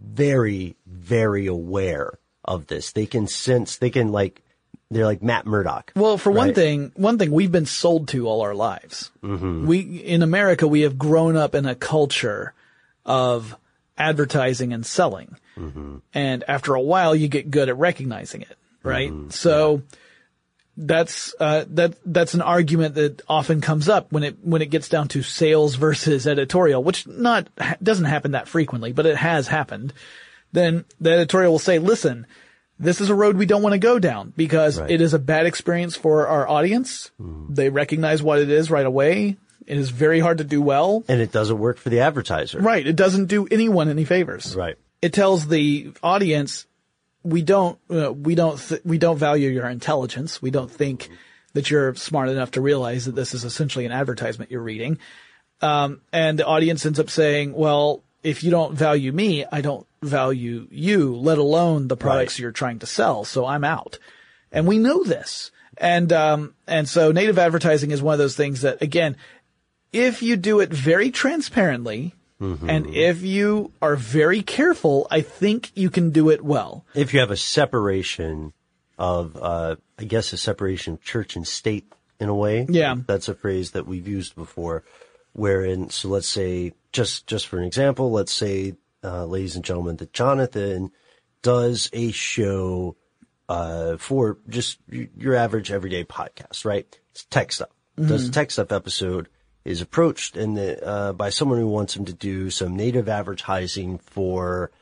very, 0.00 0.76
very 0.86 1.46
aware 1.46 2.18
of 2.44 2.66
this. 2.66 2.92
They 2.92 3.06
can 3.06 3.26
sense, 3.26 3.76
they 3.76 3.90
can 3.90 4.12
like, 4.12 4.42
they're 4.90 5.06
like 5.06 5.22
Matt 5.22 5.46
Murdock. 5.46 5.92
Well, 5.96 6.18
for 6.18 6.30
one 6.30 6.54
thing, 6.54 6.92
one 6.94 7.18
thing 7.18 7.30
we've 7.30 7.50
been 7.50 7.66
sold 7.66 8.08
to 8.08 8.28
all 8.28 8.42
our 8.42 8.54
lives. 8.54 9.10
Mm-hmm. 9.22 9.66
We, 9.66 9.80
in 9.80 10.22
America, 10.22 10.68
we 10.68 10.82
have 10.82 10.98
grown 10.98 11.36
up 11.36 11.54
in 11.54 11.66
a 11.66 11.74
culture 11.74 12.54
of 13.04 13.56
advertising 13.96 14.72
and 14.72 14.84
selling. 14.84 15.36
Mm-hmm. 15.56 15.98
And 16.12 16.44
after 16.46 16.74
a 16.74 16.80
while, 16.80 17.14
you 17.14 17.28
get 17.28 17.50
good 17.50 17.68
at 17.68 17.76
recognizing 17.76 18.42
it, 18.42 18.56
right? 18.82 19.10
Mm-hmm. 19.10 19.30
So 19.30 19.82
that's, 20.76 21.34
uh, 21.38 21.64
that, 21.68 21.94
that's 22.04 22.34
an 22.34 22.42
argument 22.42 22.96
that 22.96 23.22
often 23.28 23.60
comes 23.60 23.88
up 23.88 24.12
when 24.12 24.22
it, 24.22 24.38
when 24.42 24.62
it 24.62 24.70
gets 24.70 24.88
down 24.88 25.08
to 25.08 25.22
sales 25.22 25.76
versus 25.76 26.26
editorial, 26.26 26.82
which 26.82 27.06
not, 27.06 27.48
doesn't 27.82 28.06
happen 28.06 28.32
that 28.32 28.48
frequently, 28.48 28.92
but 28.92 29.06
it 29.06 29.16
has 29.16 29.48
happened. 29.48 29.92
Then 30.52 30.84
the 31.00 31.12
editorial 31.12 31.52
will 31.52 31.58
say, 31.58 31.78
listen, 31.78 32.26
this 32.78 33.00
is 33.00 33.08
a 33.10 33.14
road 33.14 33.36
we 33.36 33.46
don't 33.46 33.62
want 33.62 33.72
to 33.74 33.78
go 33.78 33.98
down 33.98 34.32
because 34.36 34.78
Right. 34.80 34.90
it 34.90 35.00
is 35.00 35.14
a 35.14 35.18
bad 35.18 35.46
experience 35.46 35.96
for 35.96 36.26
our 36.26 36.48
audience. 36.48 37.10
They 37.48 37.68
recognize 37.70 38.22
what 38.22 38.38
it 38.40 38.50
is 38.50 38.70
right 38.70 38.86
away. 38.86 39.36
It 39.66 39.78
is 39.78 39.90
very 39.90 40.20
hard 40.20 40.38
to 40.38 40.44
do 40.44 40.60
well. 40.60 41.04
And 41.08 41.20
it 41.20 41.32
doesn't 41.32 41.58
work 41.58 41.78
for 41.78 41.88
the 41.88 42.00
advertiser. 42.00 42.58
Right. 42.60 42.86
It 42.86 42.96
doesn't 42.96 43.26
do 43.26 43.46
anyone 43.50 43.88
any 43.88 44.04
favors. 44.04 44.54
Right. 44.54 44.76
It 45.00 45.12
tells 45.12 45.46
the 45.48 45.92
audience, 46.02 46.66
we 47.22 47.42
don't, 47.42 47.78
uh, 47.90 48.12
we 48.12 48.34
don't, 48.34 48.58
th- 48.58 48.82
we 48.84 48.98
don't 48.98 49.16
value 49.16 49.48
your 49.50 49.68
intelligence. 49.68 50.42
We 50.42 50.50
don't 50.50 50.70
think 50.70 51.08
that 51.54 51.70
you're 51.70 51.94
smart 51.94 52.28
enough 52.28 52.50
to 52.52 52.60
realize 52.60 53.04
that 53.06 53.14
this 53.14 53.32
is 53.32 53.44
essentially 53.44 53.86
an 53.86 53.92
advertisement 53.92 54.50
you're 54.50 54.60
reading. 54.62 54.98
Um, 55.62 56.00
and 56.12 56.38
the 56.38 56.44
audience 56.46 56.84
ends 56.84 56.98
up 57.00 57.08
saying, 57.08 57.54
well, 57.54 58.02
if 58.22 58.42
you 58.44 58.50
don't 58.50 58.74
value 58.74 59.12
me, 59.12 59.44
I 59.50 59.60
don't 59.60 59.86
value 60.06 60.66
you, 60.70 61.14
let 61.14 61.38
alone 61.38 61.88
the 61.88 61.96
products 61.96 62.34
Right. 62.34 62.40
you're 62.42 62.52
trying 62.52 62.78
to 62.80 62.86
sell. 62.86 63.24
So 63.24 63.46
I'm 63.46 63.64
out. 63.64 63.98
And 64.52 64.66
we 64.66 64.78
know 64.78 65.02
this. 65.04 65.50
And, 65.76 66.12
um, 66.12 66.54
and 66.66 66.88
so 66.88 67.10
native 67.12 67.38
advertising 67.38 67.90
is 67.90 68.00
one 68.02 68.12
of 68.12 68.18
those 68.18 68.36
things 68.36 68.60
that, 68.62 68.80
again, 68.82 69.16
if 69.92 70.22
you 70.22 70.36
do 70.36 70.60
it 70.60 70.70
very 70.72 71.10
transparently 71.10 72.14
and 72.40 72.94
if 72.94 73.22
you 73.22 73.72
are 73.80 73.96
very 73.96 74.42
careful, 74.42 75.06
I 75.10 75.22
think 75.22 75.70
you 75.74 75.88
can 75.88 76.10
do 76.10 76.28
it 76.28 76.44
well. 76.44 76.84
If 76.94 77.14
you 77.14 77.20
have 77.20 77.30
a 77.30 77.38
separation 77.38 78.52
of, 78.98 79.34
uh, 79.40 79.76
I 79.98 80.04
guess 80.04 80.34
a 80.34 80.36
separation 80.36 80.92
of 80.94 81.02
church 81.02 81.36
and 81.36 81.48
state 81.48 81.90
in 82.20 82.28
a 82.28 82.34
way. 82.34 82.66
Yeah. 82.68 82.96
That's 83.06 83.28
a 83.28 83.34
phrase 83.34 83.70
that 83.70 83.86
we've 83.86 84.06
used 84.06 84.34
before. 84.36 84.84
Wherein, 85.32 85.88
so 85.88 86.08
let's 86.08 86.28
say, 86.28 86.74
just, 86.92 87.26
just 87.26 87.46
for 87.46 87.58
an 87.58 87.64
example, 87.64 88.12
let's 88.12 88.32
say, 88.32 88.74
uh, 89.04 89.26
ladies 89.26 89.56
and 89.56 89.64
gentlemen, 89.64 89.96
that 89.96 90.12
Jonathan 90.12 90.90
does 91.42 91.90
a 91.92 92.10
show, 92.12 92.96
uh, 93.48 93.96
for 93.98 94.38
just 94.48 94.78
your 94.88 95.34
average 95.34 95.70
everyday 95.70 96.04
podcast, 96.04 96.64
right? 96.64 96.86
It's 97.12 97.24
tech 97.26 97.52
stuff. 97.52 97.68
Does 97.96 98.28
a 98.28 98.32
tech 98.32 98.50
stuff 98.50 98.72
episode 98.72 99.28
is 99.64 99.80
approached 99.80 100.36
and 100.36 100.58
uh, 100.58 101.12
by 101.12 101.30
someone 101.30 101.58
who 101.58 101.68
wants 101.68 101.94
him 101.94 102.04
to 102.06 102.12
do 102.12 102.50
some 102.50 102.76
native 102.76 103.08
advertising 103.08 103.98
for, 103.98 104.72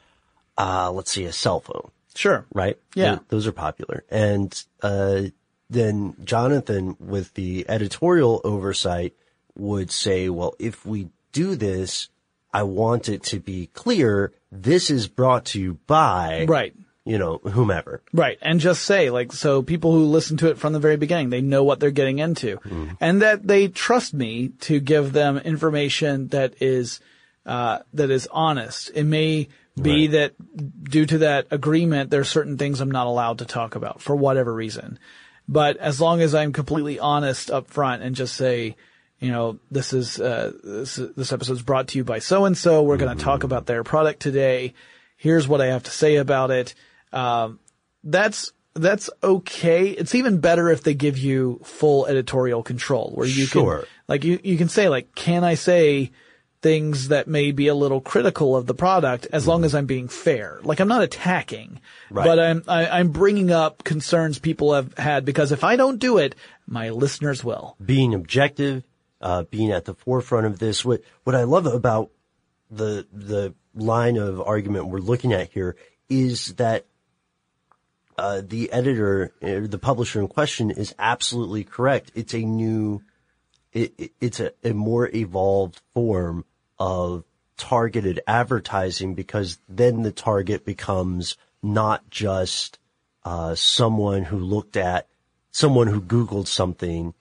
uh, 0.57 0.91
let's 0.91 1.13
see, 1.13 1.25
a 1.25 1.33
cell 1.33 1.61
phone 1.61 1.91
Sure. 2.15 2.47
right? 2.55 2.79
Yeah. 2.95 3.17
Th- 3.17 3.21
those 3.29 3.47
are 3.47 3.53
popular. 3.53 4.05
And 4.11 4.65
uh, 4.83 5.25
then 5.69 6.15
Jonathan, 6.25 6.97
with 6.99 7.35
the 7.35 7.67
editorial 7.69 8.41
oversight, 8.45 9.15
would 9.57 9.91
say, 9.91 10.29
well, 10.29 10.55
if 10.59 10.85
we 10.87 11.09
do 11.33 11.55
this, 11.55 12.09
I 12.53 12.65
want 12.65 13.09
it 13.09 13.23
to 13.25 13.41
be 13.41 13.67
clear 13.73 14.33
this 14.51 14.91
is 14.91 15.09
brought 15.09 15.47
to 15.47 15.61
you 15.61 15.79
by, 15.87 16.45
Right. 16.49 16.75
you 17.05 17.17
know, 17.19 17.39
whomever. 17.39 18.03
Right. 18.13 18.39
And 18.43 18.61
just 18.61 18.83
say, 18.85 19.09
like, 19.11 19.33
so 19.33 19.63
people 19.63 19.93
who 19.93 20.05
listen 20.05 20.37
to 20.39 20.49
it 20.51 20.59
from 20.59 20.73
the 20.75 20.79
very 20.79 20.97
beginning, 20.97 21.31
they 21.31 21.41
know 21.41 21.65
what 21.65 21.81
they're 21.81 21.91
getting 21.91 22.19
into 22.19 22.59
and 23.01 23.23
that 23.23 23.47
they 23.47 23.69
trust 23.69 24.13
me 24.15 24.49
to 24.61 24.81
give 24.81 25.13
them 25.13 25.39
information 25.39 26.29
that 26.29 26.55
is, 26.61 27.01
uh, 27.47 27.79
that 27.95 28.11
is 28.11 28.29
honest. 28.31 28.91
It 28.95 29.05
may 29.05 29.49
be 29.81 30.07
Right. 30.09 30.11
that 30.13 30.85
due 30.91 31.07
to 31.07 31.19
that 31.19 31.47
agreement, 31.51 32.11
there 32.11 32.21
are 32.21 32.25
certain 32.25 32.59
things 32.59 32.81
I'm 32.81 32.91
not 32.91 33.07
allowed 33.07 33.39
to 33.39 33.47
talk 33.47 33.75
about 33.75 34.03
for 34.03 34.15
whatever 34.15 34.53
reason. 34.53 34.99
But 35.49 35.79
as 35.79 36.01
long 36.01 36.21
as 36.21 36.35
I'm 36.35 36.53
completely 36.53 36.99
honest 37.01 37.51
up 37.51 37.69
front 37.69 38.03
and 38.03 38.15
just 38.15 38.35
say, 38.37 38.77
you 39.23 39.31
know, 39.31 39.59
this 39.71 39.93
is, 39.93 40.21
uh, 40.21 40.53
this, 40.63 40.97
this 40.97 41.33
episode 41.33 41.53
is 41.55 41.63
brought 41.63 41.89
to 41.89 41.99
you 41.99 42.05
by 42.05 42.19
so 42.19 42.45
and 42.45 42.57
so. 42.59 42.83
We're 42.83 42.97
going 42.97 43.17
to 43.17 43.23
talk 43.25 43.45
about 43.45 43.67
their 43.67 43.85
product 43.85 44.21
today. 44.21 44.75
Here's 45.17 45.47
what 45.47 45.61
I 45.61 45.67
have 45.67 45.85
to 45.85 45.91
say 45.91 46.17
about 46.17 46.51
it. 46.51 46.75
Um, 47.13 47.61
that's, 48.05 48.53
that's 48.75 49.09
okay. 49.23 49.89
It's 49.91 50.15
even 50.15 50.41
better 50.41 50.69
if 50.71 50.83
they 50.83 50.95
give 50.95 51.19
you 51.19 51.61
full 51.63 52.07
editorial 52.07 52.63
control 52.63 53.13
where 53.15 53.27
you 53.27 53.47
Sure. 53.47 53.79
can, 53.81 53.89
like 54.09 54.25
you, 54.25 54.41
you 54.43 54.59
can 54.59 54.69
say 54.69 54.89
like, 54.89 55.15
can 55.15 55.45
I 55.45 55.55
say 55.55 56.11
things 56.63 57.09
that 57.09 57.27
may 57.29 57.51
be 57.53 57.67
a 57.69 57.75
little 57.75 58.01
critical 58.01 58.57
of 58.57 58.67
the 58.67 58.75
product 58.75 59.27
as 59.33 59.47
long 59.47 59.65
as 59.65 59.75
I'm 59.75 59.87
being 59.87 60.09
fair? 60.09 60.59
Like 60.63 60.81
I'm 60.81 60.89
not 60.89 61.03
attacking, 61.03 61.81
Right. 62.11 62.25
but 62.25 62.39
I'm, 62.41 62.63
I, 62.67 62.87
I'm 62.89 63.11
bringing 63.11 63.51
up 63.53 63.85
concerns 63.85 64.39
people 64.39 64.73
have 64.75 64.97
had 64.97 65.25
because 65.25 65.53
if 65.53 65.63
I 65.65 65.77
don't 65.77 65.99
do 65.99 66.19
it, 66.19 66.35
my 66.67 66.91
listeners 66.91 67.45
will. 67.45 67.77
Being 67.85 68.15
objective, 68.15 68.83
uh, 69.23 69.45
being 69.45 69.71
at 69.71 69.85
the 69.85 69.95
forefront 69.95 70.47
of 70.47 70.59
this. 70.59 70.85
What 70.85 71.03
what 71.25 71.37
I 71.37 71.45
love 71.45 71.67
about 71.67 72.11
the 72.71 73.07
the 73.13 73.55
line 73.75 74.17
of 74.17 74.41
argument 74.41 74.89
we're 74.89 74.99
looking 74.99 75.33
at 75.33 75.51
here 75.51 75.77
is 76.09 76.55
that 76.55 76.85
uh, 78.19 78.43
the 78.45 78.71
editor, 78.73 79.33
uh, 79.43 79.67
the 79.67 79.79
publisher 79.81 80.21
in 80.21 80.29
question, 80.29 80.71
is 80.71 80.95
absolutely 80.99 81.65
correct. 81.65 82.13
It's 82.15 82.35
a 82.35 82.41
new, 82.41 83.03
it, 83.73 83.95
it- 83.97 84.13
it's 84.21 84.39
a, 84.41 84.53
a 84.63 84.73
more 84.75 85.09
evolved 85.15 85.81
form 85.95 86.45
of 86.79 87.25
targeted 87.57 88.21
advertising 88.27 89.15
because 89.15 89.59
then 89.69 90.03
the 90.03 90.13
target 90.13 90.65
becomes 90.65 91.37
not 91.63 92.11
just 92.11 92.79
uh, 93.25 93.55
someone 93.55 94.25
who 94.25 94.39
looked 94.39 94.77
at 94.77 95.07
someone 95.51 95.87
who 95.87 96.01
Googled 96.01 96.49
something 96.49 97.15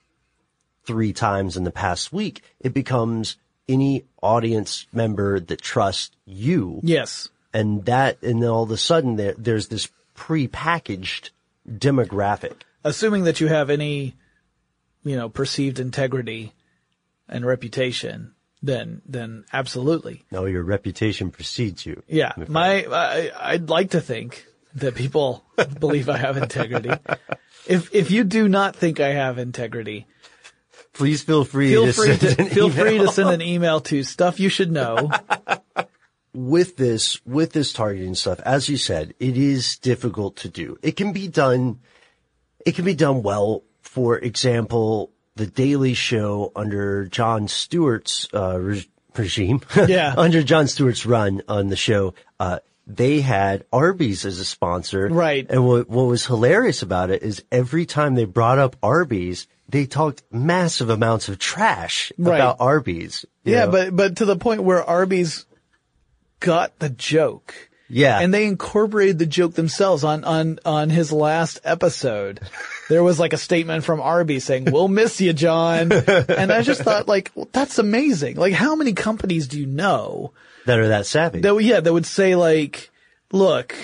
three 0.91 1.13
times 1.13 1.55
in 1.55 1.63
the 1.63 1.71
past 1.71 2.11
week. 2.11 2.43
It 2.59 2.73
becomes 2.73 3.37
any 3.69 4.03
audience 4.21 4.85
member 4.91 5.39
that 5.39 5.61
trusts 5.61 6.13
you 6.25 6.81
Yes. 6.83 7.29
and 7.53 7.85
that, 7.85 8.21
and 8.21 8.41
then 8.43 8.49
all 8.49 8.63
of 8.63 8.71
a 8.71 8.77
sudden 8.77 9.15
there, 9.15 9.33
there's 9.37 9.69
this 9.69 9.89
pre-packaged 10.15 11.29
demographic. 11.69 12.53
Assuming 12.83 13.23
that 13.23 13.39
you 13.39 13.47
have 13.47 13.69
any, 13.69 14.15
you 15.03 15.15
know, 15.15 15.29
perceived 15.29 15.79
integrity 15.79 16.51
and 17.29 17.45
reputation, 17.45 18.33
then, 18.61 19.01
then 19.05 19.45
absolutely. 19.53 20.23
No, 20.29 20.43
your 20.45 20.63
reputation 20.63 21.31
precedes 21.31 21.85
you. 21.85 22.03
Yeah. 22.07 22.33
My, 22.49 22.85
I, 22.85 23.31
I'd 23.53 23.69
like 23.69 23.91
to 23.91 24.01
think 24.01 24.45
that 24.75 24.95
people 24.95 25.45
believe 25.79 26.09
I 26.09 26.17
have 26.17 26.35
integrity. 26.37 26.91
If, 27.65 27.93
if 27.95 28.11
you 28.11 28.23
do 28.25 28.49
not 28.49 28.75
think 28.75 28.99
I 28.99 29.09
have 29.13 29.37
integrity, 29.37 30.07
Please 30.93 31.23
feel 31.23 31.45
free 31.45 31.69
feel 31.69 31.85
to 31.85 31.93
free 31.93 32.17
send 32.17 32.19
to, 32.37 32.41
an 32.41 32.49
feel 32.49 32.65
email. 32.69 32.85
free 32.85 32.97
to 32.97 33.07
send 33.07 33.29
an 33.29 33.41
email 33.41 33.81
to 33.81 34.03
stuff 34.03 34.39
you 34.39 34.49
should 34.49 34.71
know. 34.71 35.09
with 36.33 36.77
this, 36.77 37.23
with 37.25 37.51
this 37.53 37.73
targeting 37.73 38.15
stuff, 38.15 38.39
as 38.41 38.69
you 38.69 38.77
said, 38.77 39.13
it 39.19 39.37
is 39.37 39.77
difficult 39.77 40.37
to 40.37 40.49
do. 40.49 40.77
It 40.81 40.95
can 40.95 41.13
be 41.13 41.27
done, 41.27 41.79
it 42.65 42.75
can 42.75 42.85
be 42.85 42.95
done 42.95 43.23
well. 43.23 43.63
For 43.81 44.17
example, 44.17 45.11
the 45.35 45.47
Daily 45.47 45.93
Show 45.93 46.51
under 46.55 47.05
Jon 47.05 47.47
Stewart's, 47.47 48.27
uh, 48.33 48.57
re- 48.59 48.87
regime. 49.15 49.61
Yeah. 49.75 50.13
under 50.17 50.43
Jon 50.43 50.67
Stewart's 50.67 51.05
run 51.05 51.41
on 51.47 51.67
the 51.67 51.75
show, 51.75 52.13
uh, 52.39 52.59
they 52.87 53.21
had 53.21 53.65
Arby's 53.71 54.25
as 54.25 54.39
a 54.39 54.45
sponsor. 54.45 55.07
Right. 55.07 55.45
And 55.49 55.65
what, 55.65 55.89
what 55.89 56.03
was 56.03 56.25
hilarious 56.25 56.81
about 56.81 57.09
it 57.09 57.23
is 57.23 57.43
every 57.51 57.85
time 57.85 58.15
they 58.15 58.25
brought 58.25 58.59
up 58.59 58.75
Arby's, 58.81 59.47
they 59.71 59.85
talked 59.85 60.23
massive 60.31 60.89
amounts 60.89 61.29
of 61.29 61.39
trash 61.39 62.11
Right. 62.17 62.35
about 62.35 62.57
Arby's. 62.59 63.25
Yeah, 63.43 63.65
know? 63.65 63.71
but 63.71 63.95
but 63.95 64.17
to 64.17 64.25
the 64.25 64.35
point 64.35 64.63
where 64.63 64.83
Arby's 64.83 65.45
got 66.39 66.77
the 66.79 66.89
joke. 66.89 67.53
Yeah. 67.93 68.19
And 68.19 68.33
they 68.33 68.45
incorporated 68.45 69.19
the 69.19 69.25
joke 69.25 69.53
themselves 69.53 70.03
on 70.05 70.23
on 70.23 70.59
on 70.65 70.89
his 70.89 71.11
last 71.11 71.59
episode. 71.63 72.39
There 72.87 73.03
was 73.03 73.19
like 73.19 73.33
a 73.33 73.37
statement 73.37 73.83
from 73.83 73.99
Arby's 73.99 74.45
saying, 74.45 74.65
"We'll 74.71 74.87
miss 74.87 75.19
you, 75.19 75.33
Jon." 75.33 75.91
And 75.91 76.51
I 76.53 76.61
just 76.61 76.81
thought 76.81 77.07
like, 77.07 77.31
well, 77.35 77.49
that's 77.51 77.79
amazing. 77.79 78.37
Like 78.37 78.53
how 78.53 78.75
many 78.75 78.93
companies 78.93 79.47
do 79.47 79.59
you 79.59 79.65
know 79.65 80.31
that 80.65 80.79
are 80.79 80.87
that 80.89 81.05
savvy. 81.05 81.41
that 81.41 81.57
yeah, 81.63 81.79
that 81.81 81.91
would 81.91 82.05
say 82.05 82.35
like, 82.35 82.91
"Look, 83.33 83.75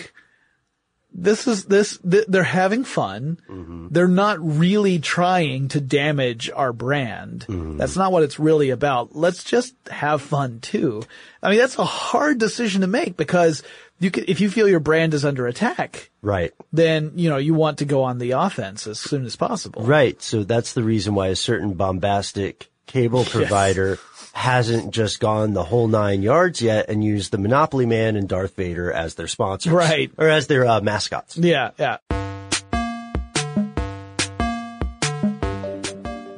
this 1.18 1.48
is 1.48 1.66
this 1.66 1.98
th- 1.98 2.26
they're 2.28 2.44
having 2.44 2.84
fun. 2.84 3.40
Mm-hmm. 3.50 3.88
They're 3.90 4.08
not 4.08 4.38
really 4.40 5.00
trying 5.00 5.68
to 5.70 5.82
damage 5.82 6.52
our 6.54 6.72
brand. 6.72 7.46
Mm-hmm. 7.50 7.78
That's 7.78 7.98
not 7.98 8.12
what 8.12 8.22
it's 8.22 8.40
really 8.40 8.70
about. 8.70 9.16
Let's 9.16 9.44
just 9.44 9.74
have 9.90 10.22
fun 10.22 10.60
too. 10.60 11.02
I 11.42 11.50
mean, 11.50 11.60
that's 11.60 11.80
a 11.80 11.86
hard 11.86 12.38
decision 12.38 12.82
to 12.82 12.88
make 12.88 13.18
because 13.18 13.64
you 14.00 14.12
can, 14.12 14.26
if 14.28 14.40
you 14.42 14.50
feel 14.50 14.70
your 14.70 14.80
brand 14.80 15.16
is 15.16 15.26
under 15.26 15.48
attack, 15.48 16.12
right. 16.22 16.54
then, 16.72 17.14
you 17.16 17.30
know, 17.30 17.38
you 17.38 17.56
want 17.56 17.80
to 17.80 17.86
go 17.86 18.04
on 18.04 18.20
the 18.20 18.32
offense 18.32 18.86
as 18.86 19.00
soon 19.00 19.26
as 19.26 19.36
possible. 19.36 19.82
Right. 19.82 20.22
So 20.22 20.44
that's 20.44 20.74
the 20.74 20.84
reason 20.84 21.16
why 21.16 21.28
a 21.28 21.36
certain 21.36 21.74
bombastic 21.74 22.70
cable 22.86 23.24
provider 23.26 23.98
hasn't 24.38 24.92
just 24.94 25.20
gone 25.20 25.54
the 25.54 25.64
whole 25.64 25.88
nine 25.88 26.22
yards 26.22 26.62
yet 26.62 26.86
and 26.90 27.04
used 27.04 27.32
the 27.32 27.40
Monopoly 27.40 27.88
Man 27.88 28.16
and 28.16 28.30
Darth 28.30 28.56
Vader 28.56 28.92
as 28.92 29.16
their 29.16 29.26
sponsors. 29.28 29.74
Right. 29.74 30.12
Or 30.16 30.30
as 30.30 30.46
their 30.46 30.64
uh, 30.68 30.80
mascots. 30.80 31.36
Yeah, 31.36 31.72
yeah. 31.80 31.98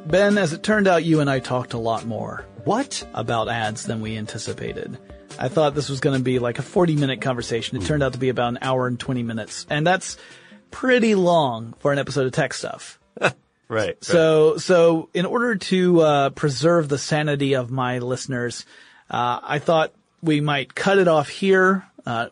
Ben, 0.06 0.38
as 0.38 0.54
it 0.54 0.62
turned 0.62 0.88
out, 0.88 1.04
you 1.04 1.20
and 1.20 1.28
I 1.28 1.40
talked 1.40 1.74
a 1.74 1.78
lot 1.78 2.06
more 2.06 2.46
What? 2.64 3.06
about 3.12 3.50
ads 3.50 3.84
than 3.84 4.00
we 4.00 4.16
anticipated. 4.16 4.96
I 5.38 5.48
thought 5.48 5.74
this 5.74 5.90
was 5.90 6.00
going 6.00 6.16
to 6.18 6.24
be 6.24 6.38
like 6.38 6.58
a 6.58 6.62
40 6.62 6.96
minute 6.96 7.20
conversation. 7.20 7.76
It 7.76 7.84
turned 7.84 8.02
out 8.02 8.14
to 8.14 8.18
be 8.18 8.30
about 8.30 8.48
an 8.48 8.58
hour 8.62 8.86
and 8.86 8.98
20 8.98 9.22
minutes. 9.22 9.66
And 9.68 9.86
that's 9.86 10.16
pretty 10.70 11.14
long 11.14 11.74
for 11.80 11.92
an 11.92 11.98
episode 11.98 12.24
of 12.26 12.32
tech 12.32 12.54
stuff. 12.54 12.98
Right. 13.70 14.02
So, 14.02 14.56
so 14.56 15.08
in 15.14 15.26
order 15.26 15.54
to 15.54 16.00
uh, 16.00 16.30
preserve 16.30 16.88
the 16.88 16.98
sanity 16.98 17.54
of 17.54 17.70
my 17.70 18.00
listeners, 18.00 18.66
uh, 19.08 19.38
I 19.42 19.60
thought 19.60 19.92
we 20.20 20.40
might 20.40 20.74
cut 20.74 20.98
it 20.98 21.06
off 21.06 21.28
here, 21.28 21.84
uh, 22.04 22.30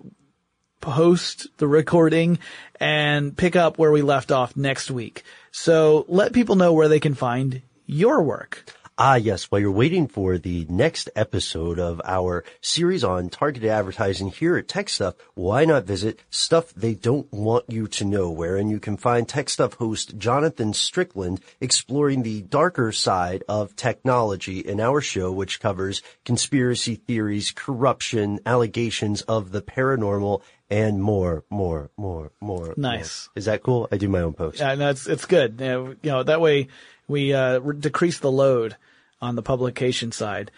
post 0.80 1.46
the 1.58 1.68
recording, 1.68 2.40
and 2.80 3.36
pick 3.36 3.54
up 3.54 3.78
where 3.78 3.92
we 3.92 4.02
left 4.02 4.32
off 4.32 4.56
next 4.56 4.90
week. 4.90 5.22
So 5.52 6.04
let 6.08 6.32
people 6.32 6.56
know 6.56 6.72
where 6.72 6.88
they 6.88 6.98
can 6.98 7.14
find 7.14 7.62
your 7.86 8.20
work. 8.20 8.74
Ah, 9.00 9.14
yes. 9.14 9.44
While 9.44 9.60
you're 9.60 9.70
waiting 9.70 10.08
for 10.08 10.38
the 10.38 10.66
next 10.68 11.08
episode 11.14 11.78
of 11.78 12.00
our 12.04 12.42
series 12.60 13.04
on 13.04 13.28
targeted 13.28 13.70
advertising 13.70 14.32
here 14.32 14.56
at 14.56 14.66
Tech 14.66 14.88
Stuff, 14.88 15.14
why 15.34 15.64
not 15.64 15.84
visit 15.84 16.18
Stuff 16.30 16.74
They 16.74 16.94
Don't 16.94 17.32
Want 17.32 17.66
You 17.68 17.86
to 17.86 18.04
Know, 18.04 18.28
wherein 18.32 18.68
you 18.68 18.80
can 18.80 18.96
find 18.96 19.28
Tech 19.28 19.50
Stuff 19.50 19.74
host 19.74 20.18
Jonathan 20.18 20.72
Strickland 20.72 21.40
exploring 21.60 22.24
the 22.24 22.42
darker 22.42 22.90
side 22.90 23.44
of 23.48 23.76
technology 23.76 24.58
in 24.58 24.80
our 24.80 25.00
show, 25.00 25.30
which 25.30 25.60
covers 25.60 26.02
conspiracy 26.24 26.96
theories, 26.96 27.52
corruption, 27.52 28.40
allegations 28.44 29.22
of 29.22 29.52
the 29.52 29.62
paranormal, 29.62 30.42
and 30.68 31.00
more, 31.00 31.44
more, 31.50 31.90
more, 31.96 32.32
more. 32.40 32.74
Nice. 32.76 33.28
more. 33.28 33.32
Is 33.36 33.44
that 33.44 33.62
cool? 33.62 33.86
I 33.92 33.96
do 33.96 34.08
my 34.08 34.22
own 34.22 34.32
post. 34.32 34.58
Yeah, 34.58 34.74
no, 34.74 34.90
it's 34.90 35.06
it's 35.06 35.24
good. 35.24 35.60
You 35.60 35.66
know, 35.66 35.86
you 36.02 36.10
know, 36.10 36.22
that 36.24 36.40
way 36.40 36.66
we 37.06 37.32
uh, 37.32 37.60
re- 37.60 37.76
decrease 37.78 38.18
the 38.18 38.32
load 38.32 38.76
on 39.20 39.34
the 39.34 39.42
publication 39.42 40.12
side. 40.12 40.50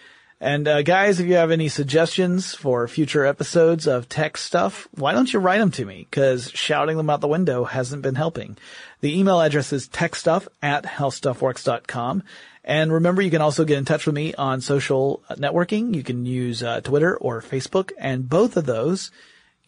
And 0.42 0.66
uh, 0.66 0.80
guys, 0.80 1.20
if 1.20 1.26
you 1.26 1.34
have 1.34 1.50
any 1.50 1.68
suggestions 1.68 2.54
for 2.54 2.88
future 2.88 3.26
episodes 3.26 3.86
of 3.86 4.08
tech 4.08 4.38
stuff, 4.38 4.88
why 4.92 5.12
don't 5.12 5.30
you 5.30 5.38
write 5.38 5.58
them 5.58 5.70
to 5.72 5.84
me? 5.84 6.06
Because 6.10 6.50
shouting 6.52 6.96
them 6.96 7.10
out 7.10 7.20
the 7.20 7.28
window 7.28 7.64
hasn't 7.64 8.00
been 8.00 8.14
helping. 8.14 8.56
The 9.02 9.18
email 9.18 9.38
address 9.38 9.70
is 9.74 9.86
techstuff 9.86 10.48
at 10.62 10.84
howstuffworks.com. 10.84 12.22
And 12.64 12.92
remember, 12.92 13.20
you 13.20 13.30
can 13.30 13.42
also 13.42 13.64
get 13.64 13.76
in 13.76 13.84
touch 13.84 14.06
with 14.06 14.14
me 14.14 14.32
on 14.34 14.62
social 14.62 15.22
networking. 15.30 15.94
You 15.94 16.02
can 16.02 16.24
use 16.24 16.62
uh, 16.62 16.80
Twitter 16.80 17.16
or 17.18 17.42
Facebook, 17.42 17.92
and 17.98 18.28
both 18.28 18.56
of 18.56 18.64
those 18.64 19.10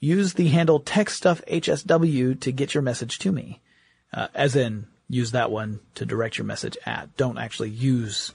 use 0.00 0.34
the 0.34 0.48
handle 0.48 0.80
techstuffhsw 0.80 2.40
to 2.40 2.52
get 2.52 2.74
your 2.74 2.82
message 2.82 3.18
to 3.20 3.32
me. 3.32 3.60
Uh, 4.12 4.28
as 4.34 4.56
in, 4.56 4.86
use 5.08 5.32
that 5.32 5.50
one 5.50 5.80
to 5.96 6.06
direct 6.06 6.38
your 6.38 6.46
message 6.46 6.78
at. 6.86 7.14
Don't 7.16 7.38
actually 7.38 7.70
use 7.70 8.32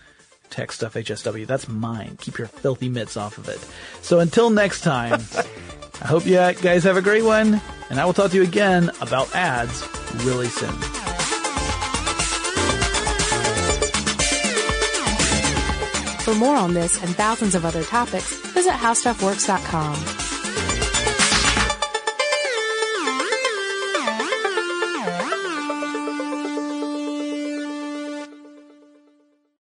tech 0.49 0.71
stuff 0.71 0.93
HSW. 0.93 1.45
That's 1.45 1.67
mine. 1.67 2.17
Keep 2.21 2.37
your 2.37 2.47
filthy 2.47 2.89
mitts 2.89 3.17
off 3.17 3.37
of 3.37 3.47
it. 3.49 3.59
So 4.01 4.19
until 4.19 4.49
next 4.49 4.81
time, 4.81 5.21
I 6.01 6.07
hope 6.07 6.25
you 6.25 6.35
guys 6.35 6.83
have 6.83 6.97
a 6.97 7.01
great 7.01 7.23
one, 7.23 7.61
and 7.89 7.99
I 7.99 8.05
will 8.05 8.13
talk 8.13 8.31
to 8.31 8.37
you 8.37 8.43
again 8.43 8.91
about 9.01 9.35
ads 9.35 9.87
really 10.25 10.47
soon. 10.47 10.73
For 16.27 16.35
more 16.35 16.57
on 16.57 16.73
this 16.73 17.01
and 17.01 17.15
thousands 17.15 17.55
of 17.55 17.65
other 17.65 17.83
topics, 17.83 18.35
visit 18.51 18.73
howstuffworks.com. 18.73 20.16